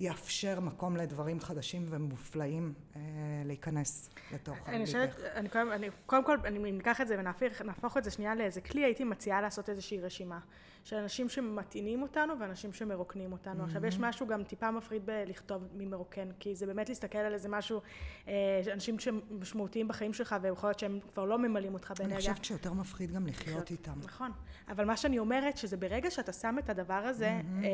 ויאפשר 0.00 0.60
מקום 0.60 0.96
לדברים 0.96 1.40
חדשים 1.40 1.86
ומופלאים 1.88 2.74
אה, 2.96 3.00
להיכנס 3.44 4.10
לתוך 4.34 4.68
אני 4.68 4.86
חושבת, 4.86 5.20
אני 5.34 5.48
קודם, 5.48 5.72
אני, 5.72 5.88
קודם 6.06 6.24
כל, 6.24 6.38
אני 6.44 6.72
ניקח 6.72 7.00
את 7.00 7.08
זה 7.08 7.16
ונהפוך 7.60 7.96
את 7.96 8.04
זה 8.04 8.10
שנייה 8.10 8.34
לאיזה 8.34 8.60
כלי, 8.60 8.84
הייתי 8.84 9.04
מציעה 9.04 9.40
לעשות 9.40 9.68
איזושהי 9.68 10.00
רשימה 10.00 10.40
של 10.84 10.96
אנשים 10.96 11.28
שמטעינים 11.28 12.02
אותנו 12.02 12.34
ואנשים 12.38 12.72
שמרוקנים 12.72 13.32
אותנו. 13.32 13.60
Mm-hmm. 13.60 13.66
עכשיו 13.66 13.86
יש 13.86 13.98
משהו 13.98 14.26
גם 14.26 14.44
טיפה 14.44 14.70
מפריד 14.70 15.06
בלכתוב 15.06 15.68
מי 15.74 15.86
מרוקן, 15.86 16.28
כי 16.38 16.54
זה 16.54 16.66
באמת 16.66 16.88
להסתכל 16.88 17.18
על 17.18 17.34
איזה 17.34 17.48
משהו, 17.48 17.80
אה, 18.28 18.60
אנשים 18.72 18.98
שמשמעותיים 18.98 19.88
בחיים 19.88 20.12
שלך 20.12 20.36
ויכול 20.42 20.68
להיות 20.68 20.78
שהם 20.78 20.98
כבר 21.14 21.24
לא 21.24 21.38
ממלאים 21.38 21.74
אותך 21.74 21.92
באנרגיה. 21.98 22.16
אני 22.16 22.20
חושבת 22.20 22.44
שיותר 22.44 22.72
מפחיד 22.72 23.12
גם 23.12 23.26
לחיות 23.26 23.70
איתם. 23.70 23.92
נכון, 24.02 24.30
אבל 24.68 24.84
מה 24.84 24.96
שאני 24.96 25.18
אומרת 25.18 25.56
שזה 25.56 25.76
ברגע 25.76 26.10
שאתה 26.10 26.32
שם 26.32 26.56
את 26.58 26.70
הדבר 26.70 26.94
הזה 26.94 27.40
mm-hmm. 27.40 27.64
אה, 27.64 27.70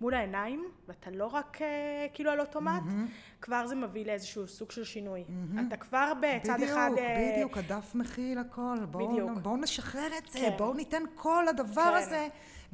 מול 0.00 0.14
העיניים 0.14 0.64
ואתה 0.88 1.10
לא 1.10 1.26
רק 1.26 1.62
אה, 1.62 2.06
כאילו 2.12 2.30
על 2.30 2.40
אוטומט, 2.40 2.82
mm-hmm. 2.82 3.40
כבר 3.40 3.66
זה 3.66 3.74
מביא 3.74 4.06
לאיזשהו 4.06 4.48
סוג 4.48 4.70
של 4.70 4.84
שינוי. 4.84 5.24
Mm-hmm. 5.28 5.60
אתה 5.68 5.76
כבר 5.76 6.12
בצד 6.22 6.54
בדיוק, 6.54 6.70
אחד... 6.70 6.90
בדיוק, 6.92 7.08
אה, 7.08 7.32
בדיוק, 7.32 7.58
הדף 7.58 7.94
מכיל 7.94 8.38
הכל. 8.38 8.76
בואו 8.90 9.40
בוא 9.42 9.58
נשחרר 9.58 10.08
את 10.18 10.28
זה, 10.32 10.38
כן. 10.38 10.54
בואו 10.58 10.74
ניתן 10.74 11.02
כל 11.14 11.48
הדבר 11.48 11.90
כן. 11.90 11.94
הזה. 11.94 12.11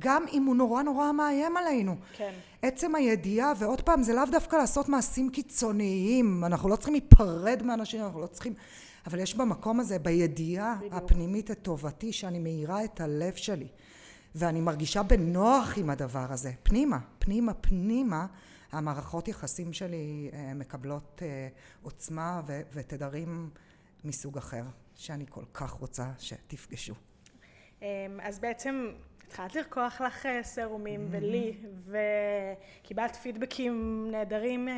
גם 0.01 0.24
אם 0.32 0.45
הוא 0.45 0.57
נורא 0.57 0.82
נורא 0.82 1.12
מאיים 1.12 1.57
עלינו. 1.57 1.97
כן. 2.16 2.32
עצם 2.62 2.95
הידיעה, 2.95 3.53
ועוד 3.59 3.80
פעם, 3.80 4.03
זה 4.03 4.14
לאו 4.14 4.24
דווקא 4.32 4.57
לעשות 4.57 4.89
מעשים 4.89 5.30
קיצוניים, 5.30 6.45
אנחנו 6.45 6.68
לא 6.68 6.76
צריכים 6.76 6.95
להיפרד 6.95 7.62
מאנשים, 7.62 8.05
אנחנו 8.05 8.20
לא 8.20 8.26
צריכים... 8.26 8.55
אבל 9.07 9.18
יש 9.18 9.34
במקום 9.34 9.80
הזה, 9.80 9.99
בידיעה 9.99 10.74
בדיוק. 10.78 10.95
הפנימית 10.95 11.51
את 11.51 11.59
טובתי, 11.62 12.12
שאני 12.12 12.39
מאירה 12.39 12.84
את 12.84 13.01
הלב 13.01 13.34
שלי. 13.34 13.68
ואני 14.34 14.61
מרגישה 14.61 15.03
בנוח 15.03 15.78
עם 15.78 15.91
הדבר 15.91 16.26
הזה. 16.32 16.53
פנימה, 16.62 16.99
פנימה, 17.18 17.55
פנימה, 17.55 18.26
המערכות 18.72 19.28
יחסים 19.28 19.72
שלי 19.72 20.30
אה, 20.32 20.55
מקבלות 20.55 21.22
אה, 21.22 21.49
עוצמה 21.82 22.43
ו- 22.47 22.61
ותדרים 22.72 23.51
מסוג 24.05 24.39
אחר, 24.39 24.62
שאני 24.95 25.24
כל 25.28 25.45
כך 25.55 25.70
רוצה 25.70 26.11
שתפגשו. 26.18 26.95
אמ, 27.82 27.86
אז 28.22 28.39
בעצם 28.39 28.91
התחלת 29.29 29.55
לרקוח 29.55 30.01
לך 30.01 30.26
אה, 30.26 30.43
סרומים 30.43 31.01
mm-hmm. 31.07 31.16
ולי 31.16 31.57
וקיבלת 32.83 33.16
פידבקים 33.16 34.07
נהדרים 34.11 34.68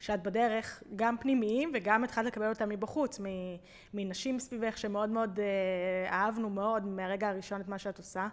שאת 0.00 0.22
בדרך 0.22 0.82
גם 0.96 1.16
פנימיים 1.20 1.72
וגם 1.74 2.04
התחלת 2.04 2.26
לקבל 2.26 2.48
אותם 2.48 2.68
מבחוץ 2.68 3.20
מנשים 3.94 4.38
סביבך 4.38 4.78
שמאוד 4.78 5.10
מאוד 5.10 5.40
אהבנו 6.08 6.50
מאוד 6.50 6.86
מהרגע 6.86 7.28
הראשון 7.28 7.60
את 7.60 7.68
מה 7.68 7.78
שאת 7.78 7.98
עושה 7.98 8.28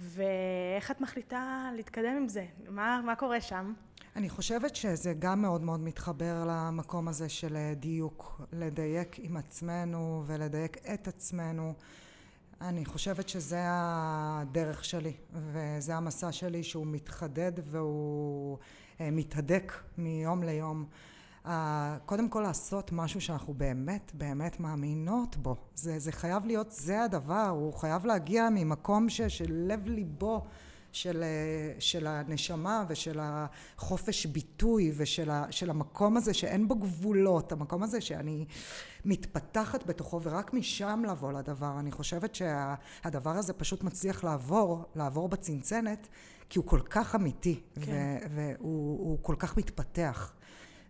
ואיך 0.00 0.90
את 0.90 1.00
מחליטה 1.00 1.70
להתקדם 1.76 2.16
עם 2.16 2.28
זה? 2.28 2.46
מה, 2.68 3.00
מה 3.04 3.16
קורה 3.16 3.40
שם? 3.40 3.72
אני 4.16 4.28
חושבת 4.28 4.76
שזה 4.76 5.14
גם 5.18 5.42
מאוד 5.42 5.62
מאוד 5.62 5.80
מתחבר 5.80 6.44
למקום 6.46 7.08
הזה 7.08 7.28
של 7.28 7.56
דיוק, 7.76 8.40
לדייק 8.52 9.18
עם 9.18 9.36
עצמנו 9.36 10.22
ולדייק 10.26 10.76
את 10.94 11.08
עצמנו. 11.08 11.74
אני 12.68 12.84
חושבת 12.84 13.28
שזה 13.28 13.58
הדרך 13.68 14.84
שלי 14.84 15.12
וזה 15.32 15.96
המסע 15.96 16.32
שלי 16.32 16.62
שהוא 16.62 16.86
מתחדד 16.86 17.52
והוא 17.64 18.58
אה, 19.00 19.10
מתהדק 19.10 19.72
מיום 19.98 20.42
ליום. 20.42 20.84
קודם 22.06 22.28
כל 22.28 22.40
לעשות 22.40 22.92
משהו 22.92 23.20
שאנחנו 23.20 23.54
באמת 23.54 24.12
באמת 24.14 24.60
מאמינות 24.60 25.36
בו. 25.36 25.56
זה, 25.74 25.98
זה 25.98 26.12
חייב 26.12 26.46
להיות, 26.46 26.70
זה 26.70 27.02
הדבר, 27.02 27.48
הוא 27.48 27.74
חייב 27.74 28.06
להגיע 28.06 28.48
ממקום 28.50 29.08
ש, 29.08 29.20
של 29.20 29.68
ליבו 29.86 30.44
של, 30.92 31.24
של 31.78 32.06
הנשמה 32.06 32.84
ושל 32.88 33.18
החופש 33.22 34.26
ביטוי 34.26 34.92
ושל 34.96 35.30
ה, 35.30 35.44
של 35.50 35.70
המקום 35.70 36.16
הזה 36.16 36.34
שאין 36.34 36.68
בו 36.68 36.74
גבולות, 36.74 37.52
המקום 37.52 37.82
הזה 37.82 38.00
שאני 38.00 38.44
מתפתחת 39.04 39.86
בתוכו 39.86 40.22
ורק 40.22 40.52
משם 40.52 41.02
לבוא 41.10 41.32
לדבר. 41.32 41.78
אני 41.78 41.92
חושבת 41.92 42.34
שהדבר 42.34 43.30
הזה 43.30 43.52
פשוט 43.52 43.82
מצליח 43.82 44.24
לעבור, 44.24 44.84
לעבור 44.94 45.28
בצנצנת, 45.28 46.08
כי 46.48 46.58
הוא 46.58 46.66
כל 46.66 46.80
כך 46.90 47.14
אמיתי 47.14 47.60
כן. 47.80 48.18
והוא 48.34 49.18
כל 49.22 49.36
כך 49.38 49.56
מתפתח. 49.56 50.32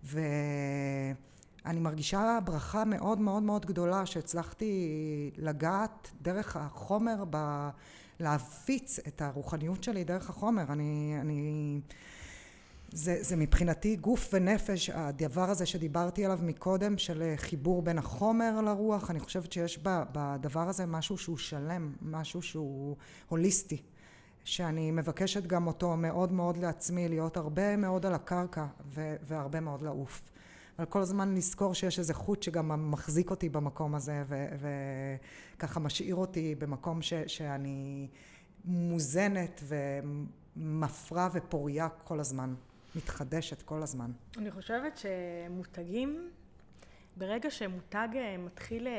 ואני 0.04 1.80
מרגישה 1.80 2.38
ברכה 2.44 2.84
מאוד 2.84 3.18
מאוד 3.18 3.42
מאוד 3.42 3.66
גדולה 3.66 4.06
שהצלחתי 4.06 5.30
לגעת 5.36 6.10
דרך 6.22 6.56
החומר, 6.56 7.24
ב... 7.30 7.68
להפיץ 8.22 8.98
את 8.98 9.22
הרוחניות 9.22 9.84
שלי 9.84 10.04
דרך 10.04 10.30
החומר. 10.30 10.64
אני... 10.68 11.16
אני... 11.20 11.80
זה, 12.92 13.16
זה 13.20 13.36
מבחינתי 13.36 13.96
גוף 13.96 14.30
ונפש, 14.32 14.90
הדבר 14.90 15.50
הזה 15.50 15.66
שדיברתי 15.66 16.24
עליו 16.24 16.38
מקודם, 16.42 16.98
של 16.98 17.32
חיבור 17.36 17.82
בין 17.82 17.98
החומר 17.98 18.60
לרוח, 18.60 19.10
אני 19.10 19.20
חושבת 19.20 19.52
שיש 19.52 19.78
בדבר 19.84 20.68
הזה 20.68 20.86
משהו 20.86 21.18
שהוא 21.18 21.38
שלם, 21.38 21.92
משהו 22.02 22.42
שהוא 22.42 22.96
הוליסטי. 23.28 23.82
שאני 24.44 24.90
מבקשת 24.90 25.46
גם 25.46 25.66
אותו 25.66 25.96
מאוד 25.96 26.32
מאוד 26.32 26.56
לעצמי, 26.56 27.08
להיות 27.08 27.36
הרבה 27.36 27.76
מאוד 27.76 28.06
על 28.06 28.14
הקרקע 28.14 28.66
והרבה 29.28 29.60
מאוד 29.60 29.82
לעוף. 29.82 30.31
אבל 30.82 30.90
כל 30.90 31.00
הזמן 31.00 31.34
לזכור 31.34 31.74
שיש 31.74 31.98
איזה 31.98 32.14
חוט 32.14 32.42
שגם 32.42 32.90
מחזיק 32.90 33.30
אותי 33.30 33.48
במקום 33.48 33.94
הזה 33.94 34.24
וככה 35.56 35.80
משאיר 35.80 36.14
אותי 36.14 36.54
במקום 36.54 37.02
ש- 37.02 37.14
שאני 37.26 38.08
מוזנת 38.64 39.62
ומפרה 40.56 41.28
ופוריה 41.32 41.88
כל 41.88 42.20
הזמן, 42.20 42.54
מתחדשת 42.96 43.62
כל 43.62 43.82
הזמן. 43.82 44.10
אני 44.38 44.50
חושבת 44.50 44.98
שמותגים 44.98 46.30
ברגע 47.16 47.50
שמותג 47.50 48.08
אה, 48.14 48.36
מתחיל 48.38 48.86
אה, 48.86 48.92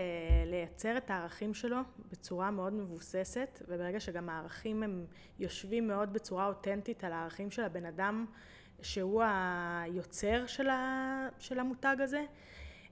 לייצר 0.46 0.98
את 0.98 1.10
הערכים 1.10 1.54
שלו 1.54 1.78
בצורה 2.12 2.52
מאוד 2.52 2.74
מבוססת, 2.74 3.62
וברגע 3.68 4.00
שגם 4.00 4.30
הערכים 4.30 4.84
הם 4.84 5.06
יושבים 5.40 5.88
מאוד 5.88 6.14
בצורה 6.14 6.48
אותנטית 6.48 7.04
על 7.04 7.14
הערכים 7.14 7.52
של 7.52 7.64
הבן 7.64 7.86
אדם 7.86 8.26
שהוא 8.84 9.24
היוצר 9.24 10.48
של 11.40 11.60
המותג 11.60 11.96
הזה, 12.00 12.26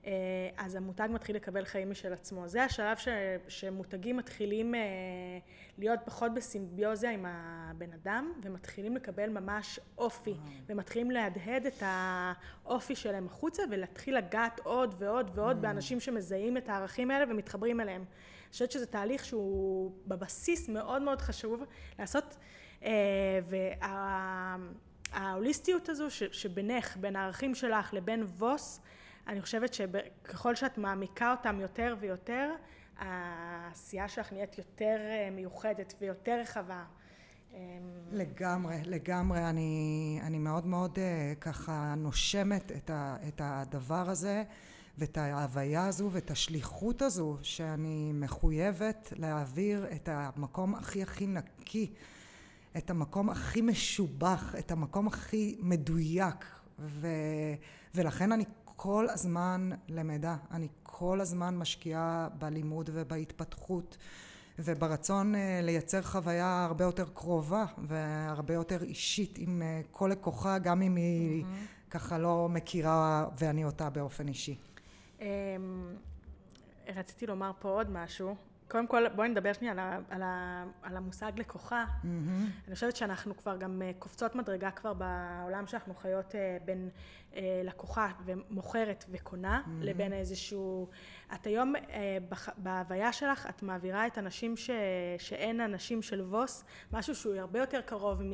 אה, 0.06 0.12
אז 0.56 0.74
המותג 0.74 1.08
מתחיל 1.10 1.36
לקבל 1.36 1.64
חיים 1.64 1.90
משל 1.90 2.12
עצמו. 2.12 2.48
זה 2.48 2.64
השלב 2.64 2.96
ש, 2.96 3.08
שמותגים 3.48 4.16
מתחילים 4.16 4.74
אה, 4.74 4.80
להיות 5.78 6.00
פחות 6.04 6.34
בסימביוזה 6.34 7.10
עם 7.10 7.26
הבן 7.28 7.92
אדם 7.92 8.32
ומתחילים 8.42 8.96
לקבל 8.96 9.28
ממש 9.28 9.80
אופי 9.98 10.34
ומתחילים 10.66 11.10
להדהד 11.10 11.66
את 11.66 11.82
האופי 11.82 12.96
שלהם 12.96 13.26
החוצה 13.26 13.62
ולהתחיל 13.70 14.16
לגעת 14.16 14.60
עוד 14.64 14.94
ועוד 14.98 15.30
ועוד 15.34 15.62
באנשים 15.62 16.00
שמזהים 16.00 16.56
את 16.56 16.68
הערכים 16.68 17.10
האלה 17.10 17.24
ומתחברים 17.32 17.80
אליהם. 17.80 18.00
אני 18.02 18.52
חושבת 18.52 18.70
שזה 18.70 18.86
תהליך 18.86 19.24
שהוא 19.24 19.92
בבסיס 20.06 20.68
מאוד 20.68 21.02
מאוד 21.02 21.20
חשוב 21.20 21.64
לעשות 21.98 22.36
אה, 22.84 23.38
וההוליסטיות 25.12 25.88
הזו 25.88 26.10
שבינך, 26.10 26.96
בין 26.96 27.16
הערכים 27.16 27.54
שלך 27.54 27.94
לבין 27.94 28.22
ווס 28.22 28.80
אני 29.26 29.42
חושבת 29.42 29.74
שככל 29.74 30.54
שאת 30.54 30.78
מעמיקה 30.78 31.30
אותם 31.30 31.60
יותר 31.60 31.96
ויותר, 32.00 32.50
העשייה 32.98 34.08
שלך 34.08 34.32
נהיית 34.32 34.58
יותר 34.58 34.96
אה, 35.00 35.28
מיוחדת 35.32 35.94
ויותר 36.00 36.40
רחבה. 36.40 36.84
אמ, 37.52 37.58
לגמרי, 38.12 38.76
לגמרי. 38.84 39.48
אני, 39.50 40.20
אני 40.22 40.38
מאוד 40.38 40.66
מאוד 40.66 40.98
אה, 40.98 41.32
ככה 41.40 41.94
נושמת 41.96 42.72
את, 42.72 42.90
ה, 42.90 43.16
את 43.28 43.40
הדבר 43.44 44.10
הזה 44.10 44.44
ואת 44.98 45.18
ההוויה 45.18 45.86
הזו 45.86 46.08
ואת 46.12 46.30
השליחות 46.30 47.02
הזו 47.02 47.38
שאני 47.42 48.12
מחויבת 48.14 49.12
להעביר 49.16 49.86
את 49.92 50.08
המקום 50.12 50.74
הכי 50.74 51.02
הכי 51.02 51.26
נקי, 51.26 51.92
את 52.76 52.90
המקום 52.90 53.30
הכי 53.30 53.60
משובח, 53.60 54.54
את 54.58 54.70
המקום 54.70 55.06
הכי 55.06 55.56
מדויק. 55.60 56.44
ו, 56.78 57.06
ולכן 57.94 58.32
אני 58.32 58.44
כל 58.64 59.06
הזמן 59.08 59.70
למדה, 59.88 60.36
אני 60.50 60.68
כל 60.82 61.20
הזמן 61.20 61.56
משקיעה 61.56 62.28
בלימוד 62.38 62.90
ובהתפתחות 62.92 63.96
וברצון 64.58 65.34
אה, 65.34 65.60
לייצר 65.62 66.02
חוויה 66.02 66.64
הרבה 66.64 66.84
יותר 66.84 67.04
קרובה 67.14 67.64
והרבה 67.78 68.54
יותר 68.54 68.82
אישית 68.82 69.38
עם 69.38 69.62
אה, 69.62 69.80
כל 69.90 70.08
לקוחה, 70.12 70.58
גם 70.58 70.82
אם 70.82 70.96
היא 70.96 71.44
mm-hmm. 71.44 71.90
ככה 71.90 72.18
לא 72.18 72.48
מכירה 72.48 73.26
ואני 73.38 73.64
אותה 73.64 73.90
באופן 73.90 74.28
אישי. 74.28 74.56
אמ, 75.20 75.26
רציתי 76.96 77.26
לומר 77.26 77.52
פה 77.60 77.68
עוד 77.68 77.90
משהו. 77.90 78.34
קודם 78.72 78.86
כל 78.86 79.08
בואי 79.08 79.28
נדבר 79.28 79.52
שנייה 79.52 79.72
על, 79.72 79.78
על, 80.10 80.22
על 80.82 80.96
המושג 80.96 81.32
לקוחה. 81.36 81.84
Mm-hmm. 81.84 82.06
אני 82.66 82.74
חושבת 82.74 82.96
שאנחנו 82.96 83.36
כבר 83.36 83.56
גם 83.56 83.82
אה, 83.82 83.90
קופצות 83.98 84.34
מדרגה 84.34 84.70
כבר 84.70 84.92
בעולם 84.94 85.66
שאנחנו 85.66 85.94
חיות 85.94 86.34
בין 86.64 86.88
אה, 87.34 87.62
לקוחה 87.64 88.08
ומוכרת 88.24 89.04
וקונה, 89.10 89.62
mm-hmm. 89.64 89.84
לבין 89.84 90.12
איזשהו... 90.12 90.88
את 91.34 91.46
היום 91.46 91.76
אה, 91.76 92.18
בהוויה 92.56 93.12
שלך, 93.12 93.46
את 93.46 93.62
מעבירה 93.62 94.06
את 94.06 94.18
הנשים 94.18 94.56
ש... 94.56 94.70
שאין 95.18 95.60
הנשים 95.60 96.02
של 96.02 96.20
ווס, 96.20 96.64
משהו 96.92 97.14
שהוא 97.14 97.34
הרבה 97.34 97.58
יותר 97.58 97.80
קרוב 97.80 98.22
מ... 98.22 98.32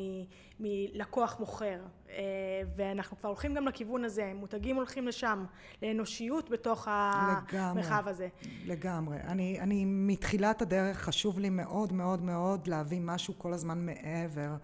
מלקוח 0.61 1.41
מוכר. 1.41 1.81
אה, 2.11 2.63
ואנחנו 2.77 3.17
כבר 3.19 3.29
הולכים 3.29 3.55
גם 3.55 3.69
לכיוון 3.69 4.05
הזה, 4.05 4.33
מותגים 4.35 4.77
הולכים 4.77 5.09
לשם, 5.09 5.45
לאנושיות 5.83 6.51
בתוך 6.51 6.89
לגמרי, 6.89 7.61
המרחב 7.61 8.05
הזה. 8.07 8.29
לגמרי. 8.67 9.17
אני, 9.21 9.61
אני 9.61 9.85
מתחילת 9.85 10.63
הדרך 10.63 10.99
חשוב 10.99 11.39
לי 11.39 11.51
מאוד 11.51 11.93
מאוד 11.93 12.23
מאוד 12.23 12.67
להביא 12.67 13.01
משהו 13.01 13.39
כל 13.39 13.53
הזמן 13.53 13.87
מעבר, 13.87 14.57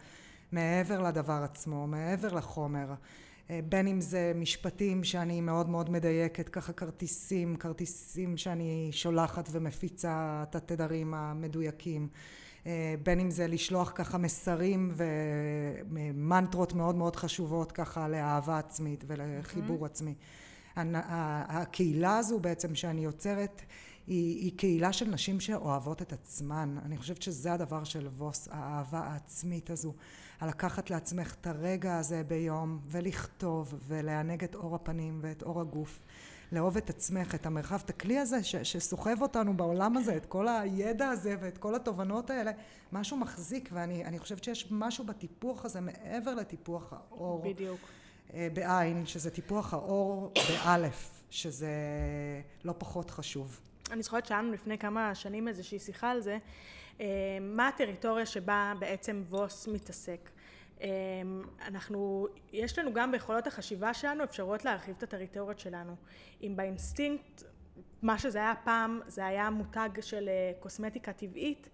מעבר 0.52 1.02
לדבר 1.02 1.40
עצמו, 1.44 1.86
מעבר 1.86 2.34
לחומר. 2.34 2.94
אה, 3.50 3.60
בין 3.68 3.86
אם 3.86 4.00
זה 4.00 4.32
משפטים 4.34 5.04
שאני 5.04 5.40
מאוד 5.40 5.68
מאוד 5.68 5.90
מדייקת, 5.90 6.48
ככה 6.48 6.72
כרטיסים, 6.72 7.56
כרטיסים 7.56 8.36
שאני 8.36 8.88
שולחת 8.92 9.48
ומפיצה 9.52 10.44
את 10.50 10.54
התדרים 10.54 11.14
המדויקים, 11.14 12.08
בין 13.02 13.20
אם 13.20 13.30
זה 13.30 13.46
לשלוח 13.46 13.92
ככה 13.94 14.18
מסרים 14.18 14.94
ומנטרות 15.86 16.72
מאוד 16.74 16.94
מאוד 16.94 17.16
חשובות 17.16 17.72
ככה 17.72 18.08
לאהבה 18.08 18.58
עצמית 18.58 19.04
ולחיבור 19.06 19.82
mm-hmm. 19.82 19.86
עצמי. 19.86 20.14
הקהילה 20.76 22.18
הזו 22.18 22.40
בעצם 22.40 22.74
שאני 22.74 23.04
יוצרת 23.04 23.62
היא, 24.06 24.40
היא 24.40 24.58
קהילה 24.58 24.92
של 24.92 25.10
נשים 25.10 25.40
שאוהבות 25.40 26.02
את 26.02 26.12
עצמן. 26.12 26.78
אני 26.84 26.96
חושבת 26.96 27.22
שזה 27.22 27.52
הדבר 27.52 27.84
של 27.84 28.06
ווס, 28.06 28.48
האהבה 28.50 29.00
העצמית 29.00 29.70
הזו. 29.70 29.94
לקחת 30.42 30.90
לעצמך 30.90 31.34
את 31.40 31.46
הרגע 31.46 31.96
הזה 31.96 32.22
ביום 32.24 32.78
ולכתוב 32.86 33.74
ולענג 33.88 34.44
את 34.44 34.54
אור 34.54 34.74
הפנים 34.74 35.18
ואת 35.22 35.42
אור 35.42 35.60
הגוף. 35.60 36.02
לאהוב 36.54 36.76
את 36.76 36.90
עצמך, 36.90 37.34
את 37.34 37.46
המרחב, 37.46 37.80
את 37.84 37.90
הכלי 37.90 38.18
הזה 38.18 38.44
ש- 38.44 38.56
שסוחב 38.56 39.22
אותנו 39.22 39.56
בעולם 39.56 39.96
הזה, 39.96 40.16
את 40.16 40.26
כל 40.26 40.48
הידע 40.48 41.08
הזה 41.08 41.36
ואת 41.40 41.58
כל 41.58 41.74
התובנות 41.74 42.30
האלה, 42.30 42.50
משהו 42.92 43.16
מחזיק 43.16 43.68
ואני 43.72 44.18
חושבת 44.18 44.44
שיש 44.44 44.68
משהו 44.70 45.04
בטיפוח 45.04 45.64
הזה 45.64 45.80
מעבר 45.80 46.34
לטיפוח 46.34 46.92
האור. 46.92 47.42
בדיוק. 47.44 47.80
אה, 48.34 48.48
בעין, 48.52 49.06
שזה 49.06 49.30
טיפוח 49.30 49.74
האור 49.74 50.32
באלף, 50.48 51.10
שזה 51.30 51.68
לא 52.64 52.74
פחות 52.78 53.10
חשוב. 53.10 53.60
אני 53.90 54.02
זוכרת 54.02 54.26
שהיה 54.26 54.42
לנו 54.42 54.52
לפני 54.52 54.78
כמה 54.78 55.14
שנים 55.14 55.48
איזושהי 55.48 55.78
שיחה 55.78 56.10
על 56.10 56.20
זה, 56.20 56.38
אה, 57.00 57.06
מה 57.40 57.68
הטריטוריה 57.68 58.26
שבה 58.26 58.72
בעצם 58.78 59.22
ווס 59.30 59.68
מתעסק. 59.68 60.30
אה, 60.84 60.90
אנחנו, 61.66 62.26
יש 62.52 62.78
לנו 62.78 62.92
גם 62.92 63.12
ביכולות 63.12 63.46
החשיבה 63.46 63.94
שלנו 63.94 64.24
אפשרויות 64.24 64.64
להרחיב 64.64 64.94
את 64.98 65.02
הטריטוריות 65.02 65.58
שלנו. 65.58 65.96
אם 66.42 66.52
באינסטינקט, 66.56 67.42
מה 68.02 68.18
שזה 68.18 68.38
היה 68.38 68.54
פעם, 68.64 69.00
זה 69.06 69.26
היה 69.26 69.50
מותג 69.50 69.88
של 70.00 70.28
אה, 70.28 70.52
קוסמטיקה 70.60 71.12
טבעית, 71.12 71.68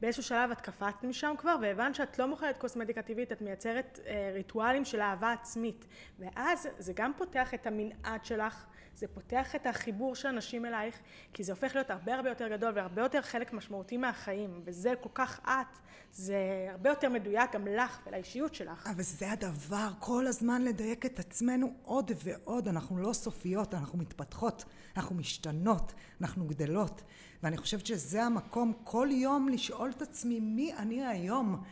באיזשהו 0.00 0.22
שלב 0.22 0.50
את 0.50 0.60
קפצת 0.60 1.04
משם 1.04 1.34
כבר 1.38 1.56
והבנת 1.62 1.94
שאת 1.94 2.18
לא 2.18 2.26
מוכרת 2.28 2.58
קוסמטיקה 2.58 3.02
טבעית, 3.02 3.32
את 3.32 3.42
מייצרת 3.42 4.00
ריטואלים 4.34 4.84
של 4.84 5.00
אהבה 5.00 5.32
עצמית. 5.32 5.86
ואז 6.18 6.68
זה 6.78 6.92
גם 6.96 7.12
פותח 7.16 7.54
את 7.54 7.66
המנעד 7.66 8.24
שלך 8.24 8.66
זה 8.96 9.06
פותח 9.08 9.54
את 9.54 9.66
החיבור 9.66 10.14
של 10.14 10.28
אנשים 10.28 10.66
אלייך, 10.66 10.98
כי 11.32 11.44
זה 11.44 11.52
הופך 11.52 11.74
להיות 11.74 11.90
הרבה 11.90 12.14
הרבה 12.14 12.28
יותר 12.28 12.48
גדול 12.48 12.72
והרבה 12.74 13.02
יותר 13.02 13.22
חלק 13.22 13.52
משמעותי 13.52 13.96
מהחיים, 13.96 14.60
וזה 14.64 14.92
כל 15.00 15.08
כך 15.14 15.40
את, 15.44 15.78
זה 16.12 16.68
הרבה 16.70 16.90
יותר 16.90 17.08
מדויק 17.08 17.52
גם 17.52 17.66
לך 17.66 18.00
ולאישיות 18.06 18.54
שלך. 18.54 18.86
אבל 18.86 19.02
זה 19.02 19.32
הדבר, 19.32 19.88
כל 19.98 20.26
הזמן 20.26 20.62
לדייק 20.62 21.06
את 21.06 21.18
עצמנו 21.18 21.72
עוד 21.82 22.10
ועוד, 22.24 22.68
אנחנו 22.68 22.98
לא 22.98 23.12
סופיות, 23.12 23.74
אנחנו 23.74 23.98
מתפתחות, 23.98 24.64
אנחנו 24.96 25.16
משתנות, 25.16 25.92
אנחנו 26.20 26.46
גדלות, 26.46 27.02
ואני 27.42 27.56
חושבת 27.56 27.86
שזה 27.86 28.22
המקום 28.22 28.72
כל 28.84 29.08
יום 29.10 29.48
לשאול 29.48 29.90
את 29.90 30.02
עצמי 30.02 30.40
מי 30.40 30.74
אני 30.74 31.06
היום. 31.06 31.62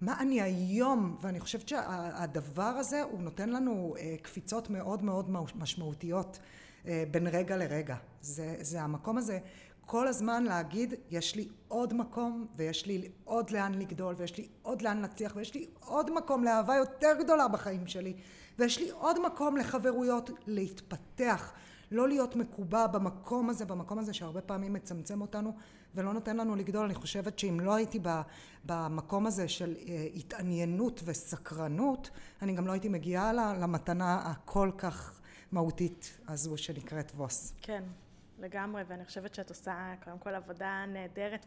מה 0.00 0.20
אני 0.20 0.42
היום, 0.42 1.16
ואני 1.20 1.40
חושבת 1.40 1.68
שהדבר 1.68 2.62
הזה 2.62 3.02
הוא 3.02 3.20
נותן 3.20 3.48
לנו 3.48 3.94
אה, 3.98 4.16
קפיצות 4.22 4.70
מאוד 4.70 5.04
מאוד 5.04 5.30
משמעותיות 5.56 6.38
בין 7.10 7.26
רגע 7.26 7.56
לרגע. 7.56 7.96
זה, 8.20 8.56
זה 8.60 8.82
המקום 8.82 9.18
הזה 9.18 9.38
כל 9.86 10.08
הזמן 10.08 10.44
להגיד 10.44 10.94
יש 11.10 11.36
לי 11.36 11.48
עוד 11.68 11.94
מקום 11.94 12.46
ויש 12.56 12.86
לי 12.86 13.08
עוד 13.24 13.50
לאן 13.50 13.74
לגדול 13.74 14.14
ויש 14.18 14.38
לי 14.38 14.48
עוד 14.62 14.82
לאן 14.82 14.98
להצליח 14.98 15.32
ויש 15.36 15.54
לי 15.54 15.66
עוד 15.80 16.10
מקום 16.14 16.44
לאהבה 16.44 16.74
יותר 16.74 17.12
גדולה 17.18 17.48
בחיים 17.48 17.86
שלי 17.86 18.14
ויש 18.58 18.78
לי 18.78 18.90
עוד 18.90 19.26
מקום 19.26 19.56
לחברויות 19.56 20.30
להתפתח 20.46 21.52
לא 21.90 22.08
להיות 22.08 22.36
מקובע 22.36 22.86
במקום 22.86 23.50
הזה, 23.50 23.64
במקום 23.64 23.98
הזה 23.98 24.12
שהרבה 24.12 24.40
פעמים 24.40 24.72
מצמצם 24.72 25.20
אותנו 25.20 25.52
ולא 25.94 26.12
נותן 26.12 26.36
לנו 26.36 26.56
לגדול. 26.56 26.84
אני 26.84 26.94
חושבת 26.94 27.38
שאם 27.38 27.60
לא 27.60 27.74
הייתי 27.74 28.00
במקום 28.64 29.26
הזה 29.26 29.48
של 29.48 29.74
אה, 29.88 30.06
התעניינות 30.16 31.02
וסקרנות, 31.04 32.10
אני 32.42 32.52
גם 32.52 32.66
לא 32.66 32.72
הייתי 32.72 32.88
מגיעה 32.88 33.32
למתנה 33.32 34.22
הכל 34.24 34.70
כך 34.78 35.20
מהותית 35.52 36.18
הזו 36.28 36.56
שנקראת 36.56 37.12
ווס. 37.14 37.54
כן. 37.62 37.82
לגמרי, 38.38 38.82
ואני 38.88 39.04
חושבת 39.04 39.34
שאת 39.34 39.50
עושה 39.50 39.94
קודם 40.04 40.18
כל 40.18 40.34
עבודה 40.34 40.84
נהדרת, 40.88 41.46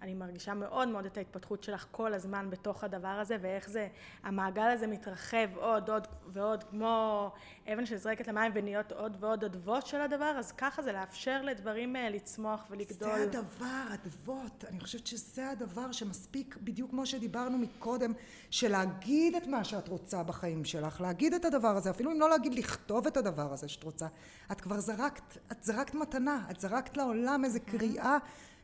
ואני 0.00 0.14
מרגישה 0.14 0.54
מאוד 0.54 0.88
מאוד 0.88 1.04
את 1.06 1.16
ההתפתחות 1.16 1.62
שלך 1.62 1.86
כל 1.90 2.14
הזמן 2.14 2.50
בתוך 2.50 2.84
הדבר 2.84 3.08
הזה, 3.08 3.36
ואיך 3.40 3.68
זה, 3.68 3.88
המעגל 4.22 4.62
הזה 4.62 4.86
מתרחב 4.86 5.48
עוד, 5.56 5.90
עוד 5.90 6.06
ועוד, 6.26 6.64
כמו 6.64 7.32
אבן 7.72 7.86
שזרקת 7.86 8.28
למים 8.28 8.52
ונהיות 8.54 8.92
עוד 8.92 9.16
ועוד 9.20 9.44
אדוות 9.44 9.86
של 9.86 10.00
הדבר, 10.00 10.34
אז 10.38 10.52
ככה 10.52 10.82
זה 10.82 10.92
לאפשר 10.92 11.42
לדברים 11.42 11.96
אה, 11.96 12.10
לצמוח 12.10 12.66
ולגדול. 12.70 13.14
זה 13.16 13.22
הדבר, 13.22 13.84
אדוות. 13.94 14.64
אני 14.68 14.80
חושבת 14.80 15.06
שזה 15.06 15.50
הדבר 15.50 15.92
שמספיק, 15.92 16.56
בדיוק 16.62 16.90
כמו 16.90 17.06
שדיברנו 17.06 17.58
מקודם, 17.58 18.12
של 18.50 18.68
להגיד 18.68 19.34
את 19.34 19.46
מה 19.46 19.64
שאת 19.64 19.88
רוצה 19.88 20.22
בחיים 20.22 20.64
שלך, 20.64 21.00
להגיד 21.00 21.34
את 21.34 21.44
הדבר 21.44 21.76
הזה, 21.76 21.90
אפילו 21.90 22.12
אם 22.12 22.20
לא 22.20 22.30
להגיד, 22.30 22.54
לכתוב 22.54 23.06
את 23.06 23.16
הדבר 23.16 23.52
הזה 23.52 23.68
שאת 23.68 23.84
רוצה. 23.84 24.06
את 24.52 24.60
כבר 24.60 24.80
זרקת, 24.80 25.36
את 25.52 25.64
זרקת 25.64 25.94
מתנה, 25.94 26.46
את 26.50 26.60
זרקת 26.60 26.96
לעולם 26.96 27.44
איזה 27.44 27.60
קריאה 27.60 28.16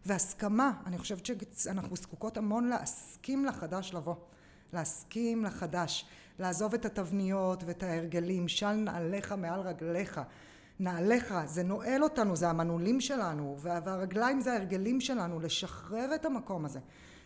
והסכמה. 0.06 0.72
אני 0.86 0.98
חושבת 0.98 1.26
שאנחנו 1.26 1.96
זקוקות 1.96 2.36
המון 2.36 2.68
להסכים 2.68 3.44
לחדש 3.44 3.94
לבוא. 3.94 4.14
להסכים 4.72 5.44
לחדש. 5.44 6.04
לעזוב 6.38 6.74
את 6.74 6.84
התבניות 6.84 7.64
ואת 7.66 7.82
ההרגלים, 7.82 8.48
של 8.48 8.72
נעליך 8.72 9.32
מעל 9.32 9.60
רגליך. 9.60 10.20
נעליך, 10.80 11.34
זה 11.44 11.62
נועל 11.62 12.02
אותנו, 12.02 12.36
זה 12.36 12.48
המנעולים 12.48 13.00
שלנו, 13.00 13.56
והרגליים 13.58 14.40
זה 14.40 14.52
ההרגלים 14.52 15.00
שלנו, 15.00 15.40
לשחרר 15.40 16.14
את 16.14 16.24
המקום 16.24 16.64
הזה. 16.64 16.80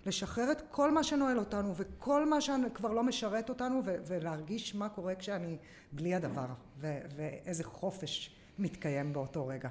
לשחרר 0.06 0.52
את 0.52 0.62
כל 0.70 0.90
מה 0.90 1.04
שנועל 1.04 1.38
אותנו 1.38 1.74
וכל 1.76 2.28
מה 2.28 2.40
שכבר 2.40 2.92
לא 2.92 3.02
משרת 3.02 3.48
אותנו 3.48 3.80
ולהרגיש 3.84 4.74
מה 4.74 4.88
קורה 4.88 5.14
כשאני 5.14 5.56
בלי 5.92 6.14
הדבר 6.14 6.46
ואיזה 6.80 7.64
חופש 7.64 8.36
מתקיים 8.58 9.12
באותו 9.12 9.46
רגע. 9.46 9.68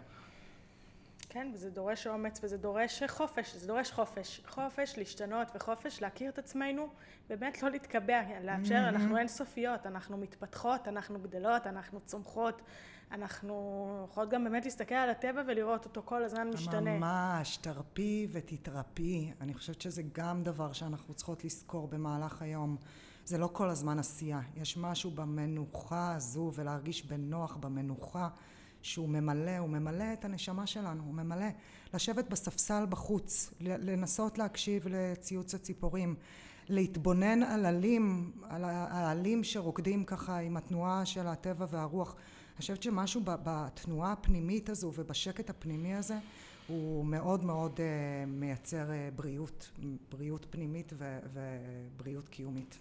כן, 1.36 1.52
וזה 1.54 1.70
דורש 1.70 2.08
אומץ 2.08 2.40
וזה 2.44 2.58
דורש 2.58 3.04
חופש, 3.08 3.56
זה 3.56 3.68
דורש 3.68 3.92
חופש. 3.92 4.42
חופש 4.48 4.98
להשתנות 4.98 5.48
וחופש 5.56 6.02
להכיר 6.02 6.30
את 6.30 6.38
עצמנו, 6.38 6.88
באמת 7.30 7.64
לא 7.64 7.70
להתקבע, 7.70 8.22
לאפשר, 8.44 8.76
mm-hmm. 8.76 8.90
אנחנו 8.90 9.18
אינסופיות, 9.18 9.86
אנחנו 9.86 10.18
מתפתחות, 10.18 10.88
אנחנו 10.88 11.20
גדלות, 11.20 11.68
אנחנו 11.68 12.00
צומחות, 12.06 12.62
אנחנו 13.12 14.06
יכולות 14.10 14.30
גם 14.30 14.44
באמת 14.44 14.66
להסתכל 14.66 14.96
על 14.96 15.10
הטבע 15.10 15.42
ולראות 15.48 15.86
אותו 15.86 16.02
כל 16.06 16.24
הזמן 16.24 16.50
משתנה. 16.54 16.98
ממש, 16.98 17.58
תרפי 17.58 18.28
ותתרפי. 18.32 19.32
אני 19.42 19.54
חושבת 19.54 19.82
שזה 19.82 20.02
גם 20.14 20.44
דבר 20.44 20.74
שאנחנו 20.74 21.14
צריכות 21.14 21.46
לזכור 21.46 21.88
במהלך 21.88 22.42
היום. 22.42 22.78
זה 23.26 23.38
לא 23.38 23.50
כל 23.54 23.70
הזמן 23.70 24.00
עשייה, 24.00 24.40
יש 24.56 24.78
משהו 24.78 25.12
במנוחה 25.12 26.16
הזו 26.16 26.52
ולהרגיש 26.56 27.06
בנוח 27.06 27.56
במנוחה. 27.56 28.30
שהוא 28.86 29.10
ממלא, 29.10 29.58
הוא 29.58 29.70
ממלא 29.70 30.14
את 30.14 30.26
הנשמה 30.26 30.68
שלנו, 30.68 31.04
הוא 31.04 31.14
ממלא 31.14 31.46
לשבת 31.94 32.30
בספסל 32.30 32.86
בחוץ, 32.90 33.54
לנסות 33.62 34.38
להקשיב 34.38 34.88
לציוץ 34.90 35.56
הציפורים, 35.56 36.16
להתבונן 36.70 37.44
על 37.44 37.66
עלים, 37.66 38.32
על 38.50 38.64
העלים 38.66 39.44
שרוקדים 39.44 40.04
ככה 40.04 40.38
עם 40.38 40.58
התנועה 40.58 41.06
של 41.06 41.28
הטבע 41.28 41.66
והרוח. 41.70 42.16
אני 42.16 42.58
חושבת 42.58 42.84
שמשהו 42.84 43.22
בתנועה 43.26 44.12
הפנימית 44.12 44.70
הזו 44.70 44.92
ובשקט 44.96 45.50
הפנימי 45.50 45.96
הזה 45.96 46.16
הוא 46.68 47.06
מאוד 47.06 47.44
מאוד 47.44 47.76
uh, 47.78 47.80
מייצר 48.28 48.86
uh, 48.90 49.16
בריאות, 49.16 49.72
בריאות 50.12 50.46
פנימית 50.50 50.94
ובריאות 51.34 52.30
קיומית. 52.30 52.78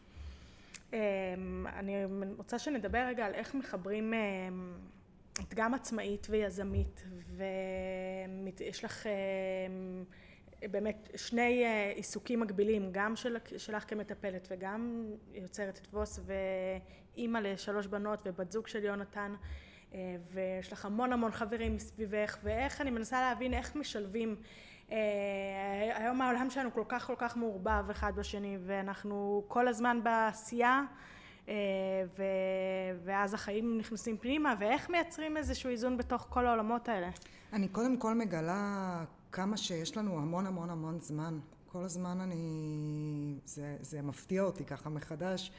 Um, 0.91 0.95
אני 1.67 1.95
רוצה 2.37 2.59
שנדבר 2.59 3.07
רגע 3.09 3.27
על 3.27 3.35
איך 3.35 3.55
מחברים 3.55 4.13
um, 4.13 4.95
את 5.41 5.55
גם 5.55 5.75
עצמאית 5.75 6.27
ויזמית 6.31 7.05
ויש 8.57 8.85
לך 8.85 9.07
אה, 9.07 9.13
באמת 10.69 11.11
שני 11.17 11.65
אה, 11.65 11.93
עיסוקים 11.95 12.41
מקבילים 12.41 12.89
גם 12.93 13.17
של, 13.17 13.37
שלך 13.57 13.85
כמטפלת 13.89 14.49
וגם 14.51 15.07
יוצרת 15.33 15.79
את 15.83 15.87
ווס 15.93 16.21
ואימא 16.27 17.39
לשלוש 17.39 17.87
בנות 17.87 18.21
ובת 18.25 18.53
זוג 18.53 18.67
של 18.67 18.85
יונתן 18.85 19.35
אה, 19.95 20.17
ויש 20.33 20.73
לך 20.73 20.85
המון 20.85 21.13
המון 21.13 21.33
חברים 21.33 21.75
מסביבך 21.75 22.39
ואיך 22.43 22.81
אני 22.81 22.91
מנסה 22.91 23.21
להבין 23.21 23.55
איך 23.55 23.77
משלבים 23.77 24.37
היום 25.95 26.23
העולם 26.23 26.51
שלנו 26.51 26.73
כל 26.73 26.85
כך 26.89 27.07
כל 27.07 27.15
כך 27.19 27.37
מעורבב 27.37 27.85
אחד 27.91 28.13
בשני 28.17 28.59
ואנחנו 28.61 29.45
כל 29.49 29.69
הזמן 29.69 30.01
בעשייה 30.03 30.83
ו... 32.17 32.23
ואז 33.05 33.35
החיים 33.35 33.79
נכנסים 33.79 34.19
פנימה, 34.19 34.55
ואיך 34.61 34.91
מייצרים 34.91 35.37
איזשהו 35.37 35.71
איזון 35.71 35.97
בתוך 35.97 36.27
כל 36.31 36.47
העולמות 36.47 36.89
האלה? 36.89 37.11
אני 37.53 37.69
קודם 37.69 37.97
כל 37.97 38.15
מגלה 38.15 39.05
כמה 39.33 39.57
שיש 39.57 39.97
לנו 39.97 40.19
המון 40.19 40.47
המון 40.47 40.71
המון 40.71 41.01
זמן. 41.01 41.39
כל 41.67 41.85
הזמן 41.85 42.21
אני... 42.21 43.39
זה, 43.45 43.77
זה 43.81 44.03
מפתיע 44.03 44.43
אותי 44.43 44.65
ככה 44.65 44.91
מחדש. 44.91 45.53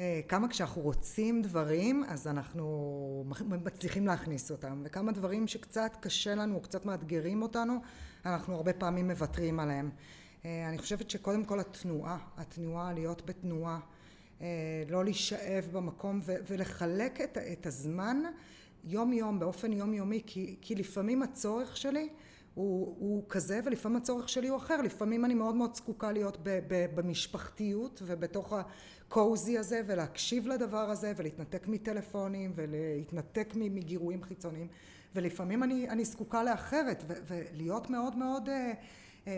אה, 0.00 0.20
כמה 0.28 0.48
כשאנחנו 0.48 0.82
רוצים 0.82 1.42
דברים, 1.42 2.04
אז 2.08 2.26
אנחנו 2.26 3.24
מצליחים 3.64 4.06
להכניס 4.06 4.50
אותם, 4.50 4.82
וכמה 4.84 5.12
דברים 5.12 5.48
שקצת 5.48 5.96
קשה 6.00 6.34
לנו, 6.34 6.60
קצת 6.60 6.86
מאתגרים 6.86 7.42
אותנו, 7.42 7.74
אנחנו 8.26 8.54
הרבה 8.54 8.72
פעמים 8.72 9.10
מוותרים 9.10 9.60
עליהם. 9.60 9.90
אה, 10.44 10.68
אני 10.68 10.78
חושבת 10.78 11.10
שקודם 11.10 11.44
כל 11.44 11.60
התנועה, 11.60 12.18
התנועה, 12.36 12.92
להיות 12.92 13.26
בתנועה, 13.26 13.74
אה, 13.74 13.80
לא 14.88 15.04
להישאב 15.04 15.68
במקום 15.72 16.20
ולחלק 16.24 17.20
את, 17.20 17.38
את 17.38 17.66
הזמן 17.66 18.22
יום 18.84 19.12
יום 19.12 19.38
באופן 19.38 19.72
יומיומי 19.72 20.22
כי, 20.26 20.56
כי 20.60 20.74
לפעמים 20.74 21.22
הצורך 21.22 21.76
שלי 21.76 22.08
הוא, 22.54 22.96
הוא 22.98 23.24
כזה 23.28 23.60
ולפעמים 23.64 23.96
הצורך 23.96 24.28
שלי 24.28 24.48
הוא 24.48 24.56
אחר. 24.56 24.82
לפעמים 24.82 25.24
אני 25.24 25.34
מאוד 25.34 25.54
מאוד 25.54 25.74
זקוקה 25.74 26.12
להיות 26.12 26.38
ב, 26.42 26.58
ב, 26.68 26.86
במשפחתיות 26.94 28.02
ובתוך 28.06 28.52
הקוזי 28.52 29.58
הזה 29.58 29.82
ולהקשיב 29.86 30.46
לדבר 30.46 30.90
הזה 30.90 31.12
ולהתנתק 31.16 31.68
מטלפונים 31.68 32.52
ולהתנתק 32.54 33.52
מגירויים 33.54 34.22
חיצוניים. 34.22 34.68
ולפעמים 35.14 35.62
אני, 35.62 35.88
אני 35.88 36.04
זקוקה 36.04 36.42
לאחרת 36.42 37.04
ו, 37.06 37.12
ולהיות 37.26 37.90
מאוד 37.90 38.16
מאוד 38.16 38.48
אה, 38.48 38.72
אה, 39.26 39.32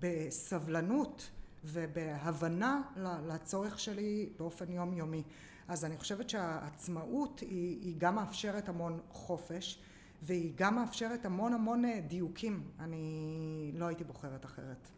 בסבלנות 0.00 1.30
ובהבנה 1.66 2.80
לצורך 3.26 3.78
שלי 3.78 4.28
באופן 4.38 4.72
יומיומי. 4.72 5.22
אז 5.68 5.84
אני 5.84 5.96
חושבת 5.96 6.30
שהעצמאות 6.30 7.40
היא, 7.40 7.80
היא 7.82 7.94
גם 7.98 8.14
מאפשרת 8.14 8.68
המון 8.68 9.00
חופש 9.10 9.78
והיא 10.22 10.52
גם 10.56 10.74
מאפשרת 10.74 11.26
המון 11.26 11.52
המון 11.52 11.84
אה, 11.84 12.00
דיוקים. 12.00 12.70
אני 12.80 13.72
לא 13.74 13.86
הייתי 13.86 14.04
בוחרת 14.04 14.44
אחרת. 14.44 14.88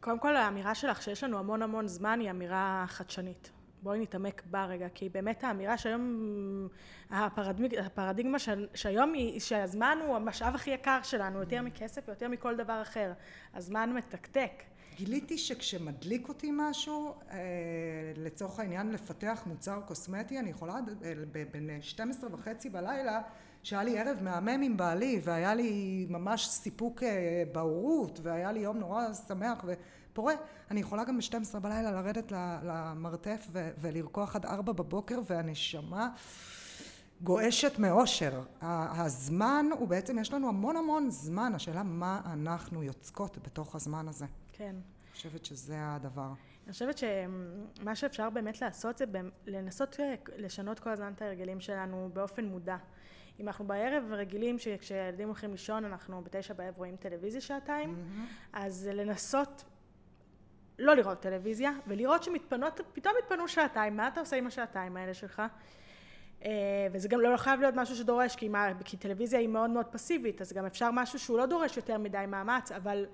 קודם 0.00 0.18
כל 0.18 0.36
האמירה 0.36 0.74
שלך 0.74 1.02
שיש 1.02 1.24
לנו 1.24 1.38
המון 1.38 1.62
המון 1.62 1.88
זמן 1.88 2.20
היא 2.20 2.30
אמירה 2.30 2.84
חדשנית. 2.88 3.50
בואי 3.82 3.98
נתעמק 3.98 4.42
בה 4.46 4.64
רגע, 4.64 4.88
כי 4.94 5.08
באמת 5.08 5.44
האמירה 5.44 5.78
שהיום, 5.78 6.68
הפרדיג, 7.10 7.78
הפרדיגמה 7.78 8.38
שהיום 8.74 9.12
היא 9.12 9.40
שהזמן 9.40 9.98
הוא 10.06 10.16
המשאב 10.16 10.54
הכי 10.54 10.70
יקר 10.70 10.98
שלנו, 11.02 11.40
יותר 11.40 11.62
מכסף 11.62 12.02
ויותר 12.08 12.28
מכל 12.28 12.56
דבר 12.56 12.82
אחר. 12.82 13.12
הזמן 13.54 13.92
מתקתק. 13.92 14.62
גיליתי 14.96 15.38
שכשמדליק 15.38 16.28
אותי 16.28 16.50
משהו, 16.52 17.14
אה, 17.30 17.38
לצורך 18.16 18.58
העניין 18.58 18.92
לפתח 18.92 19.42
מוצר 19.46 19.80
קוסמטי, 19.86 20.38
אני 20.38 20.50
יכולה 20.50 20.74
אה, 21.04 21.12
בין 21.52 21.70
12 21.80 22.30
וחצי 22.32 22.70
בלילה, 22.70 23.20
שהיה 23.62 23.84
לי 23.84 23.98
ערב 23.98 24.18
מהמם 24.22 24.62
עם 24.62 24.76
בעלי, 24.76 25.20
והיה 25.24 25.54
לי 25.54 26.06
ממש 26.10 26.48
סיפוק 26.48 27.02
אה, 27.02 27.42
בהורות, 27.52 28.20
והיה 28.22 28.52
לי 28.52 28.60
יום 28.60 28.76
נורא 28.76 29.04
שמח 29.28 29.64
ופורה, 29.64 30.34
אני 30.70 30.80
יכולה 30.80 31.04
גם 31.04 31.18
ב-12 31.18 31.58
בלילה 31.58 31.90
לרדת 31.90 32.32
למרתף 32.62 33.46
ולרקוח 33.52 34.36
עד 34.36 34.46
4 34.46 34.72
בבוקר, 34.72 35.20
והנשמה... 35.26 36.08
גועשת 37.24 37.78
מאושר. 37.78 38.42
הזמן 38.60 39.66
הוא 39.78 39.88
בעצם, 39.88 40.18
יש 40.18 40.32
לנו 40.32 40.48
המון 40.48 40.76
המון 40.76 41.10
זמן, 41.10 41.52
השאלה 41.54 41.82
מה 41.82 42.20
אנחנו 42.24 42.82
יוצקות 42.82 43.38
בתוך 43.44 43.74
הזמן 43.74 44.08
הזה. 44.08 44.26
כן. 44.52 44.76
אני 44.76 45.12
חושבת 45.12 45.44
שזה 45.44 45.76
הדבר. 45.78 46.32
אני 46.64 46.72
חושבת 46.72 46.98
שמה 46.98 47.94
שאפשר 47.94 48.30
באמת 48.30 48.60
לעשות 48.60 48.98
זה 48.98 49.04
לנסות 49.46 50.00
אה, 50.00 50.14
לשנות 50.36 50.78
כל 50.78 50.90
הזמן 50.90 51.12
את 51.12 51.22
ההרגלים 51.22 51.60
שלנו 51.60 52.10
באופן 52.12 52.44
מודע. 52.44 52.76
אם 53.40 53.48
אנחנו 53.48 53.66
בערב 53.66 54.04
רגילים 54.10 54.58
שכשילדים 54.58 55.28
הולכים 55.28 55.50
לישון 55.50 55.84
אנחנו 55.84 56.22
בתשע 56.22 56.54
בערב 56.54 56.74
רואים 56.76 56.96
טלוויזיה 56.96 57.40
שעתיים, 57.40 57.94
mm-hmm. 57.94 58.34
אז 58.52 58.88
לנסות 58.92 59.64
לא 60.78 60.96
לראות 60.96 61.20
טלוויזיה 61.20 61.72
ולראות 61.86 62.22
שמתפנות, 62.22 62.80
פתאום 62.92 63.14
מתפנו 63.24 63.48
שעתיים, 63.48 63.96
מה 63.96 64.08
אתה 64.08 64.20
עושה 64.20 64.36
עם 64.36 64.46
השעתיים 64.46 64.96
האלה 64.96 65.14
שלך? 65.14 65.42
אה, 66.44 66.50
וזה 66.92 67.08
גם 67.08 67.20
לא 67.20 67.36
חייב 67.36 67.60
להיות 67.60 67.74
משהו 67.74 67.96
שדורש, 67.96 68.36
כי, 68.36 68.48
מה, 68.48 68.68
כי 68.84 68.96
טלוויזיה 68.96 69.40
היא 69.40 69.48
מאוד 69.48 69.70
מאוד 69.70 69.86
פסיבית, 69.86 70.40
אז 70.40 70.52
גם 70.52 70.64
אפשר 70.64 70.90
משהו 70.92 71.18
שהוא 71.18 71.38
לא 71.38 71.46
דורש 71.46 71.76
יותר 71.76 71.98
מדי 71.98 72.24
מאמץ, 72.28 72.72
אבל 72.72 73.06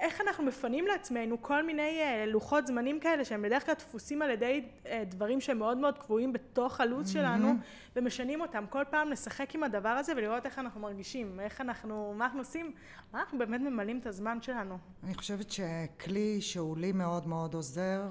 איך 0.00 0.20
אנחנו 0.20 0.44
מפנים 0.44 0.86
לעצמנו 0.86 1.42
כל 1.42 1.66
מיני 1.66 2.00
אה, 2.00 2.26
לוחות 2.26 2.66
זמנים 2.66 3.00
כאלה 3.00 3.24
שהם 3.24 3.42
בדרך 3.42 3.66
כלל 3.66 3.74
דפוסים 3.74 4.22
על 4.22 4.30
ידי 4.30 4.64
אה, 4.86 5.02
דברים 5.08 5.40
שהם 5.40 5.58
מאוד 5.58 5.78
מאוד 5.78 5.98
קבועים 5.98 6.32
בתוך 6.32 6.80
הלו"ז 6.80 7.10
שלנו 7.12 7.50
mm-hmm. 7.50 7.92
ומשנים 7.96 8.40
אותם 8.40 8.64
כל 8.70 8.82
פעם 8.90 9.10
לשחק 9.10 9.54
עם 9.54 9.62
הדבר 9.62 9.88
הזה 9.88 10.12
ולראות 10.16 10.46
איך 10.46 10.58
אנחנו 10.58 10.80
מרגישים 10.80 11.40
איך 11.40 11.60
אנחנו 11.60 12.14
מה 12.16 12.24
אנחנו 12.24 12.40
עושים 12.40 12.72
מה 13.12 13.20
אנחנו 13.20 13.38
באמת 13.38 13.60
ממלאים 13.60 13.98
את 13.98 14.06
הזמן 14.06 14.42
שלנו 14.42 14.78
אני 15.04 15.14
חושבת 15.14 15.50
שכלי 15.50 16.40
שהוא 16.40 16.76
לי 16.76 16.92
מאוד 16.92 17.26
מאוד 17.26 17.54
עוזר 17.54 18.02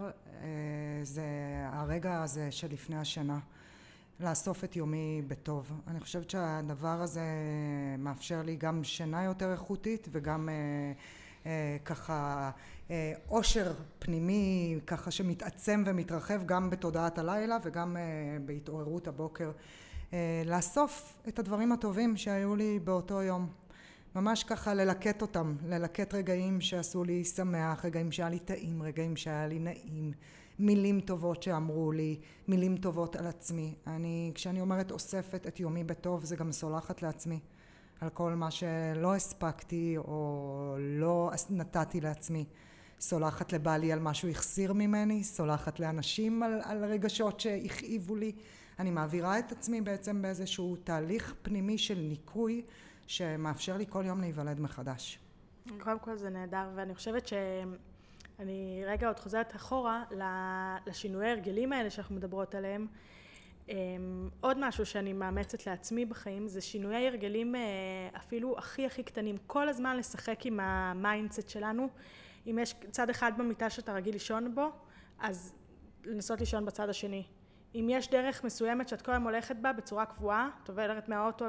זה 1.03 1.23
הרגע 1.71 2.23
הזה 2.23 2.51
שלפני 2.51 2.97
השנה 2.97 3.39
לאסוף 4.19 4.63
את 4.63 4.75
יומי 4.75 5.21
בטוב. 5.27 5.81
אני 5.87 5.99
חושבת 5.99 6.29
שהדבר 6.29 7.01
הזה 7.01 7.25
מאפשר 7.97 8.41
לי 8.41 8.55
גם 8.55 8.83
שינה 8.83 9.23
יותר 9.23 9.51
איכותית 9.51 10.07
וגם 10.11 10.49
אה, 10.49 10.53
אה, 10.53 10.91
ככה 11.85 12.51
אה, 12.91 13.13
עושר 13.27 13.73
פנימי 13.99 14.79
ככה 14.87 15.11
שמתעצם 15.11 15.83
ומתרחב 15.85 16.45
גם 16.45 16.69
בתודעת 16.69 17.17
הלילה 17.17 17.57
וגם 17.63 17.97
אה, 17.97 18.01
בהתעוררות 18.45 19.07
הבוקר. 19.07 19.51
אה, 20.13 20.43
לאסוף 20.45 21.13
את 21.27 21.39
הדברים 21.39 21.71
הטובים 21.71 22.17
שהיו 22.17 22.55
לי 22.55 22.79
באותו 22.79 23.21
יום. 23.21 23.49
ממש 24.15 24.43
ככה 24.43 24.73
ללקט 24.73 25.21
אותם, 25.21 25.55
ללקט 25.67 26.13
רגעים 26.13 26.61
שעשו 26.61 27.03
לי 27.03 27.23
שמח, 27.23 27.85
רגעים 27.85 28.11
שהיה 28.11 28.29
לי 28.29 28.39
טעים, 28.39 28.83
רגעים 28.83 29.15
שהיה 29.15 29.47
לי 29.47 29.59
נעים. 29.59 30.11
מילים 30.59 30.99
טובות 30.99 31.43
שאמרו 31.43 31.91
לי, 31.91 32.19
מילים 32.47 32.77
טובות 32.77 33.15
על 33.15 33.27
עצמי. 33.27 33.75
אני, 33.87 34.31
כשאני 34.35 34.61
אומרת 34.61 34.91
אוספת 34.91 35.47
את 35.47 35.59
יומי 35.59 35.83
בטוב, 35.83 36.23
זה 36.23 36.35
גם 36.35 36.51
סולחת 36.51 37.01
לעצמי 37.01 37.39
על 38.01 38.09
כל 38.09 38.33
מה 38.33 38.51
שלא 38.51 39.15
הספקתי 39.15 39.97
או 39.97 40.77
לא 40.79 41.31
נתתי 41.49 42.01
לעצמי. 42.01 42.45
סולחת 42.99 43.53
לבעלי 43.53 43.91
על 43.91 43.99
מה 43.99 44.13
שהוא 44.13 44.31
החסיר 44.31 44.73
ממני, 44.73 45.23
סולחת 45.23 45.79
לאנשים 45.79 46.43
על, 46.43 46.61
על 46.63 46.85
רגשות 46.85 47.39
שהכאיבו 47.39 48.15
לי. 48.15 48.31
אני 48.79 48.91
מעבירה 48.91 49.39
את 49.39 49.51
עצמי 49.51 49.81
בעצם 49.81 50.21
באיזשהו 50.21 50.75
תהליך 50.83 51.35
פנימי 51.41 51.77
של 51.77 51.97
ניקוי 51.97 52.65
שמאפשר 53.07 53.77
לי 53.77 53.85
כל 53.89 54.03
יום 54.05 54.21
להיוולד 54.21 54.59
מחדש. 54.59 55.19
קודם 55.79 55.99
כל 55.99 56.17
זה 56.17 56.29
נהדר, 56.29 56.69
ואני 56.75 56.95
חושבת 56.95 57.27
ש... 57.27 57.33
אני 58.39 58.83
רגע 58.87 59.07
עוד 59.07 59.19
חוזרת 59.19 59.55
אחורה 59.55 60.03
לשינויי 60.87 61.31
הרגלים 61.31 61.73
האלה 61.73 61.89
שאנחנו 61.89 62.15
מדברות 62.15 62.55
עליהם. 62.55 62.87
אמ, 63.69 64.29
עוד 64.41 64.57
משהו 64.59 64.85
שאני 64.85 65.13
מאמצת 65.13 65.67
לעצמי 65.67 66.05
בחיים 66.05 66.47
זה 66.47 66.61
שינויי 66.61 67.07
הרגלים 67.07 67.55
אה, 67.55 67.61
אפילו 68.17 68.57
הכי 68.57 68.85
הכי 68.85 69.03
קטנים. 69.03 69.37
כל 69.47 69.69
הזמן 69.69 69.97
לשחק 69.97 70.45
עם 70.45 70.59
ה 70.59 70.71
mindset 70.71 71.49
שלנו. 71.49 71.89
אם 72.47 72.59
יש 72.61 72.75
צד 72.91 73.09
אחד 73.09 73.31
במיטה 73.37 73.69
שאתה 73.69 73.93
רגיל 73.93 74.13
לישון 74.13 74.55
בו, 74.55 74.71
אז 75.19 75.53
לנסות 76.03 76.39
לישון 76.39 76.65
בצד 76.65 76.89
השני. 76.89 77.23
אם 77.75 77.87
יש 77.91 78.09
דרך 78.09 78.43
מסוימת 78.43 78.89
שאת 78.89 79.01
כל 79.01 79.11
היום 79.11 79.23
הולכת 79.23 79.55
בה 79.55 79.73
בצורה 79.73 80.05
קבועה, 80.05 80.49
את 80.63 80.69
עוברת 80.69 81.09
מהאוטו 81.09 81.45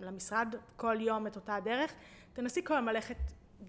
למשרד 0.00 0.54
כל 0.76 0.96
יום 1.00 1.26
את 1.26 1.36
אותה 1.36 1.54
הדרך, 1.54 1.94
תנסי 2.32 2.64
כל 2.64 2.74
היום 2.74 2.88
ללכת 2.88 3.16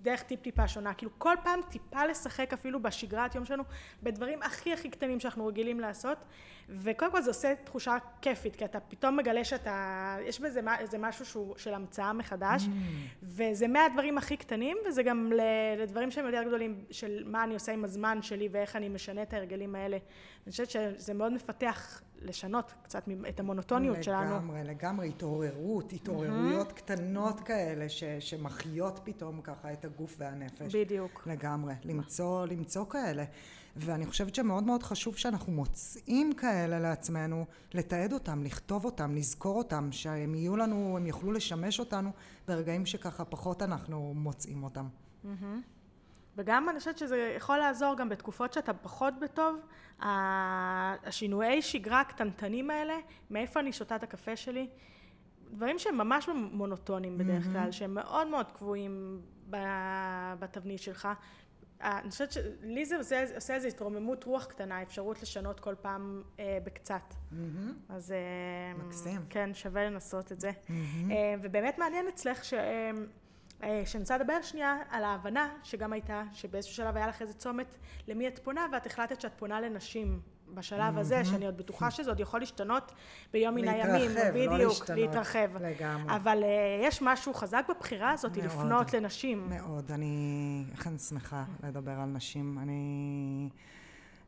דרך 0.05 0.23
טיפ 0.23 0.41
טיפה 0.41 0.67
שונה, 0.67 0.93
כאילו 0.93 1.11
כל 1.17 1.35
פעם 1.43 1.59
טיפה 1.69 2.05
לשחק 2.05 2.53
אפילו 2.53 2.81
בשגרת 2.81 3.35
יום 3.35 3.45
שלנו 3.45 3.63
בדברים 4.03 4.43
הכי 4.43 4.73
הכי 4.73 4.89
קטנים 4.89 5.19
שאנחנו 5.19 5.47
רגילים 5.47 5.79
לעשות 5.79 6.17
וקודם 6.69 7.11
כל 7.11 7.21
זה 7.21 7.29
עושה 7.29 7.53
תחושה 7.63 7.97
כיפית 8.21 8.55
כי 8.55 8.65
אתה 8.65 8.79
פתאום 8.79 9.17
מגלה 9.17 9.43
שאתה, 9.43 10.17
יש 10.21 10.39
בזה 10.39 10.61
איזה 10.79 10.97
משהו 10.97 11.25
שהוא 11.25 11.57
של 11.57 11.73
המצאה 11.73 12.13
מחדש 12.13 12.63
mm. 12.65 12.69
וזה 13.23 13.67
מהדברים 13.67 14.17
הכי 14.17 14.37
קטנים 14.37 14.77
וזה 14.87 15.03
גם 15.03 15.31
לדברים 15.77 16.11
שהם 16.11 16.25
יותר 16.25 16.43
גדולים 16.43 16.83
של 16.91 17.23
מה 17.25 17.43
אני 17.43 17.53
עושה 17.53 17.71
עם 17.71 17.83
הזמן 17.83 18.21
שלי 18.21 18.49
ואיך 18.51 18.75
אני 18.75 18.89
משנה 18.89 19.21
את 19.21 19.33
ההרגלים 19.33 19.75
האלה. 19.75 19.97
אני 20.45 20.51
חושבת 20.51 20.69
שזה 20.69 21.13
מאוד 21.13 21.33
מפתח 21.33 22.01
לשנות 22.21 22.73
קצת 22.83 23.03
את 23.29 23.39
המונוטוניות 23.39 23.97
לגמרי, 23.97 24.03
שלנו. 24.03 24.35
לגמרי, 24.35 24.63
לגמרי, 24.63 25.07
התעוררות, 25.09 25.93
התעוררויות 25.93 26.71
mm-hmm. 26.71 26.75
קטנות 26.75 27.39
כאלה 27.39 27.89
ש, 27.89 28.03
שמחיות 28.03 28.99
פתאום 29.03 29.41
ככה 29.41 29.73
את 29.73 29.85
הגוף 29.85 30.15
והנפש. 30.17 30.75
בדיוק. 30.75 31.27
לגמרי, 31.27 31.73
למצוא, 31.83 32.45
למצוא 32.45 32.85
כאלה. 32.89 33.23
ואני 33.75 34.05
חושבת 34.05 34.35
שמאוד 34.35 34.63
מאוד 34.63 34.83
חשוב 34.83 35.17
שאנחנו 35.17 35.53
מוצאים 35.53 36.33
כאלה 36.33 36.79
לעצמנו, 36.79 37.45
לתעד 37.73 38.13
אותם, 38.13 38.43
לכתוב 38.43 38.85
אותם, 38.85 39.15
לזכור 39.15 39.57
אותם, 39.57 39.91
שהם 39.91 40.35
יהיו 40.35 40.55
לנו, 40.57 40.97
הם 40.97 41.05
יוכלו 41.05 41.31
לשמש 41.31 41.79
אותנו 41.79 42.11
ברגעים 42.47 42.85
שככה 42.85 43.25
פחות 43.25 43.61
אנחנו 43.61 44.13
מוצאים 44.15 44.63
אותם. 44.63 44.87
Mm-hmm. 45.25 45.74
וגם 46.37 46.69
אני 46.69 46.79
חושבת 46.79 46.97
שזה 46.97 47.33
יכול 47.37 47.57
לעזור 47.57 47.97
גם 47.97 48.09
בתקופות 48.09 48.53
שאתה 48.53 48.73
פחות 48.73 49.13
בטוב, 49.21 49.59
השינויי 49.99 51.61
שגרה 51.61 52.01
הקטנטנים 52.01 52.69
האלה, 52.69 52.97
מאיפה 53.29 53.59
אני 53.59 53.73
שותה 53.73 53.95
את 53.95 54.03
הקפה 54.03 54.35
שלי, 54.35 54.67
דברים 55.51 55.79
שהם 55.79 55.97
ממש 55.97 56.29
מונוטונים 56.51 57.17
בדרך 57.17 57.43
כלל, 57.43 57.71
שהם 57.71 57.93
מאוד 57.93 58.27
מאוד 58.27 58.51
קבועים 58.51 59.21
בתבנית 60.39 60.81
שלך. 60.81 61.07
אני 61.81 62.09
חושבת 62.09 62.31
שלי 62.31 62.85
זה 62.85 62.97
עושה, 62.97 63.23
עושה 63.35 63.55
איזו 63.55 63.67
התרוממות 63.67 64.23
רוח 64.23 64.45
קטנה, 64.45 64.81
אפשרות 64.81 65.21
לשנות 65.21 65.59
כל 65.59 65.75
פעם 65.81 66.23
אה, 66.39 66.57
בקצת. 66.63 67.13
אז 67.89 68.11
אה, 68.11 68.83
מקסים. 68.85 69.21
כן, 69.29 69.53
שווה 69.53 69.85
לנסות 69.85 70.31
את 70.31 70.39
זה. 70.39 70.51
אה, 71.11 71.35
ובאמת 71.41 71.77
מעניין 71.77 72.07
אצלך 72.07 72.45
ש... 72.45 72.53
אה, 72.53 72.59
אה, 72.59 72.91
שאני 73.61 74.01
רוצה 74.01 74.17
לדבר 74.17 74.41
שנייה 74.41 74.77
על 74.89 75.03
ההבנה 75.03 75.49
שגם 75.63 75.93
הייתה, 75.93 76.23
שבאיזשהו 76.33 76.75
שלב 76.75 76.97
היה 76.97 77.07
לך 77.07 77.21
איזה 77.21 77.33
צומת 77.33 77.75
למי 78.07 78.27
את 78.27 78.39
פונה 78.43 78.65
ואת 78.73 78.85
החלטת 78.85 79.21
שאת 79.21 79.33
פונה 79.37 79.61
לנשים 79.61 80.19
בשלב 80.53 80.97
הזה, 80.97 81.25
שאני 81.25 81.45
עוד 81.45 81.57
בטוחה 81.57 81.91
שזה 81.91 82.11
עוד 82.11 82.19
יכול 82.19 82.39
להשתנות 82.39 82.91
ביום 83.33 83.55
מן 83.55 83.67
הימים, 83.67 84.11
להתרחב, 84.11 84.35
לא 84.35 84.57
להשתנות. 84.57 84.99
להתרחב. 84.99 85.49
לגמרי. 85.61 86.15
אבל 86.15 86.43
uh, 86.43 86.85
יש 86.87 87.01
משהו 87.01 87.33
חזק 87.33 87.65
בבחירה 87.69 88.11
הזאת, 88.11 88.37
מאוד, 88.37 88.45
לפנות 88.45 88.93
לנשים. 88.93 89.49
מאוד, 89.49 89.91
אני 89.91 90.63
אכן 90.73 90.97
שמחה 90.97 91.43
לדבר 91.63 91.91
על 91.91 92.09
נשים. 92.09 92.59
אני, 92.59 93.49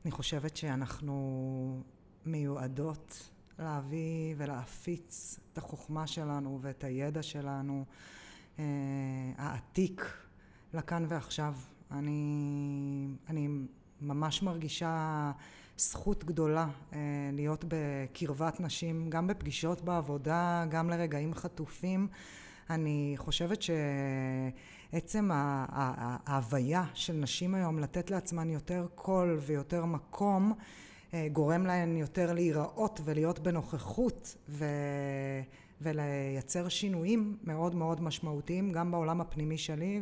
אני 0.06 0.12
חושבת 0.12 0.58
שאנחנו 0.58 1.82
מיועדות 2.26 3.30
להביא 3.60 4.36
ולהפיץ 4.38 5.40
את 5.54 5.58
החוכמה 5.58 6.08
שלנו 6.08 6.60
ואת 6.62 6.84
הידע 6.84 7.24
שלנו. 7.24 7.86
אה, 8.60 8.66
העתיק 9.38 10.14
לכאן 10.74 11.06
ועכשיו. 11.10 11.54
אני, 11.92 13.08
אני 13.30 13.48
ממש 14.02 14.44
מרגישה 14.44 15.32
זכות 15.78 16.24
גדולה 16.24 16.68
אה, 16.94 17.00
להיות 17.34 17.66
בקרבת 17.68 18.60
נשים, 18.60 19.10
גם 19.10 19.28
בפגישות 19.28 19.82
בעבודה, 19.82 20.66
גם 20.70 20.90
לרגעים 20.90 21.34
חטופים. 21.34 22.08
אני 22.70 23.14
חושבת 23.18 23.60
שעצם 23.62 25.30
ההוויה 25.34 26.84
של 26.94 27.14
נשים 27.14 27.56
היום 27.56 27.80
לתת 27.80 28.12
לעצמן 28.12 28.50
יותר 28.50 28.88
קול 28.96 29.40
ויותר 29.42 29.86
מקום 29.86 30.54
אה, 31.14 31.28
גורם 31.34 31.66
להן 31.66 31.98
יותר 31.98 32.34
להיראות 32.34 33.02
ולהיות 33.04 33.40
בנוכחות. 33.40 34.36
ולייצר 35.82 36.70
שינויים 36.70 37.38
מאוד 37.44 37.76
מאוד 37.76 38.02
משמעותיים 38.02 38.72
גם 38.72 38.92
בעולם 38.92 39.22
הפנימי 39.22 39.58
שלי 39.58 40.02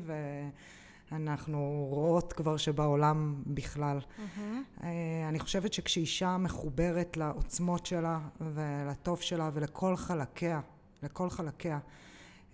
אנחנו 1.12 1.88
רואות 1.90 2.34
כבר 2.34 2.58
שבעולם 2.58 3.44
בכלל. 3.48 4.00
Mm-hmm. 4.00 4.84
אני 5.30 5.40
חושבת 5.40 5.74
שכשאישה 5.74 6.38
מחוברת 6.38 7.18
לעוצמות 7.18 7.86
שלה 7.86 8.20
ולטוב 8.42 9.22
שלה 9.22 9.50
ולכל 9.54 9.96
חלקיה, 9.96 10.62
לכל 11.04 11.30
חלקיה, 11.30 11.80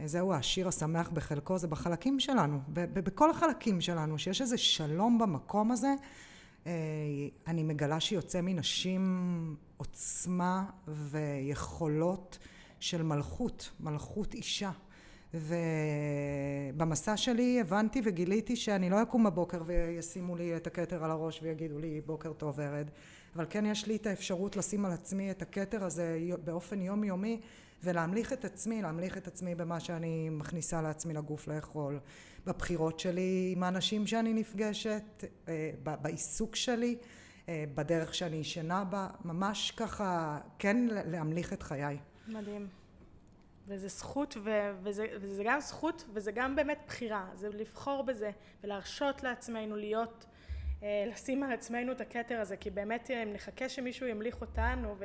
זהו 0.05 0.33
השיר 0.33 0.67
השמח 0.67 1.09
בחלקו, 1.09 1.57
זה 1.57 1.67
בחלקים 1.67 2.19
שלנו, 2.19 2.59
בכל 2.73 3.29
החלקים 3.29 3.81
שלנו, 3.81 4.19
שיש 4.19 4.41
איזה 4.41 4.57
שלום 4.57 5.17
במקום 5.17 5.71
הזה. 5.71 5.93
אה, 6.67 6.71
אני 7.47 7.63
מגלה 7.63 7.99
שיוצא 7.99 8.41
מנשים 8.41 9.55
עוצמה 9.77 10.65
ויכולות 10.87 12.37
של 12.81 13.03
מלכות, 13.03 13.71
מלכות 13.79 14.33
אישה. 14.33 14.71
ובמסע 15.33 17.17
שלי 17.17 17.61
הבנתי 17.61 18.01
וגיליתי 18.03 18.55
שאני 18.55 18.89
לא 18.89 19.01
אקום 19.01 19.23
בבוקר 19.23 19.61
וישימו 19.65 20.35
לי 20.35 20.55
את 20.55 20.67
הכתר 20.67 21.03
על 21.03 21.11
הראש 21.11 21.39
ויגידו 21.43 21.79
לי 21.79 22.01
בוקר 22.05 22.33
טוב 22.33 22.53
ורד 22.57 22.89
אבל 23.35 23.45
כן 23.49 23.65
יש 23.65 23.87
לי 23.87 23.95
את 23.95 24.07
האפשרות 24.07 24.55
לשים 24.55 24.85
על 24.85 24.91
עצמי 24.91 25.31
את 25.31 25.41
הכתר 25.41 25.83
הזה 25.83 26.19
באופן 26.43 26.81
יומיומי 26.81 27.41
ולהמליך 27.83 28.33
את 28.33 28.45
עצמי, 28.45 28.81
להמליך 28.81 29.17
את 29.17 29.27
עצמי 29.27 29.55
במה 29.55 29.79
שאני 29.79 30.29
מכניסה 30.29 30.81
לעצמי 30.81 31.13
לגוף 31.13 31.47
לאכול, 31.47 31.99
בבחירות 32.45 32.99
שלי 32.99 33.53
עם 33.55 33.63
האנשים 33.63 34.07
שאני 34.07 34.33
נפגשת, 34.33 35.23
אה, 35.47 35.71
בעיסוק 36.01 36.55
שלי, 36.55 36.97
אה, 37.49 37.63
בדרך 37.75 38.13
שאני 38.13 38.35
ישנה 38.35 38.83
בה, 38.83 39.07
ממש 39.25 39.71
ככה 39.71 40.39
כן 40.59 40.87
להמליך 40.89 41.53
את 41.53 41.63
חיי. 41.63 41.97
מדהים. 42.31 42.67
וזה 43.67 43.87
זכות, 43.87 44.37
ו- 44.43 44.71
וזה, 44.83 45.05
וזה 45.21 45.43
גם 45.45 45.59
זכות 45.59 46.05
וזה 46.13 46.31
גם 46.31 46.55
באמת 46.55 46.79
בחירה, 46.87 47.25
זה 47.35 47.49
לבחור 47.49 48.03
בזה 48.03 48.31
ולהרשות 48.63 49.23
לעצמנו 49.23 49.75
להיות, 49.75 50.25
אה, 50.83 51.05
לשים 51.07 51.43
על 51.43 51.51
עצמנו 51.51 51.91
את 51.91 52.01
הכתר 52.01 52.39
הזה, 52.39 52.57
כי 52.57 52.69
באמת 52.69 53.11
אם 53.11 53.33
נחכה 53.33 53.69
שמישהו 53.69 54.07
ימליך 54.07 54.41
אותנו 54.41 54.95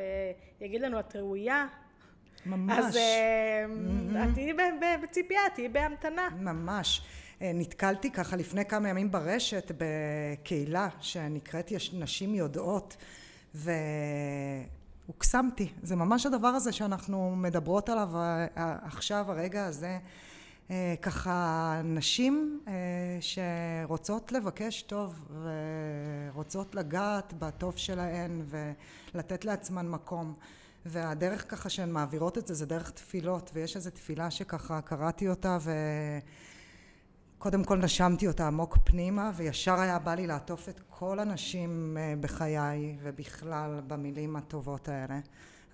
ויגיד 0.61 0.81
לנו 0.81 1.01
את 1.01 1.17
ראויה, 1.17 1.67
ממש. 2.47 2.79
אז 2.79 2.97
mm-hmm. 2.97 4.17
את 4.17 4.35
תהיי 4.35 4.53
בציפייה, 5.03 5.41
תהיי 5.55 5.69
בהמתנה. 5.69 6.29
ממש. 6.41 7.03
אה, 7.43 7.51
נתקלתי 7.55 8.11
ככה 8.11 8.37
לפני 8.37 8.65
כמה 8.65 8.89
ימים 8.89 9.11
ברשת 9.11 9.73
בקהילה 9.79 10.89
שנקראת 11.01 11.73
נשים 11.93 12.35
יודעות 12.35 12.97
והוקסמתי. 15.09 15.73
זה 15.83 15.97
ממש 15.97 16.27
הדבר 16.27 16.49
הזה 16.49 16.73
שאנחנו 16.73 17.37
מדברות 17.37 17.89
עליו 17.89 18.11
עכשיו, 18.83 19.25
הרגע 19.29 19.67
הזה. 19.67 19.99
ככה 21.03 21.81
נשים 21.85 22.61
שרוצות 23.21 24.33
לבקש 24.33 24.83
טוב 24.83 25.15
ורוצות 26.33 26.75
לגעת 26.75 27.35
בטוב 27.39 27.77
שלהן 27.77 28.43
ולתת 29.15 29.45
לעצמן 29.45 29.89
מקום. 29.89 30.35
והדרך 30.87 31.51
ככה 31.51 31.69
שהן 31.69 31.91
מעבירות 31.91 32.39
את 32.39 32.47
זה 32.47 32.55
זה 32.55 32.67
דרך 32.67 32.91
תפילות 32.91 33.51
ויש 33.55 33.77
איזו 33.77 33.91
תפילה 33.91 34.31
שככה 34.31 34.81
קראתי 34.81 35.29
אותה 35.29 35.59
וקודם 37.37 37.65
כל 37.65 37.79
נשמתי 37.79 38.29
אותה 38.29 38.47
עמוק 38.47 38.79
פנימה 38.85 39.31
וישר 39.37 39.81
היה 39.81 39.99
בא 39.99 40.15
לי 40.15 40.27
לעטוף 40.27 40.69
את 40.69 40.81
כל 40.89 41.19
הנשים 41.19 41.97
אה, 42.01 42.15
בחיי 42.21 42.99
ובכלל 43.03 43.81
במילים 43.87 44.37
הטובות 44.37 44.89
האלה. 44.89 45.21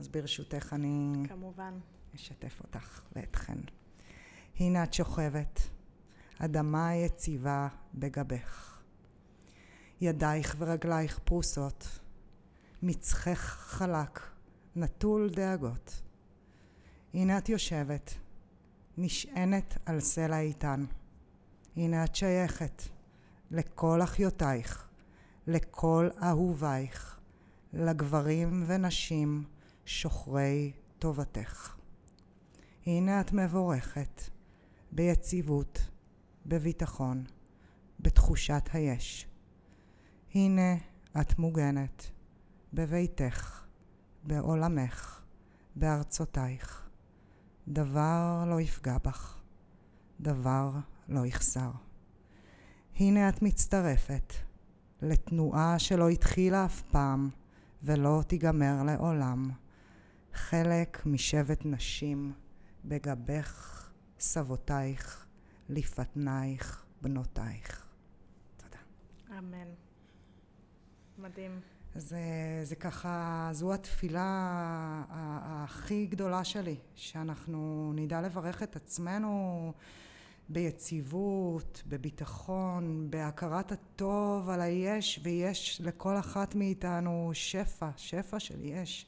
אז 0.01 0.09
ברשותך 0.09 0.73
אני 0.73 1.13
כמובן. 1.29 1.75
אשתף 2.15 2.61
אותך 2.61 3.01
ואתכן. 3.17 3.59
הנה 4.61 4.85
את 4.85 4.95
שוכבת. 4.95 5.61
אדמה 6.39 6.95
יציבה 6.95 7.69
בגבך. 7.95 8.81
ידייך 10.01 10.57
ורגלייך 10.59 11.19
פרוסות. 11.25 11.99
מצחך 12.83 13.39
חלק. 13.59 14.21
נטול 14.77 15.31
דאגות. 15.31 16.03
הנה 17.15 17.39
את 17.39 17.49
יושבת, 17.49 18.15
נשענת 18.99 19.79
על 19.87 20.01
סלע 20.01 20.41
איתן. 20.41 20.85
הנה 21.77 22.05
את 22.05 22.15
שייכת 22.15 22.83
לכל 23.51 24.03
אחיותייך, 24.03 24.89
לכל 25.47 26.09
אהובייך, 26.23 27.21
לגברים 27.73 28.65
ונשים 28.67 29.45
שוחרי 29.85 30.73
טובתך. 30.99 31.77
הנה 32.87 33.21
את 33.21 33.33
מבורכת, 33.33 34.23
ביציבות, 34.93 35.79
בביטחון, 36.47 37.25
בתחושת 38.01 38.69
היש. 38.73 39.27
הנה 40.35 40.77
את 41.21 41.39
מוגנת, 41.39 42.11
בביתך. 42.73 43.63
בעולמך, 44.25 45.21
בארצותייך. 45.77 46.89
דבר 47.69 48.45
לא 48.47 48.61
יפגע 48.61 48.97
בך, 49.05 49.41
דבר 50.21 50.71
לא 51.13 51.27
יחסר. 51.27 51.71
הנה 52.97 53.29
את 53.29 53.43
מצטרפת 53.43 54.33
לתנועה 55.03 55.79
שלא 55.79 56.09
התחילה 56.09 56.65
אף 56.65 56.83
פעם 56.83 57.31
ולא 57.83 58.23
תיגמר 58.27 58.83
לעולם. 58.83 59.51
חלק 60.35 61.07
משבט 61.07 61.61
נשים 61.65 62.33
בגבך 62.85 63.91
סבותייך, 64.19 65.27
לפתנייך, 65.69 66.85
בנותייך. 67.03 67.87
תודה. 68.57 68.79
אמן. 69.39 69.69
מדהים. 71.19 71.61
זה, 71.95 72.21
זה 72.63 72.77
ככה, 72.77 73.49
זו 73.53 73.75
התפילה 73.75 75.05
הכי 75.11 76.07
גדולה 76.07 76.45
שלי, 76.45 76.77
שאנחנו 76.95 77.93
נדע 77.97 78.21
לברך 78.21 78.63
את 78.63 78.77
עצמנו 78.77 79.73
ביציבות, 80.49 81.83
בביטחון, 81.89 83.07
בהכרת 83.11 83.73
הטוב 83.73 84.51
על 84.51 84.61
היש, 84.61 85.21
ויש 85.23 85.81
לכל 85.85 86.19
אחת 86.19 86.55
מאיתנו 86.55 87.31
שפע, 87.33 87.89
שפע 87.97 88.41
של 88.41 88.65
יש, 88.65 89.07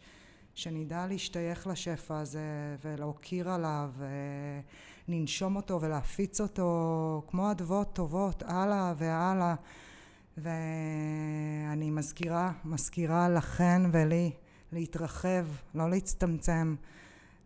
שנדע 0.55 1.07
להשתייך 1.07 1.67
לשפע 1.67 2.19
הזה 2.19 2.77
ולהוקיר 2.85 3.51
עליו, 3.51 3.91
ולנשום 5.09 5.57
אותו 5.57 5.81
ולהפיץ 5.81 6.41
אותו 6.41 7.23
כמו 7.29 7.51
אדוות 7.51 7.93
טובות 7.93 8.43
הלאה 8.43 8.95
והלאה. 8.97 9.55
ואני 10.39 11.91
מזכירה, 11.91 12.53
מזכירה 12.65 13.29
לכן 13.29 13.83
ולי 13.93 14.31
להתרחב, 14.73 15.47
לא 15.75 15.91
להצטמצם, 15.91 16.75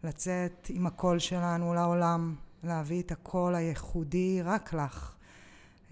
לצאת 0.04 0.66
עם 0.68 0.86
הקול 0.86 1.18
שלנו 1.18 1.74
לעולם, 1.74 2.34
להביא 2.62 3.02
את 3.02 3.12
הקול 3.12 3.54
הייחודי 3.54 4.42
רק 4.42 4.74
לך. 4.74 5.14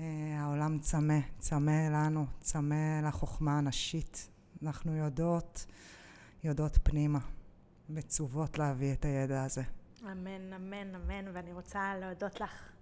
אה, 0.01 0.05
העולם 0.41 0.79
צמא, 0.79 1.19
צמא 1.39 1.89
לנו, 1.91 2.27
צמא 2.41 3.01
לחוכמה 3.05 3.59
הנשית. 3.59 4.29
אנחנו 4.63 4.97
יודעות, 4.97 5.67
יודעות 6.45 6.79
פנימה, 6.83 7.19
מצוות 7.89 8.59
להביא 8.59 8.93
את 8.93 9.05
הידע 9.05 9.45
הזה. 9.45 9.63
אמן, 10.03 10.53
אמן, 10.53 10.95
אמן, 10.95 11.31
ואני 11.33 11.53
רוצה 11.53 11.95
להודות 12.01 12.41
לך 12.41 12.73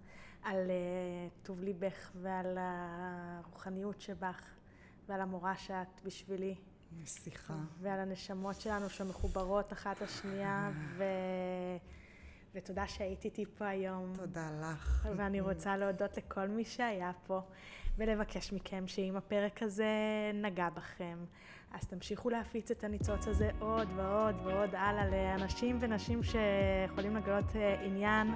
על 0.42 0.56
uh, 0.56 1.46
טוב 1.46 1.60
ליבך 1.60 2.10
ועל 2.22 2.58
הרוחניות 2.60 4.00
שבך 4.00 4.40
ועל 5.08 5.20
המורה 5.20 5.56
שאת 5.56 6.00
בשבילי. 6.04 6.54
סליחה. 7.06 7.54
ועל 7.80 8.00
הנשמות 8.00 8.60
שלנו 8.60 8.90
שמחוברות 8.90 9.72
אחת 9.72 10.00
לשנייה 10.00 10.70
ו... 10.96 11.04
ותודה 12.54 12.86
שהיית 12.86 13.24
איתי 13.24 13.44
פה 13.58 13.66
היום. 13.66 14.12
תודה 14.16 14.50
לך. 14.60 15.08
ואני 15.16 15.40
רוצה 15.40 15.76
להודות 15.76 16.16
לכל 16.16 16.48
מי 16.48 16.64
שהיה 16.64 17.10
פה 17.26 17.40
ולבקש 17.98 18.52
מכם 18.52 18.86
שאם 18.86 19.16
הפרק 19.16 19.62
הזה 19.62 19.86
נגע 20.34 20.68
בכם, 20.70 21.18
אז 21.72 21.86
תמשיכו 21.86 22.30
להפיץ 22.30 22.70
את 22.70 22.84
הניצוץ 22.84 23.28
הזה 23.28 23.50
עוד 23.58 23.88
ועוד 23.96 24.34
ועוד 24.44 24.74
הלאה 24.74 25.06
לאנשים 25.10 25.78
ונשים 25.80 26.20
שיכולים 26.22 27.16
לגלות 27.16 27.56
אה, 27.56 27.82
עניין. 27.82 28.34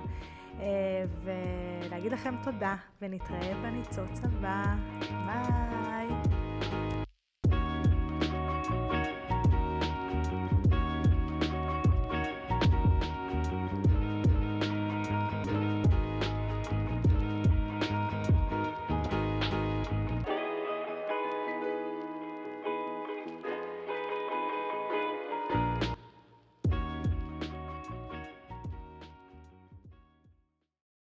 אה, 0.61 1.05
ולהגיד 1.25 2.13
לכם 2.13 2.35
תודה, 2.45 2.77
ונתראה 3.03 3.55
בניצוץ 3.63 4.21
הבא. 4.25 4.75
ביי. 5.27 6.09